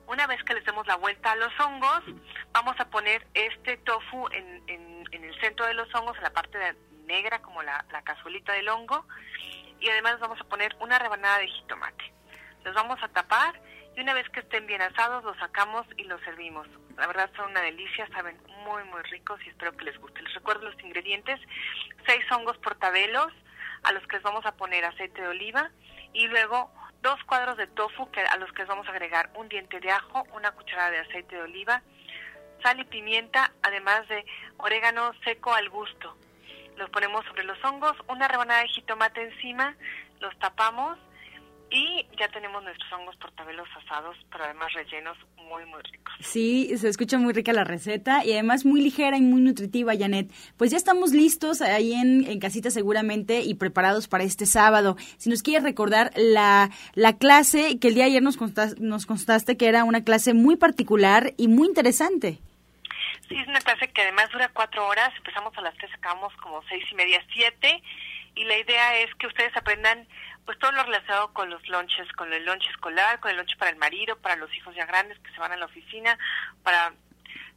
una 0.09 0.27
vez 0.27 0.43
que 0.43 0.55
les 0.55 0.65
demos 0.65 0.87
la 0.89 0.97
vuelta 0.97 1.33
a 1.33 1.37
los 1.37 1.53
hongos, 1.61 2.03
vamos 2.53 2.75
a 2.81 2.91
poner 2.91 3.25
este 3.35 3.77
tofu 3.79 4.29
en, 4.33 4.63
en, 4.67 5.25
el 5.25 5.41
centro 5.41 5.67
de 5.67 5.75
los 5.75 5.93
hongos, 5.95 6.17
en 6.17 6.25
la 6.25 6.33
parte 6.33 6.59
negra 7.07 7.41
como 7.43 7.63
la, 7.63 7.85
la 7.93 8.03
cazuelita 8.03 8.53
del 8.55 8.69
hongo. 8.69 9.07
Y 9.79 9.89
además 9.89 10.19
vamos 10.19 10.41
a 10.41 10.45
poner 10.45 10.77
una 10.81 10.99
rebanada 10.99 11.39
de 11.39 11.49
jitomate. 11.49 12.13
Los 12.65 12.75
vamos 12.75 13.01
a 13.03 13.09
tapar 13.09 13.61
y 13.97 14.01
una 14.01 14.15
vez 14.15 14.29
que 14.31 14.41
estén 14.41 14.67
bien 14.67 14.83
asados 14.83 15.23
los 15.23 15.37
sacamos 15.39 15.87
y 15.97 16.05
los 16.05 16.21
servimos. 16.23 16.67
La 16.97 17.07
verdad 17.07 17.31
son 17.37 17.51
una 17.51 17.61
delicia, 17.61 18.09
saben 18.09 18.37
muy 18.65 18.83
muy 18.85 19.03
ricos 19.03 19.41
y 19.47 19.51
espero 19.51 19.77
que 19.77 19.85
les 19.85 19.99
guste. 19.99 20.23
Les 20.23 20.35
recuerdo 20.35 20.71
los 20.71 20.83
ingredientes, 20.83 21.41
seis 22.07 22.25
hongos 22.33 22.59
portabelos 22.59 23.33
a 23.83 23.93
los 23.93 24.07
que 24.07 24.17
les 24.17 24.23
vamos 24.23 24.45
a 24.47 24.57
poner 24.57 24.85
aceite 24.85 25.23
de 25.23 25.29
oliva 25.29 25.71
y 26.13 26.27
luego 26.29 26.71
dos 27.03 27.23
cuadros 27.25 27.57
de 27.57 27.67
tofu 27.67 28.11
que 28.11 28.21
a 28.21 28.37
los 28.37 28.53
que 28.53 28.63
les 28.63 28.69
vamos 28.69 28.87
a 28.87 28.91
agregar 28.91 29.31
un 29.35 29.49
diente 29.49 29.81
de 29.81 29.91
ajo, 29.91 30.25
una 30.35 30.53
cucharada 30.53 30.91
de 30.91 31.01
aceite 31.01 31.37
de 31.37 31.43
oliva, 31.43 31.83
sal 32.63 32.79
y 32.81 32.85
pimienta, 32.85 33.53
además 33.63 34.07
de 34.09 34.25
orégano 34.59 35.13
seco 35.25 35.53
al 35.53 35.69
gusto. 35.69 36.17
Los 36.77 36.89
ponemos 36.91 37.25
sobre 37.27 37.45
los 37.45 37.63
hongos, 37.65 37.97
una 38.09 38.29
rebanada 38.29 38.63
de 38.63 38.69
jitomate 38.69 39.23
encima, 39.23 39.77
los 40.21 40.37
tapamos 40.39 40.99
y 41.73 42.07
ya 42.21 42.29
tenemos 42.29 42.63
nuestros 42.63 42.93
hongos 42.93 43.17
portabelos 43.17 43.67
asados, 43.83 44.15
pero 44.31 44.45
además 44.45 44.73
rellenos 44.75 45.17
muy, 45.37 45.65
muy 45.65 45.81
ricos. 45.91 46.15
Sí, 46.21 46.77
se 46.77 46.89
escucha 46.89 47.17
muy 47.17 47.33
rica 47.33 47.55
la 47.55 47.65
receta 47.65 48.25
y 48.27 48.33
además 48.33 48.67
muy 48.67 48.83
ligera 48.83 49.17
y 49.17 49.23
muy 49.23 49.41
nutritiva, 49.41 49.95
Janet. 49.99 50.31
Pues 50.59 50.71
ya 50.71 50.77
estamos 50.77 51.13
listos 51.13 51.63
ahí 51.63 51.95
en, 51.95 52.27
en 52.27 52.39
casita 52.41 52.71
seguramente 52.71 53.41
y 53.41 53.55
preparados 53.55 54.07
para 54.07 54.23
este 54.23 54.45
sábado. 54.45 54.97
Si 55.17 55.31
nos 55.31 55.43
quieres 55.43 55.63
recordar 55.63 56.13
la, 56.15 56.71
la 56.95 57.17
clase 57.17 57.79
que 57.79 57.89
el 57.89 57.95
día 57.95 58.05
de 58.05 58.11
ayer 58.11 58.23
nos, 58.23 58.37
contaste, 58.37 58.79
nos 58.81 59.07
contaste 59.07 59.57
que 59.57 59.67
era 59.67 59.85
una 59.85 60.05
clase 60.05 60.35
muy 60.35 60.57
particular 60.57 61.33
y 61.39 61.49
muy 61.49 61.69
interesante. 61.69 62.39
Sí, 63.29 63.37
es 63.37 63.49
una 63.49 63.61
clase 63.61 63.89
que 63.89 64.03
además 64.03 64.31
dura 64.31 64.51
cuatro 64.53 64.87
horas. 64.87 65.11
Empezamos 65.17 65.57
a 65.57 65.63
las 65.63 65.75
tres, 65.79 65.91
acabamos 65.95 66.35
como 66.37 66.63
seis 66.69 66.85
y 66.91 66.95
media, 66.97 67.25
siete. 67.33 67.83
Y 68.35 68.45
la 68.45 68.59
idea 68.59 68.99
es 68.99 69.15
que 69.17 69.27
ustedes 69.27 69.55
aprendan 69.57 70.07
pues 70.45 70.59
todo 70.59 70.73
lo 70.73 70.83
relacionado 70.83 71.33
con 71.33 71.51
los 71.51 71.67
lunches, 71.69 72.11
con 72.13 72.33
el 72.33 72.45
lunch 72.45 72.69
escolar, 72.71 73.21
con 73.21 73.31
el 73.31 73.37
lunch 73.37 73.57
para 73.57 73.71
el 73.71 73.77
marido, 73.77 74.17
para 74.19 74.37
los 74.37 74.53
hijos 74.55 74.75
ya 74.75 74.87
grandes 74.87 75.19
que 75.21 75.31
se 75.33 75.39
van 75.39 75.53
a 75.53 75.57
la 75.57 75.67
oficina, 75.67 76.19
para 76.63 76.93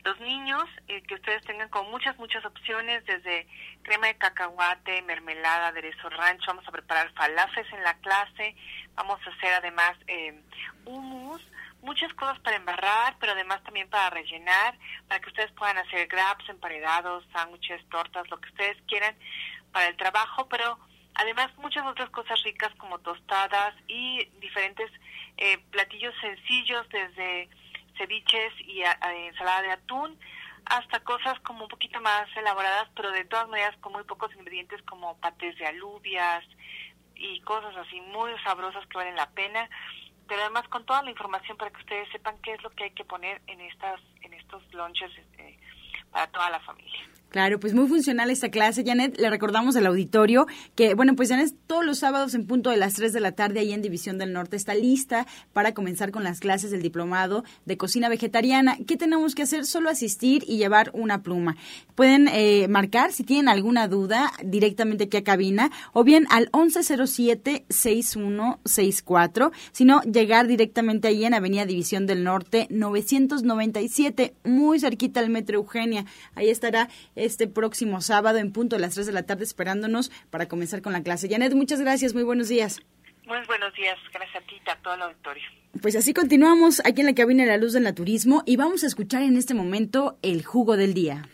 los 0.04 0.20
niños, 0.20 0.64
eh, 0.88 1.02
que 1.02 1.16
ustedes 1.16 1.44
tengan 1.46 1.68
con 1.70 1.90
muchas, 1.90 2.16
muchas 2.20 2.46
opciones, 2.46 3.04
desde 3.06 3.48
crema 3.82 4.08
de 4.08 4.18
cacahuate, 4.18 5.02
mermelada, 5.02 5.70
aderezo 5.70 6.10
rancho, 6.10 6.46
vamos 6.48 6.68
a 6.68 6.72
preparar 6.72 7.12
falafes 7.14 7.66
en 7.74 7.84
la 7.84 7.96
clase, 7.96 8.56
vamos 8.94 9.20
a 9.26 9.32
hacer 9.32 9.54
además 9.54 9.94
eh, 10.06 10.40
hummus, 10.86 11.42
muchas 11.82 12.14
cosas 12.14 12.40
para 12.40 12.58
embarrar, 12.58 13.16
pero 13.20 13.32
además 13.32 13.64
también 13.64 13.90
para 13.90 14.12
rellenar, 14.12 14.78
para 15.08 15.20
que 15.20 15.30
ustedes 15.30 15.52
puedan 15.54 15.80
hacer 15.80 16.08
grabs, 16.08 16.48
emparedados, 16.50 17.26
sándwiches, 17.34 17.84
tortas, 17.90 18.30
lo 18.30 18.40
que 18.40 18.50
ustedes 18.50 18.78
quieran 18.88 19.16
para 19.72 19.88
el 19.88 19.98
trabajo, 19.98 20.48
pero 20.48 20.78
Además, 21.16 21.52
muchas 21.58 21.86
otras 21.86 22.10
cosas 22.10 22.42
ricas 22.44 22.74
como 22.76 23.00
tostadas 23.00 23.74
y 23.88 24.26
diferentes 24.40 24.92
eh, 25.38 25.58
platillos 25.72 26.14
sencillos 26.22 26.88
desde 26.90 27.50
ceviches 27.98 28.54
y 28.60 28.82
ensalada 28.82 29.62
de 29.62 29.72
atún 29.72 30.20
hasta 30.66 31.00
cosas 31.02 31.40
como 31.42 31.64
un 31.64 31.70
poquito 31.70 32.02
más 32.02 32.28
elaboradas, 32.36 32.90
pero 32.96 33.12
de 33.12 33.26
todas 33.26 33.48
maneras 33.48 33.76
con 33.82 33.94
muy 33.94 34.04
pocos 34.04 34.34
ingredientes 34.36 34.82
como 34.84 35.18
patés 35.18 35.58
de 35.58 35.68
alubias 35.68 36.44
y 37.16 37.40
cosas 37.42 37.76
así 37.78 38.02
muy 38.02 38.32
sabrosas 38.44 38.86
que 38.88 38.98
valen 38.98 39.16
la 39.16 39.30
pena, 39.30 39.70
pero 40.28 40.42
además 40.42 40.68
con 40.70 40.86
toda 40.86 41.04
la 41.04 41.12
información 41.12 41.58
para 41.58 41.72
que 41.72 41.82
ustedes 41.82 42.10
sepan 42.12 42.38
qué 42.42 42.54
es 42.54 42.64
lo 42.64 42.72
que 42.72 42.86
hay 42.86 42.92
que 42.92 43.06
poner 43.06 43.42
en 43.48 43.62
estas 43.62 44.02
en 44.22 44.34
estos 44.34 44.64
lunches 44.74 45.12
eh, 45.38 45.60
para 46.12 46.28
toda 46.28 46.50
la 46.50 46.60
familia. 46.62 47.00
Claro, 47.30 47.60
pues 47.60 47.74
muy 47.74 47.88
funcional 47.88 48.30
esta 48.30 48.50
clase, 48.50 48.84
Janet. 48.86 49.20
Le 49.20 49.30
recordamos 49.30 49.76
al 49.76 49.86
auditorio 49.88 50.48
que, 50.74 50.94
bueno, 50.94 51.18
pues 51.18 51.28
Janet 51.30 51.54
todos 51.68 51.86
los 51.86 52.00
sábados 52.00 52.34
en 52.34 52.48
punto 52.48 52.70
de 52.70 52.78
las 52.78 52.94
3 52.94 53.12
de 53.12 53.20
la 53.20 53.34
tarde 53.34 53.60
ahí 53.60 53.74
en 53.74 53.82
División 53.82 54.18
del 54.18 54.32
Norte 54.32 54.56
está 54.56 54.74
lista 54.74 55.28
para 55.52 55.74
comenzar 55.74 56.12
con 56.12 56.24
las 56.24 56.40
clases 56.40 56.72
del 56.72 56.82
diplomado 56.82 57.44
de 57.66 57.76
cocina 57.76 58.08
vegetariana. 58.08 58.78
¿Qué 58.88 58.96
tenemos 58.96 59.36
que 59.36 59.44
hacer? 59.44 59.66
Solo 59.66 59.90
asistir 59.90 60.46
y 60.48 60.56
llevar 60.58 60.92
una 60.94 61.24
pluma. 61.24 61.58
Pueden 61.96 62.30
eh, 62.30 62.70
marcar 62.70 63.12
si 63.12 63.24
tienen 63.24 63.50
alguna 63.50 63.90
duda 63.90 64.32
directamente 64.44 65.06
aquí 65.06 65.18
a 65.18 65.24
cabina 65.24 65.72
o 65.92 66.04
bien 66.06 66.28
al 66.30 66.50
1107-6164, 66.52 69.52
sino 69.74 70.02
llegar 70.04 70.48
directamente 70.48 71.10
ahí 71.10 71.26
en 71.26 71.34
Avenida 71.34 71.66
División 71.66 72.06
del 72.06 72.24
Norte 72.24 72.68
997, 72.70 74.36
muy 74.46 74.80
cerquita 74.80 75.20
al 75.20 75.30
Metro 75.30 75.58
Eugenia. 75.58 76.06
Ahí 76.36 76.50
estará 76.50 76.88
este 77.16 77.48
próximo 77.48 78.02
sábado 78.02 78.38
en 78.38 78.52
punto 78.52 78.76
de 78.76 78.82
las 78.82 78.94
3 78.94 79.08
de 79.08 79.14
la 79.14 79.24
tarde 79.24 79.44
esperándonos 79.44 80.12
para 80.30 80.48
comenzar 80.48 80.82
con 80.82 80.94
la 80.94 81.04
clase. 81.04 81.30
Janet, 81.30 81.54
muchas 81.54 81.80
gracias, 81.80 82.14
muy 82.14 82.24
buenos 82.24 82.48
días. 82.48 82.82
Muy 83.26 83.40
buenos 83.48 83.74
días, 83.74 83.98
gracias 84.14 84.44
a 84.44 84.48
ti 84.48 84.56
y 84.64 84.70
a 84.70 84.76
todo 84.84 84.94
el 84.94 85.02
auditorio. 85.02 85.44
Pues 85.82 85.96
así 85.96 86.14
continuamos 86.14 86.82
aquí 86.86 87.02
en 87.02 87.08
la 87.08 87.16
cabina 87.16 87.44
de 87.44 87.50
la 87.50 87.58
luz 87.58 87.74
del 87.74 87.84
naturismo 87.84 88.44
y 88.46 88.56
vamos 88.56 88.84
a 88.84 88.88
escuchar 88.88 89.24
en 89.24 89.36
este 89.36 89.54
momento 89.54 90.20
el 90.22 90.46
jugo 90.46 90.78
del 90.78 90.94
día. 90.94 91.28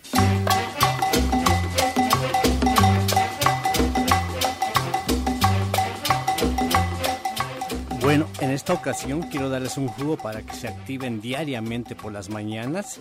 Bueno, 8.02 8.28
en 8.40 8.52
esta 8.52 8.74
ocasión 8.74 9.22
quiero 9.22 9.50
darles 9.50 9.78
un 9.78 9.88
jugo 9.88 10.18
para 10.18 10.42
que 10.42 10.54
se 10.54 10.68
activen 10.68 11.22
diariamente 11.22 11.96
por 11.96 12.12
las 12.12 12.30
mañanas 12.30 13.00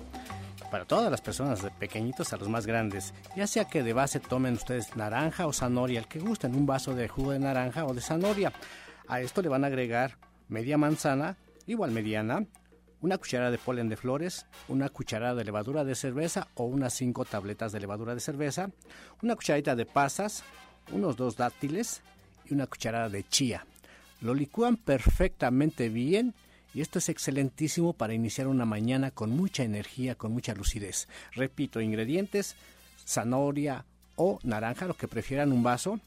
para 0.70 0.84
todas 0.84 1.10
las 1.10 1.20
personas, 1.20 1.62
de 1.62 1.70
pequeñitos 1.70 2.32
a 2.32 2.36
los 2.36 2.48
más 2.48 2.66
grandes. 2.66 3.12
Ya 3.36 3.46
sea 3.46 3.64
que 3.64 3.82
de 3.82 3.92
base 3.92 4.20
tomen 4.20 4.54
ustedes 4.54 4.96
naranja 4.96 5.46
o 5.46 5.52
zanahoria, 5.52 6.00
el 6.00 6.06
que 6.06 6.20
gusten, 6.20 6.54
un 6.54 6.66
vaso 6.66 6.94
de 6.94 7.08
jugo 7.08 7.32
de 7.32 7.40
naranja 7.40 7.84
o 7.84 7.94
de 7.94 8.00
zanahoria. 8.00 8.52
A 9.08 9.20
esto 9.20 9.42
le 9.42 9.48
van 9.48 9.64
a 9.64 9.66
agregar 9.66 10.16
media 10.48 10.78
manzana, 10.78 11.36
igual 11.66 11.90
mediana, 11.90 12.46
una 13.00 13.18
cucharada 13.18 13.50
de 13.50 13.58
polen 13.58 13.88
de 13.88 13.96
flores, 13.96 14.46
una 14.68 14.88
cucharada 14.88 15.34
de 15.34 15.44
levadura 15.44 15.84
de 15.84 15.94
cerveza 15.94 16.48
o 16.54 16.64
unas 16.64 16.94
cinco 16.94 17.24
tabletas 17.24 17.72
de 17.72 17.80
levadura 17.80 18.14
de 18.14 18.20
cerveza, 18.20 18.70
una 19.22 19.36
cucharadita 19.36 19.74
de 19.74 19.86
pasas, 19.86 20.44
unos 20.92 21.16
dos 21.16 21.36
dátiles 21.36 22.02
y 22.44 22.54
una 22.54 22.66
cucharada 22.66 23.08
de 23.08 23.24
chía. 23.24 23.64
Lo 24.20 24.34
licúan 24.34 24.76
perfectamente 24.76 25.88
bien 25.88 26.34
y 26.74 26.80
esto 26.80 26.98
es 26.98 27.08
excelentísimo 27.08 27.92
para 27.92 28.14
iniciar 28.14 28.46
una 28.46 28.64
mañana 28.64 29.10
con 29.10 29.30
mucha 29.30 29.62
energía, 29.64 30.14
con 30.14 30.32
mucha 30.32 30.54
lucidez. 30.54 31.08
Repito, 31.32 31.80
ingredientes, 31.80 32.56
zanahoria 33.04 33.84
o 34.16 34.38
naranja, 34.42 34.86
lo 34.86 34.94
que 34.94 35.08
prefieran 35.08 35.52
un 35.52 35.62
vaso, 35.62 36.00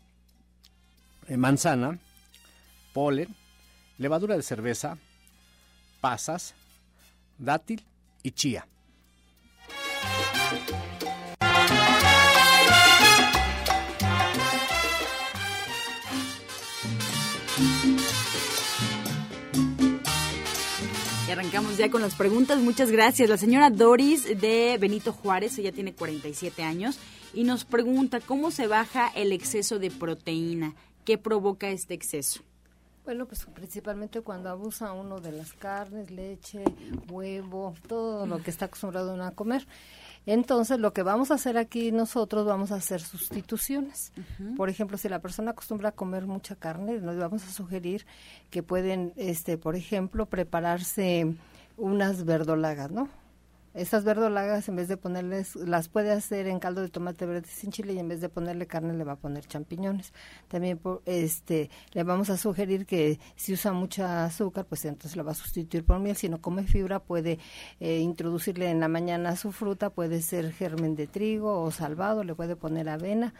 eh, 1.27 1.37
manzana, 1.37 1.99
polen, 2.93 3.35
levadura 3.97 4.35
de 4.35 4.43
cerveza, 4.43 4.97
pasas, 5.99 6.53
dátil 7.37 7.83
y 8.21 8.31
chía. 8.31 8.67
Arrancamos 21.33 21.77
ya 21.77 21.89
con 21.89 22.01
las 22.01 22.13
preguntas. 22.13 22.59
Muchas 22.59 22.91
gracias. 22.91 23.27
La 23.27 23.37
señora 23.37 23.71
Doris 23.71 24.39
de 24.39 24.77
Benito 24.79 25.11
Juárez, 25.11 25.57
ella 25.57 25.71
tiene 25.71 25.93
47 25.93 26.63
años 26.63 26.99
y 27.33 27.43
nos 27.43 27.65
pregunta 27.65 28.19
cómo 28.19 28.51
se 28.51 28.67
baja 28.67 29.11
el 29.15 29.31
exceso 29.31 29.79
de 29.79 29.89
proteína. 29.89 30.75
¿Qué 31.05 31.17
provoca 31.17 31.69
este 31.69 31.95
exceso? 31.95 32.41
Bueno, 33.03 33.25
pues 33.25 33.45
principalmente 33.45 34.21
cuando 34.21 34.49
abusa 34.49 34.93
uno 34.93 35.19
de 35.19 35.31
las 35.31 35.53
carnes, 35.53 36.11
leche, 36.11 36.63
huevo, 37.09 37.73
todo 37.87 38.27
lo 38.27 38.37
que 38.37 38.51
está 38.51 38.65
acostumbrado 38.65 39.13
uno 39.15 39.25
a 39.25 39.31
comer. 39.31 39.65
Entonces, 40.25 40.79
lo 40.79 40.93
que 40.93 41.03
vamos 41.03 41.31
a 41.31 41.35
hacer 41.35 41.57
aquí 41.57 41.91
nosotros, 41.91 42.45
vamos 42.45 42.71
a 42.71 42.75
hacer 42.75 43.01
sustituciones. 43.01 44.13
Por 44.55 44.69
ejemplo, 44.69 44.97
si 44.97 45.09
la 45.09 45.19
persona 45.19 45.51
acostumbra 45.51 45.89
a 45.89 45.91
comer 45.91 46.25
mucha 46.25 46.55
carne, 46.55 46.99
nos 46.99 47.17
vamos 47.17 47.43
a 47.43 47.51
sugerir 47.51 48.05
que 48.49 48.63
pueden, 48.63 49.13
este, 49.17 49.57
por 49.57 49.75
ejemplo, 49.75 50.25
prepararse 50.25 51.35
unas 51.77 52.23
verdolagas, 52.23 52.91
¿no? 52.91 53.09
Estas 53.73 54.03
verdolagas, 54.03 54.69
en 54.69 54.75
vez 54.75 54.87
de 54.87 54.97
ponerles, 54.97 55.55
las 55.55 55.89
puede 55.89 56.11
hacer 56.11 56.47
en 56.47 56.59
caldo 56.59 56.81
de 56.81 56.89
tomate 56.89 57.25
verde 57.25 57.47
sin 57.47 57.71
chile 57.71 57.93
y 57.93 57.99
en 57.99 58.07
vez 58.07 58.21
de 58.21 58.29
ponerle 58.29 58.67
carne 58.67 58.93
le 58.93 59.03
va 59.03 59.13
a 59.13 59.15
poner 59.15 59.47
champiñones. 59.47 60.13
También 60.47 60.79
este, 61.05 61.71
le 61.93 62.03
vamos 62.03 62.29
a 62.29 62.37
sugerir 62.37 62.85
que 62.85 63.19
si 63.35 63.53
usa 63.53 63.73
mucha 63.73 64.25
azúcar, 64.25 64.65
pues 64.65 64.85
entonces 64.85 65.17
la 65.17 65.23
va 65.23 65.31
a 65.31 65.35
sustituir 65.35 65.83
por 65.83 65.99
miel. 65.99 66.15
Si 66.15 66.29
no 66.29 66.39
come 66.39 66.63
fibra, 66.63 66.99
puede 66.99 67.39
eh, 67.79 67.97
introducirle 67.97 68.69
en 68.69 68.79
la 68.79 68.87
mañana 68.87 69.35
su 69.35 69.51
fruta, 69.51 69.89
puede 69.89 70.21
ser 70.21 70.51
germen 70.51 70.95
de 70.95 71.07
trigo 71.07 71.61
o 71.61 71.71
salvado, 71.71 72.23
le 72.23 72.35
puede 72.35 72.55
poner 72.55 72.89
avena 72.89 73.33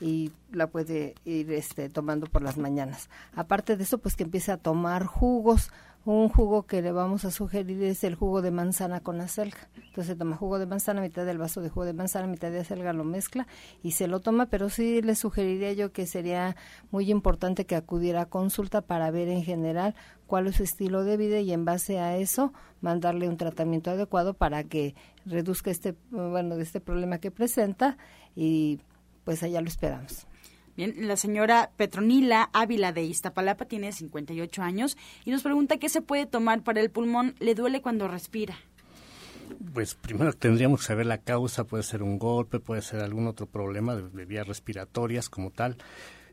y 0.00 0.32
la 0.52 0.66
puede 0.66 1.14
ir 1.24 1.50
este, 1.52 1.88
tomando 1.88 2.26
por 2.26 2.42
las 2.42 2.58
mañanas. 2.58 3.08
Aparte 3.34 3.76
de 3.76 3.84
eso, 3.84 3.98
pues 3.98 4.16
que 4.16 4.24
empiece 4.24 4.52
a 4.52 4.56
tomar 4.56 5.06
jugos, 5.06 5.70
un 6.06 6.28
jugo 6.28 6.66
que 6.66 6.82
le 6.82 6.92
vamos 6.92 7.24
a 7.24 7.32
sugerir 7.32 7.82
es 7.82 8.04
el 8.04 8.14
jugo 8.14 8.40
de 8.40 8.52
manzana 8.52 9.00
con 9.00 9.20
acelga. 9.20 9.68
Entonces 9.88 10.16
toma 10.16 10.36
jugo 10.36 10.60
de 10.60 10.66
manzana, 10.66 11.00
mitad 11.00 11.26
del 11.26 11.36
vaso 11.36 11.60
de 11.60 11.68
jugo 11.68 11.84
de 11.84 11.94
manzana, 11.94 12.28
mitad 12.28 12.52
de 12.52 12.60
acelga, 12.60 12.92
lo 12.92 13.02
mezcla 13.02 13.48
y 13.82 13.90
se 13.90 14.06
lo 14.06 14.20
toma, 14.20 14.46
pero 14.46 14.68
sí 14.68 15.02
le 15.02 15.16
sugeriría 15.16 15.72
yo 15.72 15.92
que 15.92 16.06
sería 16.06 16.54
muy 16.92 17.10
importante 17.10 17.66
que 17.66 17.74
acudiera 17.74 18.22
a 18.22 18.26
consulta 18.26 18.82
para 18.82 19.10
ver 19.10 19.28
en 19.28 19.42
general 19.42 19.96
cuál 20.28 20.46
es 20.46 20.56
su 20.56 20.62
estilo 20.62 21.02
de 21.02 21.16
vida 21.16 21.40
y 21.40 21.52
en 21.52 21.64
base 21.64 21.98
a 21.98 22.16
eso 22.16 22.52
mandarle 22.80 23.28
un 23.28 23.36
tratamiento 23.36 23.90
adecuado 23.90 24.34
para 24.34 24.62
que 24.62 24.94
reduzca 25.24 25.72
este, 25.72 25.96
bueno, 26.10 26.54
este 26.54 26.80
problema 26.80 27.18
que 27.18 27.32
presenta 27.32 27.98
y 28.36 28.78
pues 29.24 29.42
allá 29.42 29.60
lo 29.60 29.66
esperamos. 29.66 30.28
Bien, 30.76 30.94
la 31.08 31.16
señora 31.16 31.70
Petronila 31.76 32.50
Ávila 32.52 32.92
de 32.92 33.02
Iztapalapa 33.02 33.64
tiene 33.64 33.92
58 33.92 34.62
años 34.62 34.96
y 35.24 35.30
nos 35.30 35.42
pregunta 35.42 35.78
qué 35.78 35.88
se 35.88 36.02
puede 36.02 36.26
tomar 36.26 36.62
para 36.62 36.80
el 36.80 36.90
pulmón. 36.90 37.34
Le 37.40 37.54
duele 37.54 37.80
cuando 37.80 38.08
respira. 38.08 38.56
Pues 39.72 39.94
primero 39.94 40.32
tendríamos 40.32 40.80
que 40.80 40.86
saber 40.86 41.06
la 41.06 41.18
causa, 41.18 41.64
puede 41.64 41.82
ser 41.82 42.02
un 42.02 42.18
golpe, 42.18 42.60
puede 42.60 42.82
ser 42.82 43.00
algún 43.00 43.26
otro 43.26 43.46
problema 43.46 43.96
de 43.96 44.24
vías 44.24 44.46
respiratorias 44.46 45.30
como 45.30 45.50
tal. 45.50 45.76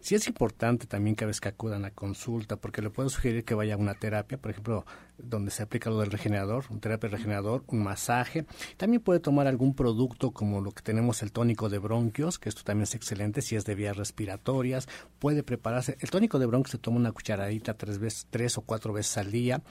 Sí 0.03 0.15
es 0.15 0.27
importante 0.27 0.85
también 0.85 1.15
que 1.15 1.23
a 1.23 1.27
veces 1.27 1.39
que 1.39 1.47
acudan 1.47 1.85
a 1.85 1.91
consulta, 1.91 2.57
porque 2.57 2.81
le 2.81 2.89
puedo 2.89 3.07
sugerir 3.07 3.45
que 3.45 3.53
vaya 3.53 3.75
a 3.75 3.77
una 3.77 3.93
terapia, 3.93 4.37
por 4.37 4.51
ejemplo, 4.51 4.85
donde 5.17 5.49
se 5.49 5.63
aplica 5.63 5.89
lo 5.89 6.01
del 6.01 6.11
regenerador, 6.11 6.65
un 6.71 6.81
terapia 6.81 7.09
regenerador, 7.09 7.63
un 7.67 7.83
masaje. 7.83 8.45
También 8.75 9.01
puede 9.01 9.21
tomar 9.21 9.47
algún 9.47 9.73
producto 9.73 10.31
como 10.31 10.59
lo 10.59 10.73
que 10.73 10.81
tenemos 10.81 11.23
el 11.23 11.31
tónico 11.31 11.69
de 11.69 11.77
bronquios, 11.77 12.37
que 12.37 12.49
esto 12.49 12.63
también 12.65 12.83
es 12.83 12.95
excelente 12.95 13.41
si 13.41 13.55
es 13.55 13.63
de 13.63 13.75
vías 13.75 13.95
respiratorias. 13.95 14.89
Puede 15.19 15.41
prepararse. 15.41 15.95
El 16.01 16.09
tónico 16.09 16.37
de 16.37 16.47
bronquios 16.47 16.71
se 16.71 16.79
toma 16.79 16.97
una 16.97 17.13
cucharadita 17.13 17.75
tres, 17.75 17.97
veces, 17.97 18.27
tres 18.29 18.57
o 18.57 18.61
cuatro 18.63 18.91
veces 18.91 19.17
al 19.17 19.31
día. 19.31 19.61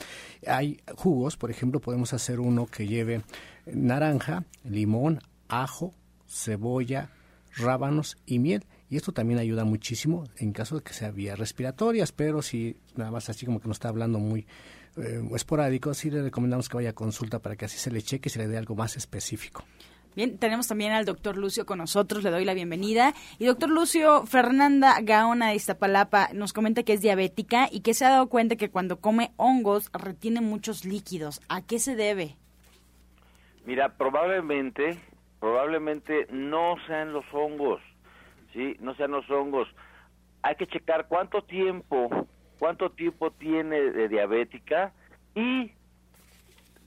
Hay 0.47 0.81
jugos, 0.97 1.37
por 1.37 1.51
ejemplo, 1.51 1.79
podemos 1.79 2.15
hacer 2.15 2.41
uno 2.41 2.65
que 2.65 2.87
lleve 2.87 3.21
naranja, 3.67 4.47
limón, 4.65 5.21
ajo, 5.49 5.93
cebolla, 6.27 7.11
rábanos 7.55 8.17
y 8.25 8.39
miel 8.39 8.65
y 8.93 8.97
esto 8.97 9.13
también 9.13 9.39
ayuda 9.39 9.65
muchísimo 9.65 10.25
en 10.37 10.53
caso 10.53 10.77
de 10.77 10.83
que 10.83 10.93
sea 10.93 11.11
vías 11.11 11.39
respiratorias, 11.39 12.13
pero 12.13 12.43
si 12.43 12.77
nada 12.95 13.11
más 13.11 13.31
así 13.31 13.47
como 13.47 13.59
que 13.59 13.67
nos 13.67 13.77
está 13.77 13.89
hablando 13.89 14.19
muy 14.19 14.47
eh, 14.99 15.23
esporádico, 15.35 15.95
sí 15.95 16.11
le 16.11 16.21
recomendamos 16.21 16.69
que 16.69 16.77
vaya 16.77 16.91
a 16.91 16.93
consulta 16.93 17.39
para 17.39 17.57
que 17.57 17.65
así 17.65 17.79
se 17.79 17.91
le 17.91 18.03
cheque 18.03 18.29
y 18.29 18.31
se 18.31 18.39
le 18.39 18.49
dé 18.49 18.59
algo 18.59 18.75
más 18.75 18.99
específico. 18.99 19.65
Bien, 20.15 20.37
tenemos 20.37 20.69
también 20.69 20.93
al 20.93 21.07
doctor 21.07 21.39
Lucio 21.39 21.65
con 21.65 21.79
nosotros, 21.79 22.23
le 22.23 22.31
doy 22.31 22.45
la 22.45 22.53
bienvenida. 22.53 23.15
Y 23.39 23.47
doctor 23.47 23.71
Lucio, 23.71 24.27
Fernanda 24.27 24.99
Gaona 25.01 25.49
de 25.49 25.55
Iztapalapa 25.55 26.29
nos 26.35 26.53
comenta 26.53 26.83
que 26.83 26.93
es 26.93 27.01
diabética 27.01 27.71
y 27.73 27.81
que 27.81 27.95
se 27.95 28.05
ha 28.05 28.11
dado 28.11 28.29
cuenta 28.29 28.57
que 28.57 28.69
cuando 28.69 29.01
come 29.01 29.33
hongos 29.39 29.91
retiene 29.95 30.43
muchos 30.43 30.85
líquidos. 30.85 31.41
¿A 31.49 31.63
qué 31.63 31.79
se 31.79 31.97
debe? 31.97 32.37
Mira, 33.65 33.97
probablemente, 33.97 35.01
probablemente 35.41 36.27
no 36.31 36.75
sean 36.87 37.15
los 37.15 37.25
hongos 37.33 37.81
¿sí? 38.53 38.77
No 38.81 38.95
sean 38.95 39.13
los 39.13 39.29
hongos. 39.31 39.69
Hay 40.43 40.57
que 40.57 40.67
checar 40.67 41.07
cuánto 41.09 41.43
tiempo, 41.43 42.09
cuánto 42.59 42.91
tiempo 42.91 43.31
tiene 43.31 43.81
de 43.81 44.09
diabética 44.09 44.93
y 45.35 45.73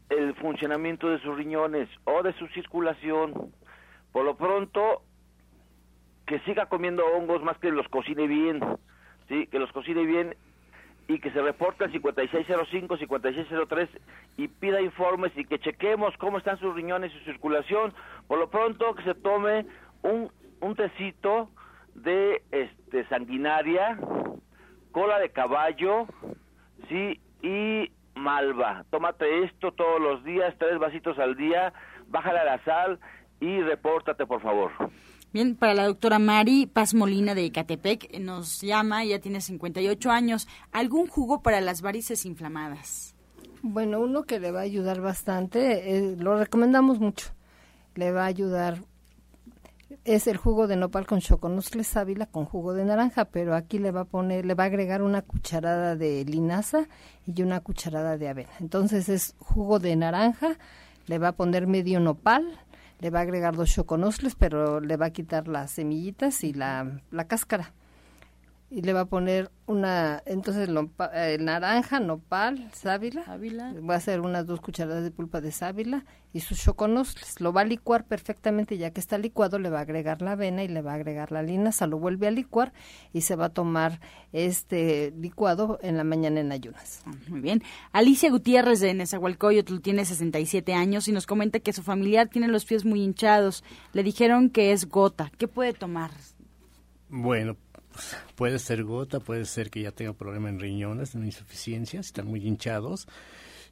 el 0.09 0.35
funcionamiento 0.35 1.09
de 1.09 1.19
sus 1.19 1.35
riñones 1.35 1.89
o 2.03 2.21
de 2.23 2.33
su 2.33 2.47
circulación. 2.47 3.51
Por 4.11 4.25
lo 4.25 4.35
pronto, 4.35 5.01
que 6.25 6.39
siga 6.39 6.67
comiendo 6.67 7.05
hongos 7.05 7.43
más 7.43 7.57
que 7.59 7.71
los 7.71 7.87
cocine 7.87 8.27
bien, 8.27 8.59
¿sí? 9.27 9.47
Que 9.47 9.59
los 9.59 9.71
cocine 9.71 10.05
bien 10.05 10.35
y 11.07 11.19
que 11.19 11.31
se 11.31 11.41
reporte 11.41 11.83
al 11.83 11.91
5605, 11.91 12.97
5603 12.97 13.89
y 14.37 14.47
pida 14.47 14.81
informes 14.81 15.31
y 15.35 15.45
que 15.45 15.59
chequemos 15.59 16.15
cómo 16.17 16.39
están 16.39 16.57
sus 16.59 16.73
riñones 16.73 17.13
y 17.13 17.19
su 17.19 17.25
circulación. 17.25 17.93
Por 18.27 18.39
lo 18.39 18.49
pronto, 18.49 18.95
que 18.95 19.03
se 19.03 19.13
tome 19.13 19.65
un 20.01 20.31
un 20.65 20.75
tecito 20.75 21.51
de 21.93 22.41
este 22.49 23.07
sanguinaria, 23.07 23.99
cola 24.91 25.19
de 25.19 25.29
caballo, 25.29 26.07
sí, 26.89 27.19
y 27.43 27.91
malva. 28.15 28.83
Tómate 28.89 29.43
esto 29.43 29.71
todos 29.73 30.01
los 30.01 30.23
días, 30.23 30.55
tres 30.57 30.79
vasitos 30.79 31.19
al 31.19 31.37
día, 31.37 31.71
bájale 32.07 32.39
a 32.39 32.45
la 32.45 32.63
sal 32.63 32.99
y 33.39 33.61
repórtate, 33.61 34.25
por 34.25 34.41
favor. 34.41 34.71
Bien, 35.31 35.55
para 35.55 35.75
la 35.75 35.85
doctora 35.85 36.17
Mari 36.17 36.65
Paz 36.65 36.95
Molina 36.95 37.35
de 37.35 37.45
Ecatepec, 37.45 38.17
nos 38.19 38.61
llama, 38.61 39.05
ya 39.05 39.19
tiene 39.19 39.41
58 39.41 40.09
años. 40.09 40.47
¿Algún 40.71 41.07
jugo 41.07 41.43
para 41.43 41.61
las 41.61 41.83
varices 41.83 42.25
inflamadas? 42.25 43.15
Bueno, 43.61 43.99
uno 43.99 44.23
que 44.23 44.39
le 44.39 44.51
va 44.51 44.61
a 44.61 44.63
ayudar 44.63 44.99
bastante, 44.99 45.95
eh, 45.95 46.15
lo 46.17 46.39
recomendamos 46.39 46.99
mucho. 46.99 47.27
Le 47.93 48.11
va 48.11 48.23
a 48.23 48.27
ayudar 48.27 48.79
es 50.03 50.27
el 50.27 50.37
jugo 50.37 50.67
de 50.67 50.75
nopal 50.75 51.05
con 51.05 51.19
choconuscle 51.19 51.83
sábila 51.83 52.25
con 52.25 52.45
jugo 52.45 52.73
de 52.73 52.85
naranja, 52.85 53.25
pero 53.25 53.55
aquí 53.55 53.79
le 53.79 53.91
va 53.91 54.01
a 54.01 54.05
poner, 54.05 54.45
le 54.45 54.53
va 54.53 54.63
a 54.63 54.67
agregar 54.67 55.01
una 55.01 55.21
cucharada 55.21 55.95
de 55.95 56.25
linaza 56.25 56.87
y 57.25 57.41
una 57.41 57.61
cucharada 57.61 58.17
de 58.17 58.27
avena. 58.27 58.51
Entonces 58.59 59.09
es 59.09 59.35
jugo 59.39 59.79
de 59.79 59.95
naranja, 59.95 60.57
le 61.07 61.19
va 61.19 61.29
a 61.29 61.35
poner 61.35 61.67
medio 61.67 61.99
nopal, 61.99 62.59
le 62.99 63.09
va 63.09 63.19
a 63.19 63.21
agregar 63.23 63.55
dos 63.55 63.71
choconusles, 63.71 64.35
pero 64.35 64.79
le 64.79 64.97
va 64.97 65.07
a 65.07 65.11
quitar 65.11 65.47
las 65.47 65.71
semillitas 65.71 66.43
y 66.43 66.53
la, 66.53 66.99
la 67.11 67.27
cáscara 67.27 67.73
y 68.75 68.81
le 68.81 68.91
va 68.91 69.01
a 69.01 69.05
poner 69.05 69.51
una, 69.67 70.21
entonces 70.25 70.67
eh, 71.13 71.37
naranja, 71.39 72.01
nopal, 72.01 72.69
sábila, 72.73 73.23
va 73.89 73.93
a 73.93 73.97
hacer 73.97 74.19
unas 74.19 74.45
dos 74.45 74.59
cucharadas 74.59 75.01
de 75.01 75.11
pulpa 75.11 75.39
de 75.39 75.53
sábila 75.53 76.03
y 76.33 76.41
sus 76.41 76.61
choconos, 76.61 77.15
lo 77.39 77.53
va 77.53 77.61
a 77.61 77.63
licuar 77.63 78.05
perfectamente, 78.05 78.77
ya 78.77 78.91
que 78.91 78.99
está 78.99 79.17
licuado 79.17 79.59
le 79.59 79.69
va 79.69 79.79
a 79.79 79.83
agregar 79.83 80.21
la 80.21 80.33
avena 80.33 80.61
y 80.61 80.67
le 80.67 80.81
va 80.81 80.91
a 80.91 80.95
agregar 80.95 81.31
la 81.31 81.41
linaza, 81.41 81.87
lo 81.87 81.99
vuelve 81.99 82.27
a 82.27 82.31
licuar 82.31 82.73
y 83.13 83.21
se 83.21 83.37
va 83.37 83.45
a 83.45 83.49
tomar 83.49 84.01
este 84.33 85.13
licuado 85.17 85.79
en 85.81 85.95
la 85.95 86.03
mañana 86.03 86.41
en 86.41 86.51
ayunas. 86.51 87.05
Muy 87.29 87.39
bien. 87.39 87.63
Alicia 87.93 88.29
Gutiérrez 88.29 88.81
de 88.81 88.93
Nezahualcóyotl 88.93 89.79
tiene 89.79 90.03
67 90.03 90.73
años 90.73 91.07
y 91.07 91.13
nos 91.13 91.27
comenta 91.27 91.61
que 91.61 91.71
su 91.71 91.81
familiar 91.81 92.27
tiene 92.27 92.49
los 92.49 92.65
pies 92.65 92.83
muy 92.83 93.01
hinchados. 93.01 93.63
Le 93.93 94.03
dijeron 94.03 94.49
que 94.49 94.73
es 94.73 94.89
gota. 94.89 95.31
¿Qué 95.37 95.47
puede 95.47 95.71
tomar? 95.71 96.11
Bueno, 97.07 97.55
puede 98.35 98.59
ser 98.59 98.83
gota, 98.83 99.19
puede 99.19 99.45
ser 99.45 99.69
que 99.69 99.81
ya 99.81 99.91
tenga 99.91 100.13
problema 100.13 100.49
en 100.49 100.59
riñones, 100.59 101.15
en 101.15 101.25
insuficiencia, 101.25 102.01
si 102.03 102.07
están 102.07 102.27
muy 102.27 102.45
hinchados. 102.45 103.07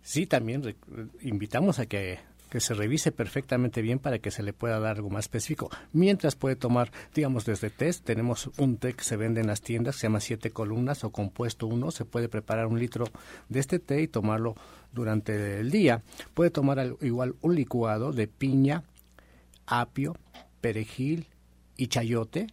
Sí, 0.02 0.26
también 0.26 0.76
invitamos 1.22 1.80
a 1.80 1.86
que, 1.86 2.20
que 2.54 2.60
se 2.60 2.76
revise 2.76 3.12
perfectamente 3.12 3.82
bien 3.82 3.98
para 3.98 4.20
que 4.20 4.30
se 4.30 4.44
le 4.44 4.54
pueda 4.54 4.80
dar 4.80 4.98
algo 4.98 5.10
más 5.10 5.26
específico. 5.26 5.72
Mientras 5.92 6.36
puede 6.36 6.56
tomar, 6.56 6.92
digamos, 7.16 7.46
desde 7.46 7.72
test, 7.72 8.06
tenemos 8.06 8.52
un 8.58 8.78
té 8.78 8.94
que 8.94 9.04
se 9.04 9.18
vende 9.18 9.42
en 9.42 9.48
las 9.48 9.62
tiendas, 9.62 9.96
se 9.96 10.04
llama 10.04 10.20
siete 10.20 10.52
columnas 10.52 11.04
o 11.04 11.12
compuesto 11.12 11.66
uno, 11.66 11.90
se 11.90 12.06
puede 12.06 12.30
preparar 12.30 12.68
un 12.68 12.78
litro 12.78 13.06
de 13.50 13.60
este 13.60 13.80
té 13.80 14.04
y 14.04 14.08
tomarlo 14.08 14.56
durante 14.92 15.62
el 15.62 15.72
día. 15.72 16.04
Puede 16.36 16.52
tomar 16.52 16.96
igual 17.02 17.34
un 17.42 17.56
licuado 17.56 18.12
de 18.12 18.28
piña, 18.28 18.84
apio, 19.66 20.16
perejil 20.62 21.26
y 21.76 21.88
chayote, 21.88 22.48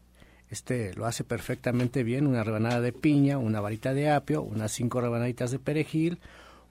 este 0.51 0.95
lo 0.95 1.07
hace 1.07 1.25
perfectamente 1.25 2.03
bien, 2.03 2.27
una 2.27 2.45
rebanada 2.45 2.81
de 2.81 2.93
piña, 2.93 3.39
una 3.39 3.61
varita 3.61 3.95
de 3.95 4.11
apio, 4.11 4.43
unas 4.43 4.73
cinco 4.73 5.01
rebanaditas 5.01 5.51
de 5.51 5.59
perejil, 5.59 6.19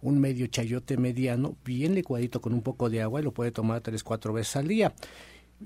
un 0.01 0.19
medio 0.19 0.47
chayote 0.47 0.97
mediano, 0.97 1.55
bien 1.65 1.95
licuadito 1.95 2.41
con 2.41 2.53
un 2.53 2.61
poco 2.61 2.89
de 2.89 3.01
agua 3.01 3.21
y 3.21 3.23
lo 3.23 3.32
puede 3.32 3.51
tomar 3.51 3.82
tres, 3.82 4.03
cuatro 4.03 4.34
veces 4.34 4.55
al 4.57 4.67
día. 4.67 4.93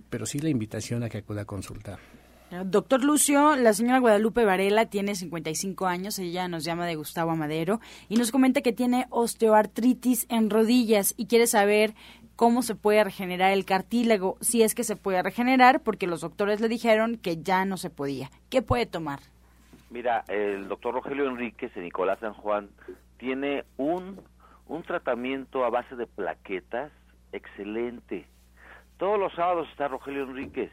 Pero 0.10 0.26
sí 0.26 0.40
la 0.40 0.50
invitación 0.50 1.04
a 1.04 1.10
que 1.10 1.20
acuda 1.20 1.42
a 1.42 1.46
consultar. 1.46 2.00
Doctor 2.66 3.04
Lucio, 3.04 3.56
la 3.56 3.74
señora 3.74 3.98
Guadalupe 3.98 4.46
Varela 4.46 4.86
tiene 4.86 5.16
55 5.16 5.88
años, 5.88 6.20
ella 6.20 6.48
nos 6.48 6.64
llama 6.64 6.86
de 6.86 6.96
Gustavo 6.96 7.32
Amadero 7.32 7.82
y 8.10 8.16
nos 8.16 8.32
comenta 8.32 8.62
que 8.62 8.72
tiene 8.72 9.08
osteoartritis 9.10 10.28
en 10.30 10.52
rodillas 10.52 11.16
y 11.18 11.26
quiere 11.26 11.48
saber 11.48 11.96
cómo 12.44 12.62
se 12.62 12.76
puede 12.76 13.02
regenerar 13.06 13.54
el 13.54 13.64
cartílago, 13.64 14.36
si 14.42 14.64
es 14.64 14.76
que 14.76 14.84
se 14.84 14.98
puede 14.98 15.24
regenerar, 15.24 15.80
porque 15.80 16.08
los 16.08 16.20
doctores 16.20 16.60
le 16.60 16.68
dijeron 16.68 17.16
que 17.16 17.42
ya 17.42 17.64
no 17.64 17.78
se 17.78 17.90
podía. 17.90 18.30
¿Qué 18.50 18.62
puede 18.62 18.86
tomar? 18.86 19.20
Mira, 19.90 20.26
el 20.28 20.68
doctor 20.68 20.94
Rogelio 20.94 21.30
Enríquez 21.30 21.74
de 21.74 21.80
Nicolás 21.80 22.20
San 22.20 22.34
Juan 22.34 22.68
tiene 23.16 23.64
un, 23.78 24.20
un 24.68 24.84
tratamiento 24.84 25.64
a 25.64 25.70
base 25.70 25.96
de 25.96 26.06
plaquetas 26.06 26.92
excelente. 27.32 28.26
Todos 28.98 29.18
los 29.18 29.32
sábados 29.36 29.70
está 29.70 29.88
Rogelio 29.88 30.24
Enríquez. 30.24 30.70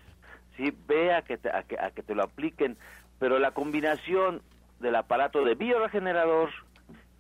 Sí, 0.57 0.77
ve 0.89 1.15
a 1.15 1.23
que 1.23 1.39
te, 1.39 1.51
a 1.51 1.63
que, 1.63 1.79
a 1.79 1.93
que 1.93 2.03
te 2.03 2.17
lo 2.17 2.25
apliquen, 2.25 2.77
pero 3.21 3.39
la 3.39 3.53
combinación 3.53 4.43
del 4.81 4.97
aparato 4.97 5.45
de 5.45 5.55
bioregenerador 5.55 6.51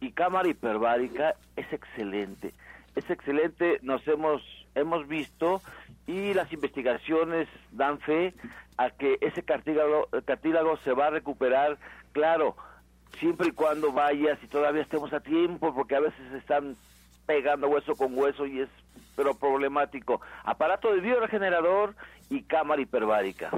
y 0.01 0.11
cámara 0.11 0.49
hiperbárica 0.49 1.37
es 1.55 1.73
excelente. 1.73 2.53
Es 2.97 3.09
excelente, 3.09 3.79
nos 3.83 4.07
hemos 4.09 4.43
hemos 4.75 5.09
visto 5.09 5.61
y 6.07 6.35
las 6.35 6.53
investigaciones 6.53 7.49
dan 7.73 7.99
fe 8.01 8.35
a 8.77 8.91
que 8.91 9.19
ese 9.21 9.43
cartílago, 9.43 10.09
cartílago 10.25 10.77
se 10.79 10.93
va 10.93 11.07
a 11.07 11.11
recuperar, 11.11 11.79
claro, 12.13 12.57
siempre 13.19 13.49
y 13.49 13.53
cuando 13.53 13.93
vayas 13.93 14.39
y 14.43 14.47
todavía 14.47 14.83
estemos 14.83 15.13
a 15.13 15.21
tiempo, 15.21 15.75
porque 15.75 15.97
a 15.97 16.01
veces 16.01 16.33
están 16.33 16.77
pegando 17.27 17.69
hueso 17.69 17.95
con 17.95 18.17
hueso 18.17 18.47
y 18.47 18.61
es 18.61 18.69
pero 19.17 19.35
problemático. 19.35 20.21
Aparato 20.45 20.93
de 20.95 21.01
bioregenerador 21.01 21.95
y 22.31 22.43
cámara 22.43 22.81
hiperbárica. 22.81 23.51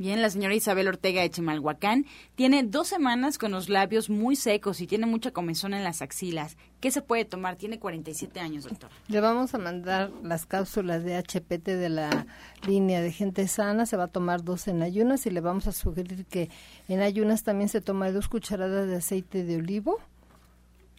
Bien, 0.00 0.22
la 0.22 0.30
señora 0.30 0.54
Isabel 0.54 0.88
Ortega 0.88 1.20
de 1.20 1.28
Chimalhuacán 1.28 2.06
tiene 2.34 2.62
dos 2.62 2.88
semanas 2.88 3.36
con 3.36 3.50
los 3.50 3.68
labios 3.68 4.08
muy 4.08 4.34
secos 4.34 4.80
y 4.80 4.86
tiene 4.86 5.04
mucha 5.04 5.30
comezón 5.30 5.74
en 5.74 5.84
las 5.84 6.00
axilas. 6.00 6.56
¿Qué 6.80 6.90
se 6.90 7.02
puede 7.02 7.26
tomar? 7.26 7.56
Tiene 7.56 7.78
47 7.78 8.40
años, 8.40 8.64
doctor. 8.64 8.88
Le 9.08 9.20
vamos 9.20 9.52
a 9.52 9.58
mandar 9.58 10.10
las 10.22 10.46
cápsulas 10.46 11.04
de 11.04 11.18
HPT 11.18 11.66
de 11.66 11.90
la 11.90 12.26
línea 12.66 13.02
de 13.02 13.12
gente 13.12 13.46
sana. 13.46 13.84
Se 13.84 13.98
va 13.98 14.04
a 14.04 14.08
tomar 14.08 14.42
dos 14.42 14.68
en 14.68 14.80
ayunas 14.80 15.26
y 15.26 15.30
le 15.30 15.42
vamos 15.42 15.66
a 15.66 15.72
sugerir 15.72 16.24
que 16.24 16.48
en 16.88 17.02
ayunas 17.02 17.42
también 17.42 17.68
se 17.68 17.82
toma 17.82 18.10
dos 18.10 18.28
cucharadas 18.28 18.88
de 18.88 18.96
aceite 18.96 19.44
de 19.44 19.58
olivo. 19.58 19.98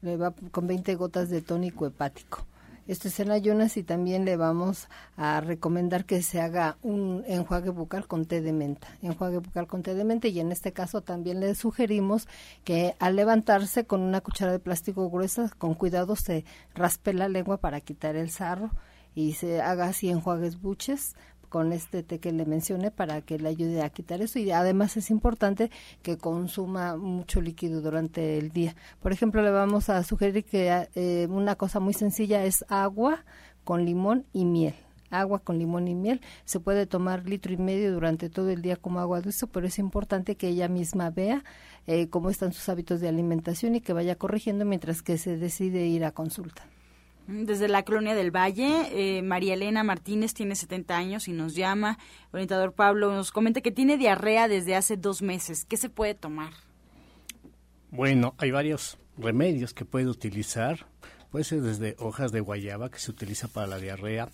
Le 0.01 0.15
va 0.15 0.31
con 0.51 0.67
20 0.67 0.93
gotas 0.93 1.31
de 1.31 1.41
tónico 1.41 1.87
hepático. 1.87 2.45
Esto 2.91 3.07
es 3.07 3.21
en 3.21 3.31
ayunas 3.31 3.77
y 3.77 3.83
también 3.83 4.25
le 4.25 4.35
vamos 4.35 4.89
a 5.15 5.39
recomendar 5.39 6.03
que 6.03 6.21
se 6.21 6.41
haga 6.41 6.77
un 6.81 7.23
enjuague 7.25 7.69
bucal 7.69 8.05
con 8.05 8.25
té 8.25 8.41
de 8.41 8.51
menta. 8.51 8.89
Enjuague 9.01 9.37
bucal 9.37 9.65
con 9.65 9.81
té 9.81 9.95
de 9.95 10.03
menta 10.03 10.27
y 10.27 10.41
en 10.41 10.51
este 10.51 10.73
caso 10.73 10.99
también 10.99 11.39
le 11.39 11.55
sugerimos 11.55 12.27
que 12.65 12.97
al 12.99 13.15
levantarse 13.15 13.85
con 13.85 14.01
una 14.01 14.19
cuchara 14.19 14.51
de 14.51 14.59
plástico 14.59 15.09
gruesa, 15.09 15.49
con 15.57 15.73
cuidado 15.73 16.17
se 16.17 16.43
raspe 16.75 17.13
la 17.13 17.29
lengua 17.29 17.61
para 17.61 17.79
quitar 17.79 18.17
el 18.17 18.29
sarro 18.29 18.71
y 19.15 19.35
se 19.35 19.61
haga 19.61 19.85
así 19.85 20.09
enjuagues 20.09 20.61
buches 20.61 21.15
con 21.51 21.73
este 21.73 22.01
té 22.01 22.19
que 22.19 22.31
le 22.31 22.45
mencioné 22.45 22.91
para 22.91 23.21
que 23.21 23.37
le 23.37 23.49
ayude 23.49 23.81
a 23.81 23.89
quitar 23.89 24.21
eso 24.21 24.39
y 24.39 24.51
además 24.51 24.95
es 24.95 25.11
importante 25.11 25.69
que 26.01 26.17
consuma 26.17 26.95
mucho 26.95 27.41
líquido 27.41 27.81
durante 27.81 28.37
el 28.37 28.51
día. 28.51 28.73
Por 29.01 29.11
ejemplo, 29.11 29.43
le 29.43 29.51
vamos 29.51 29.89
a 29.89 30.01
sugerir 30.03 30.45
que 30.45 30.87
eh, 30.95 31.27
una 31.29 31.55
cosa 31.57 31.81
muy 31.81 31.93
sencilla 31.93 32.45
es 32.45 32.63
agua 32.69 33.25
con 33.65 33.83
limón 33.83 34.25
y 34.31 34.45
miel 34.45 34.75
agua 35.09 35.39
con 35.39 35.59
limón 35.59 35.89
y 35.89 35.93
miel. 35.93 36.21
Se 36.45 36.61
puede 36.61 36.85
tomar 36.85 37.27
litro 37.27 37.51
y 37.51 37.57
medio 37.57 37.91
durante 37.91 38.29
todo 38.29 38.49
el 38.49 38.61
día 38.61 38.77
como 38.77 39.01
agua 39.01 39.19
dulce, 39.19 39.45
pero 39.45 39.67
es 39.67 39.77
importante 39.77 40.37
que 40.37 40.47
ella 40.47 40.69
misma 40.69 41.09
vea 41.09 41.43
eh, 41.85 42.07
cómo 42.07 42.29
están 42.29 42.53
sus 42.53 42.69
hábitos 42.69 43.01
de 43.01 43.09
alimentación 43.09 43.75
y 43.75 43.81
que 43.81 43.91
vaya 43.91 44.15
corrigiendo 44.15 44.63
mientras 44.63 45.01
que 45.01 45.17
se 45.17 45.35
decide 45.35 45.85
ir 45.85 46.05
a 46.05 46.11
consulta. 46.11 46.63
Desde 47.27 47.67
la 47.67 47.83
colonia 47.83 48.15
del 48.15 48.35
Valle, 48.35 48.89
eh, 48.91 49.21
María 49.21 49.53
Elena 49.53 49.83
Martínez 49.83 50.33
tiene 50.33 50.55
70 50.55 50.97
años 50.97 51.27
y 51.27 51.33
nos 51.33 51.55
llama. 51.55 51.97
Orientador 52.31 52.73
Pablo 52.73 53.13
nos 53.13 53.31
comenta 53.31 53.61
que 53.61 53.71
tiene 53.71 53.97
diarrea 53.97 54.47
desde 54.47 54.75
hace 54.75 54.97
dos 54.97 55.21
meses. 55.21 55.65
¿Qué 55.65 55.77
se 55.77 55.89
puede 55.89 56.15
tomar? 56.15 56.51
Bueno, 57.91 58.35
hay 58.37 58.51
varios 58.51 58.97
remedios 59.17 59.73
que 59.73 59.85
puede 59.85 60.07
utilizar. 60.07 60.87
Puede 61.31 61.45
ser 61.45 61.61
desde 61.61 61.95
hojas 61.99 62.31
de 62.31 62.41
guayaba 62.41 62.89
que 62.89 62.99
se 62.99 63.11
utiliza 63.11 63.47
para 63.47 63.67
la 63.67 63.77
diarrea. 63.77 64.29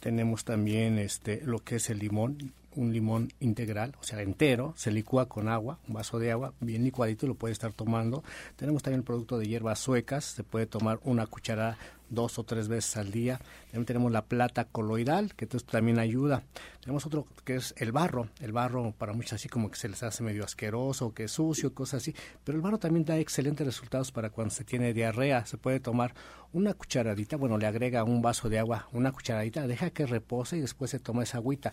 Tenemos 0.00 0.44
también 0.44 0.98
este 0.98 1.40
lo 1.44 1.60
que 1.60 1.76
es 1.76 1.88
el 1.88 2.00
limón, 2.00 2.52
un 2.74 2.92
limón 2.92 3.32
integral, 3.40 3.94
o 4.00 4.04
sea, 4.04 4.20
entero, 4.20 4.74
se 4.76 4.90
licúa 4.90 5.28
con 5.28 5.48
agua, 5.48 5.78
un 5.86 5.94
vaso 5.94 6.18
de 6.18 6.32
agua, 6.32 6.54
bien 6.60 6.84
licuadito, 6.84 7.26
lo 7.26 7.34
puede 7.34 7.52
estar 7.52 7.72
tomando. 7.72 8.24
Tenemos 8.56 8.82
también 8.82 9.00
el 9.00 9.04
producto 9.04 9.38
de 9.38 9.46
hierbas 9.46 9.78
suecas, 9.78 10.24
se 10.24 10.42
puede 10.42 10.66
tomar 10.66 10.98
una 11.04 11.26
cucharada 11.26 11.78
dos 12.12 12.38
o 12.38 12.44
tres 12.44 12.68
veces 12.68 12.96
al 12.96 13.10
día. 13.10 13.40
También 13.66 13.86
tenemos 13.86 14.12
la 14.12 14.24
plata 14.24 14.64
coloidal, 14.66 15.34
que 15.34 15.44
esto 15.44 15.58
también 15.58 15.98
ayuda. 15.98 16.44
Tenemos 16.80 17.06
otro 17.06 17.26
que 17.44 17.56
es 17.56 17.74
el 17.78 17.92
barro. 17.92 18.28
El 18.40 18.52
barro 18.52 18.92
para 18.96 19.12
muchos 19.12 19.34
así 19.34 19.48
como 19.48 19.70
que 19.70 19.76
se 19.76 19.88
les 19.88 20.02
hace 20.02 20.22
medio 20.22 20.44
asqueroso, 20.44 21.12
que 21.14 21.24
es 21.24 21.32
sucio, 21.32 21.74
cosas 21.74 22.02
así. 22.02 22.14
Pero 22.44 22.56
el 22.56 22.62
barro 22.62 22.78
también 22.78 23.04
da 23.04 23.18
excelentes 23.18 23.66
resultados 23.66 24.12
para 24.12 24.30
cuando 24.30 24.54
se 24.54 24.64
tiene 24.64 24.92
diarrea. 24.92 25.46
Se 25.46 25.56
puede 25.56 25.80
tomar 25.80 26.14
una 26.52 26.74
cucharadita, 26.74 27.36
bueno, 27.36 27.58
le 27.58 27.66
agrega 27.66 28.04
un 28.04 28.22
vaso 28.22 28.48
de 28.48 28.58
agua, 28.58 28.88
una 28.92 29.12
cucharadita, 29.12 29.66
deja 29.66 29.90
que 29.90 30.06
repose 30.06 30.58
y 30.58 30.60
después 30.60 30.90
se 30.90 30.98
toma 30.98 31.22
esa 31.22 31.38
agüita. 31.38 31.72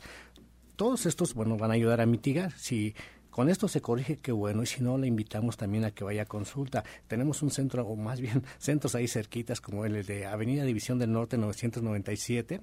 Todos 0.75 1.05
estos, 1.05 1.33
bueno, 1.33 1.57
van 1.57 1.71
a 1.71 1.73
ayudar 1.73 1.99
a 1.99 2.05
mitigar. 2.05 2.53
Si 2.53 2.95
con 3.39 3.47
esto 3.49 3.69
se 3.69 3.79
corrige, 3.79 4.17
qué 4.17 4.33
bueno, 4.33 4.63
y 4.63 4.65
si 4.65 4.83
no, 4.83 4.97
le 4.97 5.07
invitamos 5.07 5.55
también 5.55 5.85
a 5.85 5.91
que 5.91 6.03
vaya 6.03 6.23
a 6.23 6.25
consulta. 6.25 6.83
Tenemos 7.07 7.41
un 7.41 7.51
centro, 7.51 7.87
o 7.87 7.95
más 7.95 8.19
bien 8.19 8.43
centros 8.59 8.95
ahí 8.95 9.07
cerquitas, 9.07 9.61
como 9.61 9.85
el 9.85 10.05
de 10.05 10.25
Avenida 10.25 10.65
División 10.65 10.99
del 10.99 11.13
Norte 11.13 11.37
997, 11.37 12.59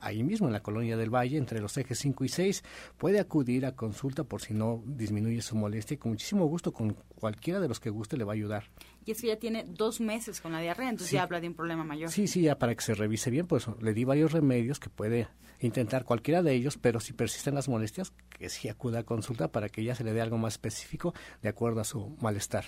ahí 0.00 0.22
mismo 0.22 0.46
en 0.46 0.52
la 0.52 0.60
Colonia 0.60 0.98
del 0.98 1.08
Valle, 1.08 1.38
entre 1.38 1.62
los 1.62 1.78
ejes 1.78 1.98
5 2.00 2.26
y 2.26 2.28
6. 2.28 2.62
Puede 2.98 3.20
acudir 3.20 3.64
a 3.64 3.74
consulta 3.74 4.22
por 4.22 4.42
si 4.42 4.52
no 4.52 4.82
disminuye 4.84 5.40
su 5.40 5.56
molestia 5.56 5.94
y 5.94 5.96
con 5.96 6.10
muchísimo 6.10 6.44
gusto, 6.44 6.74
con 6.74 6.94
cualquiera 7.14 7.58
de 7.58 7.68
los 7.68 7.80
que 7.80 7.88
guste, 7.88 8.18
le 8.18 8.24
va 8.24 8.32
a 8.32 8.34
ayudar. 8.34 8.64
Y 9.08 9.12
es 9.12 9.22
que 9.22 9.28
ya 9.28 9.38
tiene 9.38 9.64
dos 9.66 10.02
meses 10.02 10.42
con 10.42 10.52
la 10.52 10.60
diarrea, 10.60 10.90
entonces 10.90 11.12
ya 11.12 11.22
habla 11.22 11.40
de 11.40 11.48
un 11.48 11.54
problema 11.54 11.82
mayor. 11.82 12.10
Sí, 12.10 12.26
sí, 12.26 12.42
ya 12.42 12.58
para 12.58 12.74
que 12.74 12.82
se 12.82 12.92
revise 12.92 13.30
bien, 13.30 13.46
pues 13.46 13.66
le 13.80 13.94
di 13.94 14.04
varios 14.04 14.32
remedios 14.32 14.78
que 14.78 14.90
puede 14.90 15.28
intentar 15.60 16.04
cualquiera 16.04 16.42
de 16.42 16.52
ellos, 16.52 16.76
pero 16.76 17.00
si 17.00 17.14
persisten 17.14 17.54
las 17.54 17.70
molestias, 17.70 18.12
que 18.28 18.50
sí 18.50 18.68
acuda 18.68 18.98
a 18.98 19.02
consulta 19.04 19.50
para 19.50 19.70
que 19.70 19.82
ya 19.82 19.94
se 19.94 20.04
le 20.04 20.12
dé 20.12 20.20
algo 20.20 20.36
más 20.36 20.52
específico 20.52 21.14
de 21.40 21.48
acuerdo 21.48 21.80
a 21.80 21.84
su 21.84 22.18
malestar. 22.20 22.66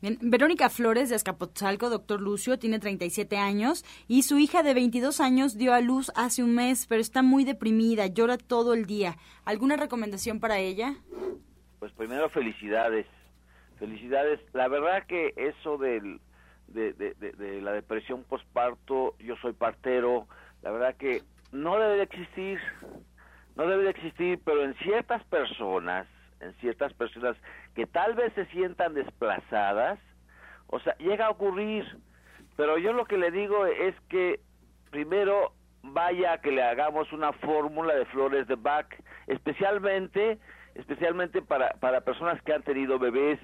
Bien, 0.00 0.16
Verónica 0.20 0.70
Flores 0.70 1.08
de 1.08 1.16
Escapotzalco, 1.16 1.90
doctor 1.90 2.20
Lucio, 2.20 2.56
tiene 2.56 2.78
37 2.78 3.36
años 3.36 3.84
y 4.06 4.22
su 4.22 4.38
hija 4.38 4.62
de 4.62 4.74
22 4.74 5.20
años 5.20 5.58
dio 5.58 5.74
a 5.74 5.80
luz 5.80 6.12
hace 6.14 6.44
un 6.44 6.54
mes, 6.54 6.86
pero 6.86 7.00
está 7.00 7.24
muy 7.24 7.42
deprimida, 7.42 8.06
llora 8.06 8.38
todo 8.38 8.74
el 8.74 8.86
día. 8.86 9.16
¿Alguna 9.44 9.76
recomendación 9.76 10.38
para 10.38 10.60
ella? 10.60 10.94
Pues 11.80 11.90
primero 11.94 12.30
felicidades, 12.30 13.06
felicidades. 13.80 14.38
La 14.52 14.68
verdad 14.68 15.04
que 15.06 15.32
eso 15.36 15.76
del, 15.78 16.20
de, 16.68 17.60
la 17.60 17.72
depresión 17.72 18.22
postparto, 18.22 19.16
yo 19.18 19.34
soy 19.36 19.52
partero, 19.54 20.28
la 20.62 20.70
verdad 20.70 20.94
que 20.94 21.22
no 21.50 21.76
debe 21.78 21.96
de 21.96 22.02
existir, 22.04 22.60
no 23.56 23.66
debe 23.66 23.82
de 23.82 23.90
existir, 23.90 24.38
pero 24.44 24.62
en 24.62 24.74
ciertas 24.74 25.24
personas, 25.24 26.06
en 26.38 26.54
ciertas 26.60 26.92
personas 26.92 27.36
que 27.74 27.86
tal 27.86 28.14
vez 28.14 28.32
se 28.34 28.46
sientan 28.46 28.94
desplazadas, 28.94 29.98
o 30.68 30.78
sea, 30.78 30.96
llega 30.98 31.26
a 31.26 31.30
ocurrir, 31.30 31.84
pero 32.56 32.78
yo 32.78 32.92
lo 32.92 33.06
que 33.06 33.18
le 33.18 33.32
digo 33.32 33.66
es 33.66 33.94
que 34.08 34.38
primero 34.90 35.54
vaya 35.82 36.38
que 36.38 36.52
le 36.52 36.62
hagamos 36.62 37.10
una 37.12 37.32
fórmula 37.32 37.94
de 37.94 38.04
flores 38.06 38.46
de 38.46 38.54
Bach, 38.54 38.86
especialmente 39.26 40.38
especialmente 40.74 41.42
para, 41.42 41.70
para 41.74 42.02
personas 42.02 42.40
que 42.42 42.52
han 42.52 42.62
tenido 42.62 42.98
bebés, 42.98 43.38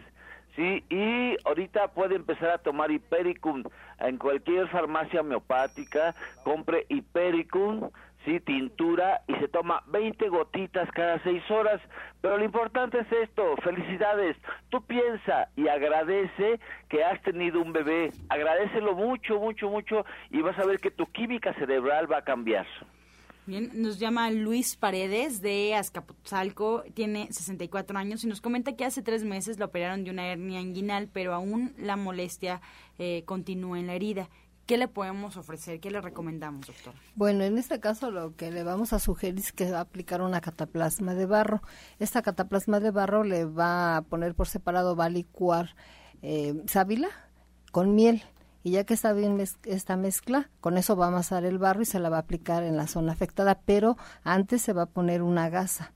Sí, 0.57 0.83
y 0.89 1.37
ahorita 1.45 1.89
puede 1.89 2.17
empezar 2.17 2.49
a 2.49 2.59
tomar 2.59 2.91
Hipericum 2.91 3.63
en 4.01 4.17
cualquier 4.17 4.69
farmacia 4.69 5.21
homeopática, 5.21 6.15
compre 6.45 6.87
Hipericum, 6.89 7.91
sí, 8.25 8.41
tintura 8.41 9.21
y 9.29 9.35
se 9.35 9.49
toma 9.49 9.83
20 9.89 10.29
gotitas 10.31 10.91
cada 10.93 11.23
6 11.23 11.51
horas. 11.51 11.81
Pero 12.23 12.39
lo 12.39 12.45
importante 12.45 12.99
es 13.01 13.13
esto, 13.13 13.55
felicidades. 13.63 14.37
Tú 14.71 14.81
piensa 14.81 15.49
y 15.57 15.69
agradece 15.69 16.59
que 16.89 17.05
has 17.05 17.21
tenido 17.21 17.61
un 17.61 17.75
bebé, 17.75 18.13
agradecelo 18.31 18.95
mucho, 18.95 19.39
mucho, 19.39 19.69
mucho 19.69 20.07
y 20.31 20.41
vas 20.41 20.59
a 20.59 20.65
ver 20.65 20.81
que 20.81 20.91
tu 20.91 21.05
química 21.05 21.53
cerebral 21.55 22.11
va 22.11 22.19
a 22.19 22.25
cambiar. 22.25 22.67
Bien, 23.47 23.71
nos 23.75 24.01
llama 24.01 24.29
Luis 24.33 24.75
Paredes 24.75 25.41
de 25.41 25.77
Azcapotzalco, 25.77 26.83
tiene 26.95 27.29
64 27.31 27.97
años 27.97 28.25
y 28.25 28.27
nos 28.27 28.41
comenta 28.41 28.75
que 28.75 28.85
hace 28.85 29.03
tres 29.03 29.23
meses 29.23 29.61
lo 29.61 29.67
operaron 29.67 30.03
de 30.03 30.11
una 30.11 30.27
hernia 30.27 30.61
inguinal, 30.61 31.09
pero 31.13 31.33
aún 31.33 31.73
la 31.79 31.95
molestia 31.95 32.61
eh, 32.99 33.23
continúa 33.25 33.79
en 33.79 33.87
la 33.87 33.95
herida. 33.95 34.29
¿Qué 34.67 34.77
le 34.79 34.89
podemos 34.89 35.37
ofrecer? 35.37 35.79
¿Qué 35.79 35.93
le 35.93 36.01
recomendamos, 36.01 36.67
doctor? 36.67 36.93
Bueno, 37.15 37.45
en 37.45 37.57
este 37.57 37.79
caso 37.79 38.11
lo 38.11 38.35
que 38.35 38.51
le 38.51 38.65
vamos 38.65 38.93
a 38.93 38.99
sugerir 38.99 39.39
es 39.39 39.53
que 39.53 39.71
va 39.71 39.79
a 39.79 39.83
aplicar 39.83 40.23
una 40.23 40.41
cataplasma 40.41 41.15
de 41.15 41.27
barro. 41.27 41.63
Esta 42.01 42.23
cataplasma 42.23 42.81
de 42.81 42.91
barro 42.91 43.23
le 43.23 43.45
va 43.45 43.99
a 43.99 44.03
poner 44.03 44.35
por 44.35 44.49
separado, 44.49 44.97
va 44.97 45.05
a 45.05 45.09
licuar 45.09 45.77
eh, 46.21 46.61
sábila 46.67 47.11
con 47.71 47.95
miel 47.95 48.25
y 48.67 48.73
ya 48.73 48.83
que 48.83 48.95
está 48.95 49.13
bien 49.13 49.41
esta 49.65 49.97
mezcla, 49.97 50.51
con 50.61 50.77
eso 50.77 50.97
va 50.97 51.05
a 51.05 51.09
amasar 51.09 51.45
el 51.45 51.57
barro 51.57 51.83
y 51.83 51.85
se 51.85 52.01
la 52.01 52.09
va 52.09 52.17
a 52.17 52.21
aplicar 52.23 52.65
en 52.65 52.77
la 52.77 52.89
zona 52.89 53.13
afectada, 53.13 53.61
pero 53.65 53.97
antes 54.25 54.61
se 54.61 54.73
va 54.73 54.83
a 54.83 54.87
poner 54.87 55.23
una 55.23 55.49
gasa. 55.49 55.93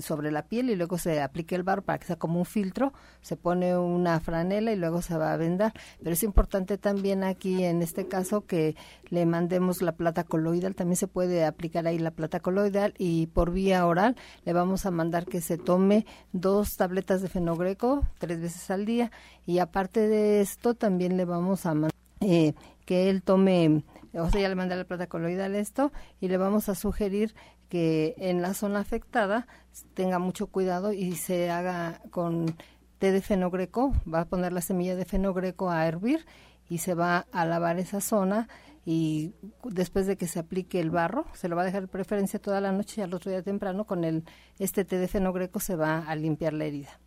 Sobre 0.00 0.30
la 0.30 0.46
piel 0.46 0.70
y 0.70 0.76
luego 0.76 0.96
se 0.96 1.20
aplica 1.20 1.54
el 1.54 1.62
barro 1.62 1.82
para 1.82 1.98
que 1.98 2.06
sea 2.06 2.16
como 2.16 2.38
un 2.38 2.46
filtro, 2.46 2.92
se 3.20 3.36
pone 3.36 3.76
una 3.76 4.18
franela 4.20 4.72
y 4.72 4.76
luego 4.76 5.02
se 5.02 5.16
va 5.16 5.32
a 5.32 5.36
vendar. 5.36 5.72
Pero 5.98 6.12
es 6.12 6.22
importante 6.22 6.78
también 6.78 7.24
aquí 7.24 7.64
en 7.64 7.82
este 7.82 8.08
caso 8.08 8.46
que 8.46 8.74
le 9.10 9.26
mandemos 9.26 9.82
la 9.82 9.92
plata 9.92 10.24
coloidal, 10.24 10.74
también 10.74 10.96
se 10.96 11.08
puede 11.08 11.44
aplicar 11.44 11.86
ahí 11.86 11.98
la 11.98 12.10
plata 12.10 12.40
coloidal 12.40 12.94
y 12.96 13.26
por 13.28 13.52
vía 13.52 13.86
oral 13.86 14.16
le 14.44 14.52
vamos 14.52 14.86
a 14.86 14.90
mandar 14.90 15.26
que 15.26 15.40
se 15.40 15.58
tome 15.58 16.06
dos 16.32 16.76
tabletas 16.76 17.22
de 17.22 17.28
fenogreco 17.28 18.06
tres 18.18 18.40
veces 18.40 18.70
al 18.70 18.86
día 18.86 19.10
y 19.46 19.58
aparte 19.58 20.08
de 20.08 20.40
esto 20.40 20.74
también 20.74 21.16
le 21.16 21.24
vamos 21.24 21.66
a 21.66 21.74
mandar 21.74 21.90
eh, 22.20 22.54
que 22.86 23.10
él 23.10 23.22
tome 23.22 23.82
o 24.12 24.28
sea, 24.28 24.40
ya 24.40 24.48
le 24.48 24.56
mandé 24.56 24.74
la 24.74 24.84
plata 24.84 25.06
coloidal 25.06 25.54
esto 25.54 25.92
y 26.20 26.28
le 26.28 26.36
vamos 26.36 26.68
a 26.68 26.74
sugerir 26.74 27.34
que 27.70 28.14
en 28.18 28.42
la 28.42 28.52
zona 28.52 28.80
afectada 28.80 29.46
tenga 29.94 30.18
mucho 30.18 30.48
cuidado 30.48 30.92
y 30.92 31.12
se 31.12 31.48
haga 31.48 32.02
con 32.10 32.54
té 32.98 33.12
de 33.12 33.22
fenogreco, 33.22 33.94
va 34.12 34.22
a 34.22 34.24
poner 34.26 34.52
la 34.52 34.60
semilla 34.60 34.96
de 34.96 35.06
fenogreco 35.06 35.70
a 35.70 35.86
hervir 35.86 36.26
y 36.68 36.78
se 36.78 36.94
va 36.94 37.26
a 37.32 37.46
lavar 37.46 37.78
esa 37.78 38.02
zona 38.02 38.48
y 38.84 39.32
después 39.64 40.06
de 40.06 40.16
que 40.16 40.26
se 40.26 40.40
aplique 40.40 40.80
el 40.80 40.90
barro, 40.90 41.24
se 41.34 41.48
lo 41.48 41.56
va 41.56 41.62
a 41.62 41.64
dejar 41.64 41.82
de 41.82 41.88
preferencia 41.88 42.40
toda 42.40 42.60
la 42.60 42.72
noche 42.72 43.00
y 43.00 43.04
al 43.04 43.14
otro 43.14 43.30
día 43.30 43.42
temprano 43.42 43.86
con 43.86 44.04
el 44.04 44.24
este 44.58 44.84
té 44.84 44.98
de 44.98 45.08
fenogreco 45.08 45.60
se 45.60 45.76
va 45.76 45.98
a 46.00 46.14
limpiar 46.16 46.52
la 46.52 46.64
herida. 46.64 46.98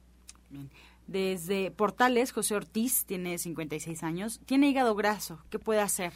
Desde 1.08 1.72
Portales, 1.72 2.32
José 2.32 2.56
Ortiz 2.56 3.06
tiene 3.06 3.38
56 3.38 4.02
años, 4.04 4.40
tiene 4.46 4.70
hígado 4.70 4.96
graso, 4.96 5.40
¿qué 5.50 5.60
puede 5.60 5.82
hacer? 5.82 6.14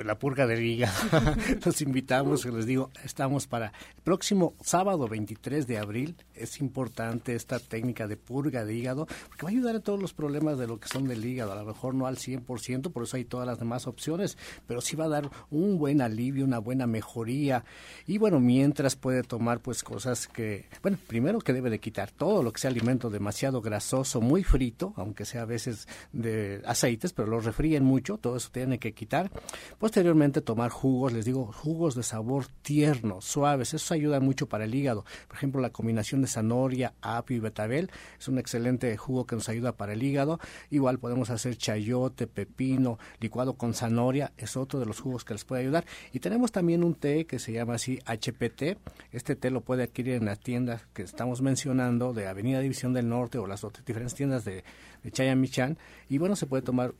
Pues 0.00 0.06
la 0.06 0.18
purga 0.18 0.46
de 0.46 0.64
hígado. 0.64 0.94
Los 1.66 1.82
invitamos, 1.82 2.46
les 2.46 2.64
digo, 2.64 2.90
estamos 3.04 3.46
para 3.46 3.66
el 3.66 4.02
próximo 4.02 4.54
sábado 4.62 5.06
23 5.06 5.66
de 5.66 5.76
abril. 5.76 6.16
Es 6.34 6.58
importante 6.62 7.34
esta 7.34 7.58
técnica 7.58 8.08
de 8.08 8.16
purga 8.16 8.64
de 8.64 8.74
hígado, 8.74 9.06
porque 9.28 9.42
va 9.42 9.50
a 9.50 9.52
ayudar 9.52 9.76
a 9.76 9.80
todos 9.80 10.00
los 10.00 10.14
problemas 10.14 10.56
de 10.58 10.66
lo 10.66 10.80
que 10.80 10.88
son 10.88 11.06
del 11.06 11.22
hígado. 11.22 11.52
A 11.52 11.56
lo 11.56 11.66
mejor 11.66 11.94
no 11.94 12.06
al 12.06 12.16
100%, 12.16 12.92
por 12.92 13.02
eso 13.02 13.18
hay 13.18 13.26
todas 13.26 13.46
las 13.46 13.58
demás 13.58 13.86
opciones, 13.86 14.38
pero 14.66 14.80
sí 14.80 14.96
va 14.96 15.04
a 15.04 15.08
dar 15.08 15.30
un 15.50 15.76
buen 15.76 16.00
alivio, 16.00 16.46
una 16.46 16.60
buena 16.60 16.86
mejoría. 16.86 17.66
Y 18.06 18.16
bueno, 18.16 18.40
mientras 18.40 18.96
puede 18.96 19.22
tomar 19.22 19.60
pues 19.60 19.82
cosas 19.82 20.28
que, 20.28 20.64
bueno, 20.80 20.96
primero 21.08 21.40
que 21.40 21.52
debe 21.52 21.68
de 21.68 21.78
quitar 21.78 22.10
todo 22.10 22.42
lo 22.42 22.54
que 22.54 22.60
sea 22.62 22.70
alimento 22.70 23.10
demasiado 23.10 23.60
grasoso, 23.60 24.22
muy 24.22 24.44
frito, 24.44 24.94
aunque 24.96 25.26
sea 25.26 25.42
a 25.42 25.44
veces 25.44 25.86
de 26.14 26.62
aceites, 26.64 27.12
pero 27.12 27.28
lo 27.28 27.40
refríen 27.40 27.84
mucho, 27.84 28.16
todo 28.16 28.38
eso 28.38 28.48
tiene 28.50 28.78
que 28.78 28.94
quitar 28.94 29.30
Posteriormente 29.90 30.40
tomar 30.40 30.70
jugos, 30.70 31.12
les 31.12 31.24
digo, 31.24 31.46
jugos 31.46 31.96
de 31.96 32.04
sabor 32.04 32.46
tierno, 32.62 33.20
suaves, 33.20 33.74
eso 33.74 33.92
ayuda 33.92 34.20
mucho 34.20 34.48
para 34.48 34.62
el 34.62 34.72
hígado. 34.72 35.04
Por 35.26 35.36
ejemplo, 35.36 35.60
la 35.60 35.70
combinación 35.70 36.22
de 36.22 36.28
zanahoria, 36.28 36.94
apio 37.02 37.36
y 37.36 37.40
betabel 37.40 37.90
es 38.16 38.28
un 38.28 38.38
excelente 38.38 38.96
jugo 38.96 39.26
que 39.26 39.34
nos 39.34 39.48
ayuda 39.48 39.72
para 39.72 39.94
el 39.94 40.02
hígado. 40.04 40.38
Igual 40.70 41.00
podemos 41.00 41.30
hacer 41.30 41.56
chayote, 41.56 42.28
pepino, 42.28 43.00
licuado 43.18 43.54
con 43.54 43.74
zanahoria, 43.74 44.32
es 44.36 44.56
otro 44.56 44.78
de 44.78 44.86
los 44.86 45.00
jugos 45.00 45.24
que 45.24 45.34
les 45.34 45.44
puede 45.44 45.62
ayudar. 45.62 45.84
Y 46.12 46.20
tenemos 46.20 46.52
también 46.52 46.84
un 46.84 46.94
té 46.94 47.26
que 47.26 47.40
se 47.40 47.50
llama 47.50 47.74
así 47.74 47.98
HPT. 48.06 48.78
Este 49.10 49.34
té 49.34 49.50
lo 49.50 49.62
puede 49.62 49.82
adquirir 49.82 50.14
en 50.14 50.26
las 50.26 50.38
tiendas 50.38 50.86
que 50.92 51.02
estamos 51.02 51.42
mencionando 51.42 52.12
de 52.12 52.28
Avenida 52.28 52.60
División 52.60 52.92
del 52.92 53.08
Norte 53.08 53.38
o 53.38 53.48
las 53.48 53.64
otras 53.64 53.84
diferentes 53.84 54.14
tiendas 54.14 54.44
de, 54.44 54.62
de 55.02 55.10
Chayamichan. 55.10 55.78
Y 56.08 56.18
bueno, 56.18 56.36
se 56.36 56.46
puede 56.46 56.62
tomar 56.62 56.94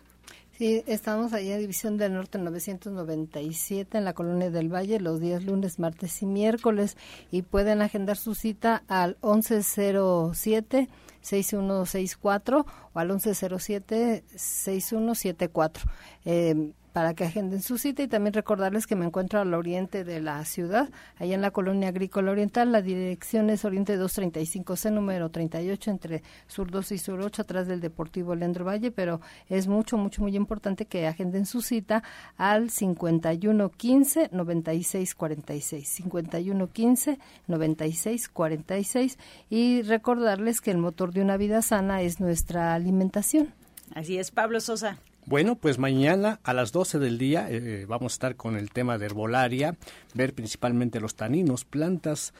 Sí, 0.61 0.83
estamos 0.85 1.33
allá 1.33 1.55
en 1.55 1.61
División 1.61 1.97
del 1.97 2.13
Norte 2.13 2.37
997 2.37 3.97
en 3.97 4.05
la 4.05 4.13
Colonia 4.13 4.51
del 4.51 4.71
Valle 4.71 4.99
los 4.99 5.19
días 5.19 5.43
lunes, 5.43 5.79
martes 5.79 6.21
y 6.21 6.27
miércoles 6.27 6.97
y 7.31 7.41
pueden 7.41 7.81
agendar 7.81 8.15
su 8.15 8.35
cita 8.35 8.83
al 8.87 9.17
1107 9.23 10.87
6164 11.19 12.65
o 12.93 12.99
al 12.99 13.07
1107 13.07 14.23
6174. 14.35 15.83
Eh, 16.25 16.73
para 16.93 17.13
que 17.13 17.23
agenden 17.23 17.61
su 17.61 17.77
cita 17.77 18.03
y 18.03 18.07
también 18.07 18.33
recordarles 18.33 18.87
que 18.87 18.95
me 18.95 19.05
encuentro 19.05 19.39
al 19.39 19.53
oriente 19.53 20.03
de 20.03 20.21
la 20.21 20.43
ciudad, 20.45 20.89
allá 21.17 21.35
en 21.35 21.41
la 21.41 21.51
colonia 21.51 21.89
agrícola 21.89 22.31
oriental. 22.31 22.71
La 22.71 22.81
dirección 22.81 23.49
es 23.49 23.65
Oriente 23.65 23.97
235C, 23.97 24.91
número 24.91 25.29
38, 25.29 25.91
entre 25.91 26.23
Sur 26.47 26.71
2 26.71 26.91
y 26.91 26.97
Sur 26.97 27.21
8, 27.21 27.43
atrás 27.43 27.67
del 27.67 27.81
Deportivo 27.81 28.35
Leandro 28.35 28.65
Valle, 28.65 28.91
pero 28.91 29.21
es 29.49 29.67
mucho, 29.67 29.97
mucho, 29.97 30.21
muy 30.21 30.35
importante 30.35 30.85
que 30.85 31.07
agenden 31.07 31.45
su 31.45 31.61
cita 31.61 32.03
al 32.37 32.69
5115 32.69 34.29
9646. 34.31 35.87
5115 35.87 37.19
9646 37.47 39.17
y 39.49 39.81
recordarles 39.83 40.61
que 40.61 40.71
el 40.71 40.77
motor 40.77 41.13
de 41.13 41.21
una 41.21 41.37
vida 41.37 41.61
sana 41.61 42.01
es 42.01 42.19
nuestra 42.19 42.73
alimentación. 42.73 43.53
Así 43.93 44.17
es, 44.17 44.31
Pablo 44.31 44.59
Sosa. 44.61 44.97
Bueno, 45.25 45.55
pues 45.55 45.77
mañana 45.77 46.39
a 46.43 46.53
las 46.53 46.71
12 46.71 46.97
del 46.97 47.19
día 47.19 47.47
eh, 47.49 47.85
vamos 47.87 48.13
a 48.13 48.15
estar 48.15 48.35
con 48.35 48.57
el 48.57 48.71
tema 48.71 48.97
de 48.97 49.05
herbolaria, 49.05 49.77
ver 50.15 50.33
principalmente 50.33 50.99
los 50.99 51.15
taninos, 51.15 51.63
plantas 51.63 52.33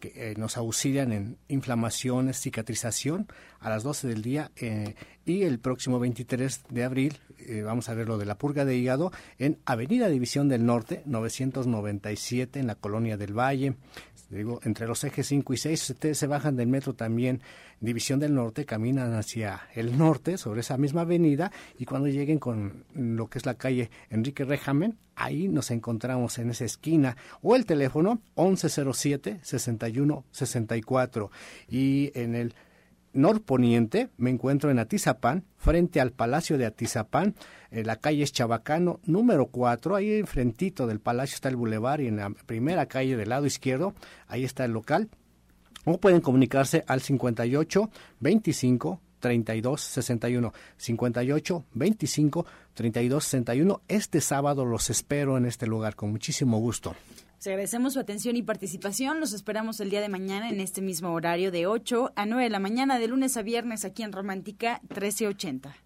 que 0.00 0.12
eh, 0.14 0.34
nos 0.36 0.58
auxilian 0.58 1.12
en 1.12 1.38
inflamaciones, 1.48 2.38
cicatrización 2.38 3.26
a 3.58 3.70
las 3.70 3.82
12 3.82 4.08
del 4.08 4.20
día 4.20 4.52
eh, 4.56 4.94
y 5.24 5.44
el 5.44 5.58
próximo 5.58 5.98
23 5.98 6.64
de 6.68 6.84
abril 6.84 7.18
vamos 7.64 7.88
a 7.88 7.94
ver 7.94 8.08
lo 8.08 8.18
de 8.18 8.26
la 8.26 8.38
purga 8.38 8.64
de 8.64 8.76
hígado 8.76 9.12
en 9.38 9.58
Avenida 9.66 10.08
División 10.08 10.48
del 10.48 10.66
Norte 10.66 11.02
997 11.06 12.58
en 12.58 12.66
la 12.66 12.74
Colonia 12.74 13.16
del 13.16 13.38
Valle 13.38 13.76
digo, 14.30 14.60
entre 14.64 14.86
los 14.86 15.02
ejes 15.04 15.26
5 15.26 15.54
y 15.54 15.56
6, 15.56 15.90
ustedes 15.90 16.18
se 16.18 16.26
bajan 16.26 16.56
del 16.56 16.68
metro 16.68 16.94
también 16.94 17.40
División 17.80 18.18
del 18.20 18.34
Norte, 18.34 18.64
caminan 18.64 19.14
hacia 19.14 19.68
el 19.74 19.98
norte 19.98 20.38
sobre 20.38 20.60
esa 20.60 20.76
misma 20.78 21.02
avenida 21.02 21.52
y 21.78 21.84
cuando 21.84 22.08
lleguen 22.08 22.38
con 22.38 22.84
lo 22.94 23.28
que 23.28 23.38
es 23.38 23.46
la 23.46 23.54
calle 23.54 23.90
Enrique 24.10 24.44
Rejamen, 24.44 24.96
ahí 25.14 25.48
nos 25.48 25.70
encontramos 25.70 26.38
en 26.38 26.50
esa 26.50 26.64
esquina. 26.64 27.16
O 27.42 27.54
el 27.54 27.66
teléfono 27.66 28.20
1107 28.36 29.40
6164 29.42 31.30
y 31.68 32.10
en 32.14 32.34
el 32.34 32.54
norponiente 33.16 34.10
me 34.16 34.30
encuentro 34.30 34.70
en 34.70 34.78
Atizapán, 34.78 35.44
frente 35.56 36.00
al 36.00 36.12
Palacio 36.12 36.58
de 36.58 36.66
Atizapán, 36.66 37.34
en 37.70 37.86
la 37.86 37.96
calle 37.96 38.22
es 38.22 38.32
Chabacano, 38.32 39.00
número 39.04 39.46
4, 39.46 39.96
ahí 39.96 40.14
enfrentito 40.14 40.86
del 40.86 41.00
palacio 41.00 41.34
está 41.34 41.48
el 41.48 41.56
bulevar 41.56 42.00
y 42.00 42.06
en 42.06 42.16
la 42.16 42.30
primera 42.30 42.86
calle 42.86 43.16
del 43.16 43.30
lado 43.30 43.46
izquierdo, 43.46 43.94
ahí 44.28 44.44
está 44.44 44.64
el 44.64 44.72
local. 44.72 45.08
O 45.84 45.98
pueden 45.98 46.20
comunicarse 46.20 46.84
al 46.86 47.00
58 47.00 47.90
25 48.20 49.00
32 49.20 49.80
61 49.80 50.52
58 50.76 51.64
25 51.72 52.46
32 52.74 53.24
61. 53.24 53.82
Este 53.88 54.20
sábado 54.20 54.64
los 54.64 54.90
espero 54.90 55.36
en 55.36 55.46
este 55.46 55.66
lugar 55.66 55.94
con 55.94 56.10
muchísimo 56.10 56.58
gusto. 56.58 56.94
Les 57.36 57.46
agradecemos 57.48 57.92
su 57.92 58.00
atención 58.00 58.36
y 58.36 58.42
participación. 58.42 59.20
Los 59.20 59.32
esperamos 59.34 59.78
el 59.80 59.90
día 59.90 60.00
de 60.00 60.08
mañana 60.08 60.48
en 60.48 60.60
este 60.60 60.80
mismo 60.80 61.12
horario 61.12 61.50
de 61.50 61.66
8 61.66 62.12
a 62.16 62.26
9 62.26 62.44
de 62.44 62.50
la 62.50 62.60
mañana, 62.60 62.98
de 62.98 63.08
lunes 63.08 63.36
a 63.36 63.42
viernes, 63.42 63.84
aquí 63.84 64.02
en 64.02 64.12
Romántica 64.12 64.80
1380. 64.88 65.76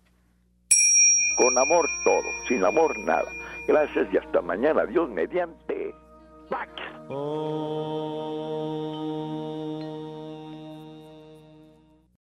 Con 1.37 1.59
amor 1.59 1.89
todo, 2.05 2.23
sin 2.49 2.65
amor 2.65 2.97
nada. 3.01 3.31
Gracias 3.67 4.07
y 4.13 4.17
hasta 4.17 4.41
mañana. 4.41 4.87
Dios 4.87 5.11
mediante. 5.11 5.95
Pax. 6.49 6.71
Oh. 7.09 8.21